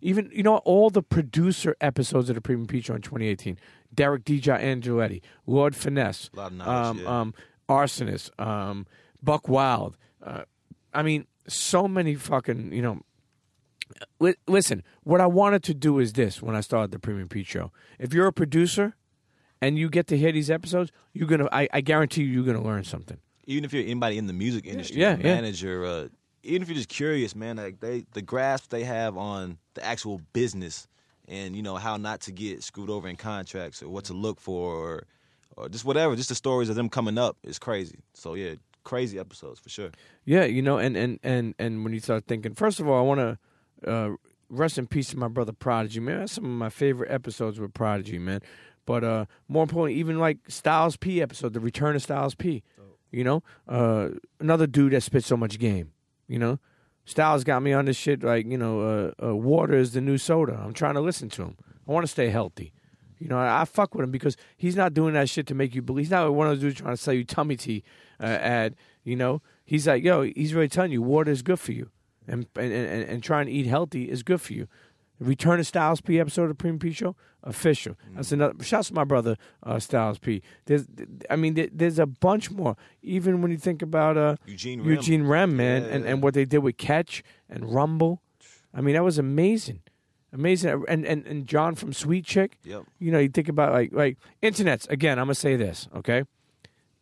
[0.00, 3.58] even you know all the producer episodes of the Premium Pete Show in 2018.
[3.94, 7.20] Derek DJ Angeletti, Lord Finesse, A lot of knowledge, um, yeah.
[7.20, 7.34] um,
[7.68, 8.86] arsonist, um,
[9.22, 9.96] Buck Wild.
[10.20, 10.42] Uh,
[10.92, 13.02] I mean, so many fucking you know.
[14.18, 17.46] Li- listen, what I wanted to do is this when I started the Premium Pete
[17.46, 17.72] Show.
[17.98, 18.94] If you're a producer
[19.60, 21.48] and you get to hear these episodes, you're gonna.
[21.52, 23.18] I, I guarantee you, you're gonna learn something.
[23.46, 25.22] even if you're anybody in the music industry, Yeah, yeah.
[25.34, 26.08] manager, uh,
[26.42, 30.20] even if you're just curious, man, like they the grasp they have on the actual
[30.32, 30.86] business
[31.28, 34.40] and you know how not to get screwed over in contracts or what to look
[34.40, 35.04] for or
[35.56, 37.98] or just whatever, just the stories of them coming up is crazy.
[38.14, 38.54] So yeah,
[38.84, 39.90] crazy episodes for sure.
[40.24, 43.02] Yeah, you know, and and and and when you start thinking, first of all, I
[43.02, 43.36] want to
[43.86, 44.10] uh,
[44.48, 46.20] rest in peace to my brother Prodigy, man.
[46.20, 48.40] That's some of my favorite episodes with Prodigy, man.
[48.86, 52.62] But uh, more importantly, even like Styles P episode, the return of Styles P.
[53.12, 55.92] You know, uh, another dude that spit so much game.
[56.28, 56.58] You know,
[57.04, 58.22] Styles got me on this shit.
[58.22, 58.80] Like you know,
[59.20, 60.60] uh, uh, water is the new soda.
[60.64, 61.56] I'm trying to listen to him.
[61.88, 62.72] I want to stay healthy.
[63.18, 65.74] You know, I, I fuck with him because he's not doing that shit to make
[65.74, 66.06] you believe.
[66.06, 67.82] He's not one of those dudes trying to sell you tummy tea
[68.20, 68.76] uh, ad.
[69.02, 71.90] You know, He's like, yo, he's really telling you water is good for you,
[72.30, 74.66] and and and, and trying to eat healthy is good for you.
[75.18, 77.94] Return to Styles P episode of Premium P Show official.
[78.14, 78.64] That's another.
[78.64, 80.40] Shouts to my brother uh, Styles P.
[80.64, 80.86] There's,
[81.28, 82.74] I mean, there, there's a bunch more.
[83.02, 84.86] Even when you think about uh, Eugene Remm.
[84.86, 86.10] Eugene Remm, man, Yeah, and, yeah.
[86.12, 88.22] and what they did with Catch and Rumble.
[88.72, 89.82] I mean, that was amazing,
[90.32, 90.84] amazing.
[90.88, 92.56] And and and John from Sweet Chick.
[92.64, 92.84] Yep.
[92.98, 94.88] You know, you think about like like internets.
[94.88, 95.86] Again, I'm gonna say this.
[95.96, 96.24] Okay,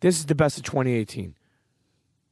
[0.01, 1.35] this is the best of 2018.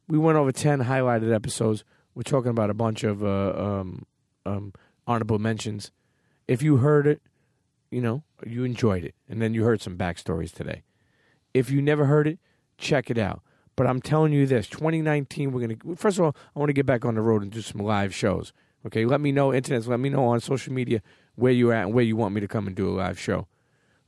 [0.09, 1.83] We went over 10 highlighted episodes.
[2.17, 4.03] We're talking about a bunch of uh, um,
[4.43, 4.73] um,
[5.05, 5.91] honorable mentions.
[6.47, 7.21] If you heard it,
[7.91, 9.13] you know, you enjoyed it.
[9.29, 10.81] And then you heard some backstories today.
[11.53, 12.39] If you never heard it,
[12.79, 13.43] check it out.
[13.75, 16.73] But I'm telling you this 2019, we're going to, first of all, I want to
[16.73, 18.51] get back on the road and do some live shows.
[18.87, 19.05] Okay.
[19.05, 21.03] Let me know, internet, let me know on social media
[21.35, 23.45] where you're at and where you want me to come and do a live show.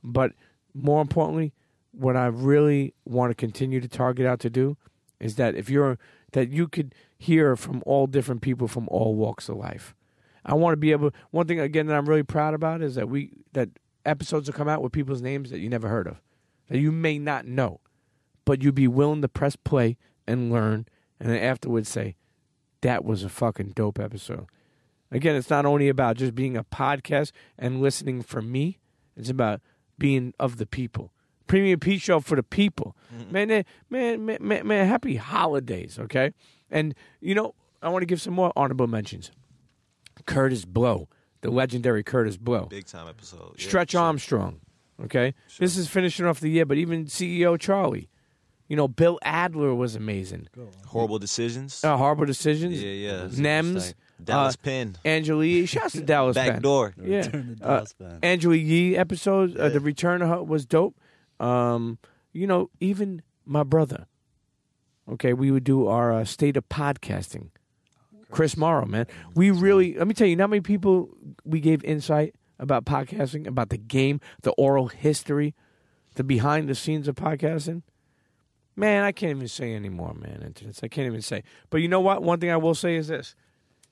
[0.02, 0.32] But
[0.74, 1.52] more importantly,
[1.92, 4.76] what I really want to continue to target out to do
[5.20, 5.96] is that if you're
[6.32, 9.94] that you could hear from all different people from all walks of life.
[10.42, 11.10] I want to be able.
[11.30, 13.68] One thing again that I'm really proud about is that we that
[14.06, 16.22] episodes will come out with people's names that you never heard of,
[16.70, 17.80] that you may not know,
[18.46, 20.86] but you'd be willing to press play and learn,
[21.20, 22.16] and then afterwards say,
[22.80, 24.46] "That was a fucking dope episode."
[25.10, 28.78] Again, it's not only about just being a podcast and listening for me.
[29.14, 29.60] It's about
[29.98, 31.12] being of the people.
[31.46, 32.96] Premium P show for the people.
[33.30, 36.32] Man, eh, man, man, man, man, happy holidays, okay?
[36.70, 39.30] And you know, I want to give some more honorable mentions.
[40.26, 41.08] Kurtis Blow,
[41.40, 42.66] the legendary Kurtis Blow.
[42.66, 43.54] Big time episode.
[43.58, 44.60] Yeah, Stretch Armstrong.
[45.04, 48.10] Okay, this is finishing off the year, but even CEO Charlie,
[48.68, 50.46] you know, Bill Adler was amazing.
[50.86, 51.82] Horrible decisions.
[51.82, 52.82] Uh, horrible decisions.
[52.82, 53.28] Yeah, yeah.
[53.30, 53.94] Nems.
[54.22, 54.96] Dallas uh, Penn.
[55.02, 55.64] Angela Yee.
[55.64, 56.62] Shouts to Dallas Back Penn.
[56.62, 56.92] door.
[57.02, 57.16] Yeah.
[57.24, 58.18] Return to Uh, Dallas Penn.
[58.22, 60.94] Angela Yee episode, uh, the return of her was dope.
[61.40, 61.96] Um,
[62.34, 64.06] you know, even my brother.
[65.12, 67.50] Okay, we would do our uh, state of podcasting.
[68.30, 69.06] Chris Morrow, man.
[69.34, 71.10] We really, let me tell you, not many people
[71.44, 75.54] we gave insight about podcasting, about the game, the oral history,
[76.14, 77.82] the behind the scenes of podcasting.
[78.76, 80.44] Man, I can't even say anymore, man.
[80.46, 80.84] Internets.
[80.84, 81.42] I can't even say.
[81.70, 82.22] But you know what?
[82.22, 83.34] One thing I will say is this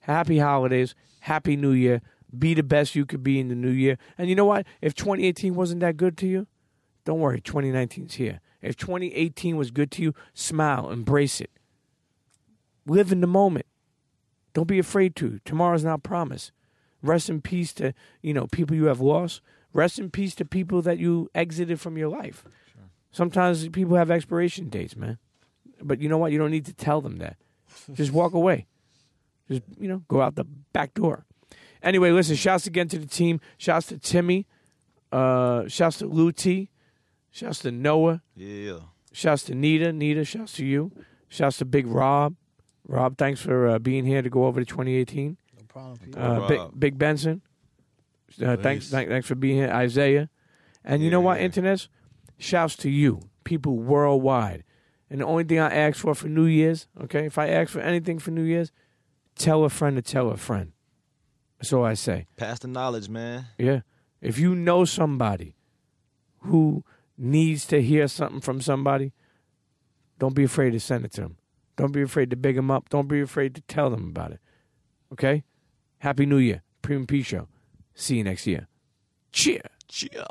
[0.00, 2.00] Happy holidays, happy new year.
[2.38, 3.98] Be the best you could be in the new year.
[4.16, 4.66] And you know what?
[4.80, 6.46] If 2018 wasn't that good to you,
[7.04, 8.40] don't worry, 2019's here.
[8.60, 11.50] If 2018 was good to you, smile, embrace it.
[12.86, 13.66] Live in the moment.
[14.54, 15.40] Don't be afraid to.
[15.44, 16.52] Tomorrow's not promised.
[17.02, 19.40] Rest in peace to, you know, people you have lost.
[19.72, 22.44] Rest in peace to people that you exited from your life.
[23.10, 25.18] Sometimes people have expiration dates, man.
[25.80, 26.32] But you know what?
[26.32, 27.36] You don't need to tell them that.
[27.92, 28.66] Just walk away.
[29.48, 31.24] Just, you know, go out the back door.
[31.82, 33.40] Anyway, listen, shouts again to the team.
[33.56, 34.46] Shouts to Timmy.
[35.12, 36.70] Uh, shouts to Lou T.
[37.30, 38.22] Shouts to Noah.
[38.34, 38.78] Yeah.
[39.12, 39.92] Shouts to Nita.
[39.92, 40.92] Nita, shouts to you.
[41.28, 42.34] Shouts to Big Rob.
[42.86, 45.36] Rob, thanks for uh, being here to go over to 2018.
[45.56, 46.10] No problem.
[46.16, 47.42] Uh, Big, Big Benson.
[48.42, 50.30] Uh, thanks, thank, thanks for being here, Isaiah.
[50.84, 51.88] And you know what, internets?
[52.38, 54.64] Shouts to you, people worldwide.
[55.10, 57.80] And the only thing I ask for for New Year's, okay, if I ask for
[57.80, 58.70] anything for New Year's,
[59.34, 60.72] tell a friend to tell a friend.
[61.58, 62.26] That's all I say.
[62.36, 63.46] Pass the knowledge, man.
[63.58, 63.80] Yeah.
[64.20, 65.56] If you know somebody
[66.40, 66.84] who
[67.18, 69.12] needs to hear something from somebody,
[70.18, 71.36] don't be afraid to send it to them.
[71.76, 72.88] Don't be afraid to big them up.
[72.88, 74.40] Don't be afraid to tell them about it.
[75.12, 75.44] Okay?
[75.98, 76.62] Happy New Year.
[76.82, 77.48] Premium P Show.
[77.94, 78.66] See you next year.
[79.32, 79.62] Cheer.
[79.88, 80.24] Cheer.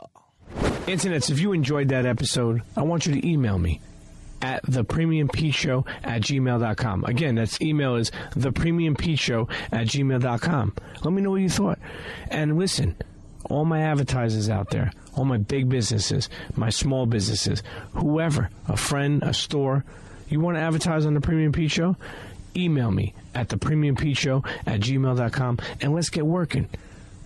[0.87, 3.81] Internets, if you enjoyed that episode, I want you to email me
[4.41, 7.03] at thepremiumpshow at gmail.com.
[7.05, 10.75] Again, that's email is thepremiumpshow at gmail.com.
[11.03, 11.79] Let me know what you thought.
[12.29, 12.95] And listen,
[13.49, 17.63] all my advertisers out there, all my big businesses, my small businesses,
[17.93, 19.83] whoever, a friend, a store,
[20.29, 21.95] you want to advertise on the Premium Pete Show?
[22.55, 26.67] Email me at thepremiumpshow at gmail.com and let's get working.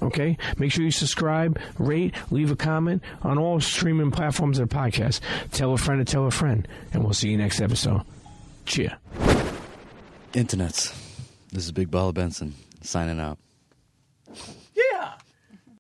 [0.02, 0.38] Okay?
[0.58, 5.20] Make sure you subscribe, rate, leave a comment on all streaming platforms of podcasts.
[5.52, 6.68] Tell a friend to tell a friend.
[6.94, 8.02] And we'll see you next episode.
[8.66, 8.98] Cheer.
[10.34, 10.94] Internets.
[11.52, 13.38] This is Big Baller Benson signing out.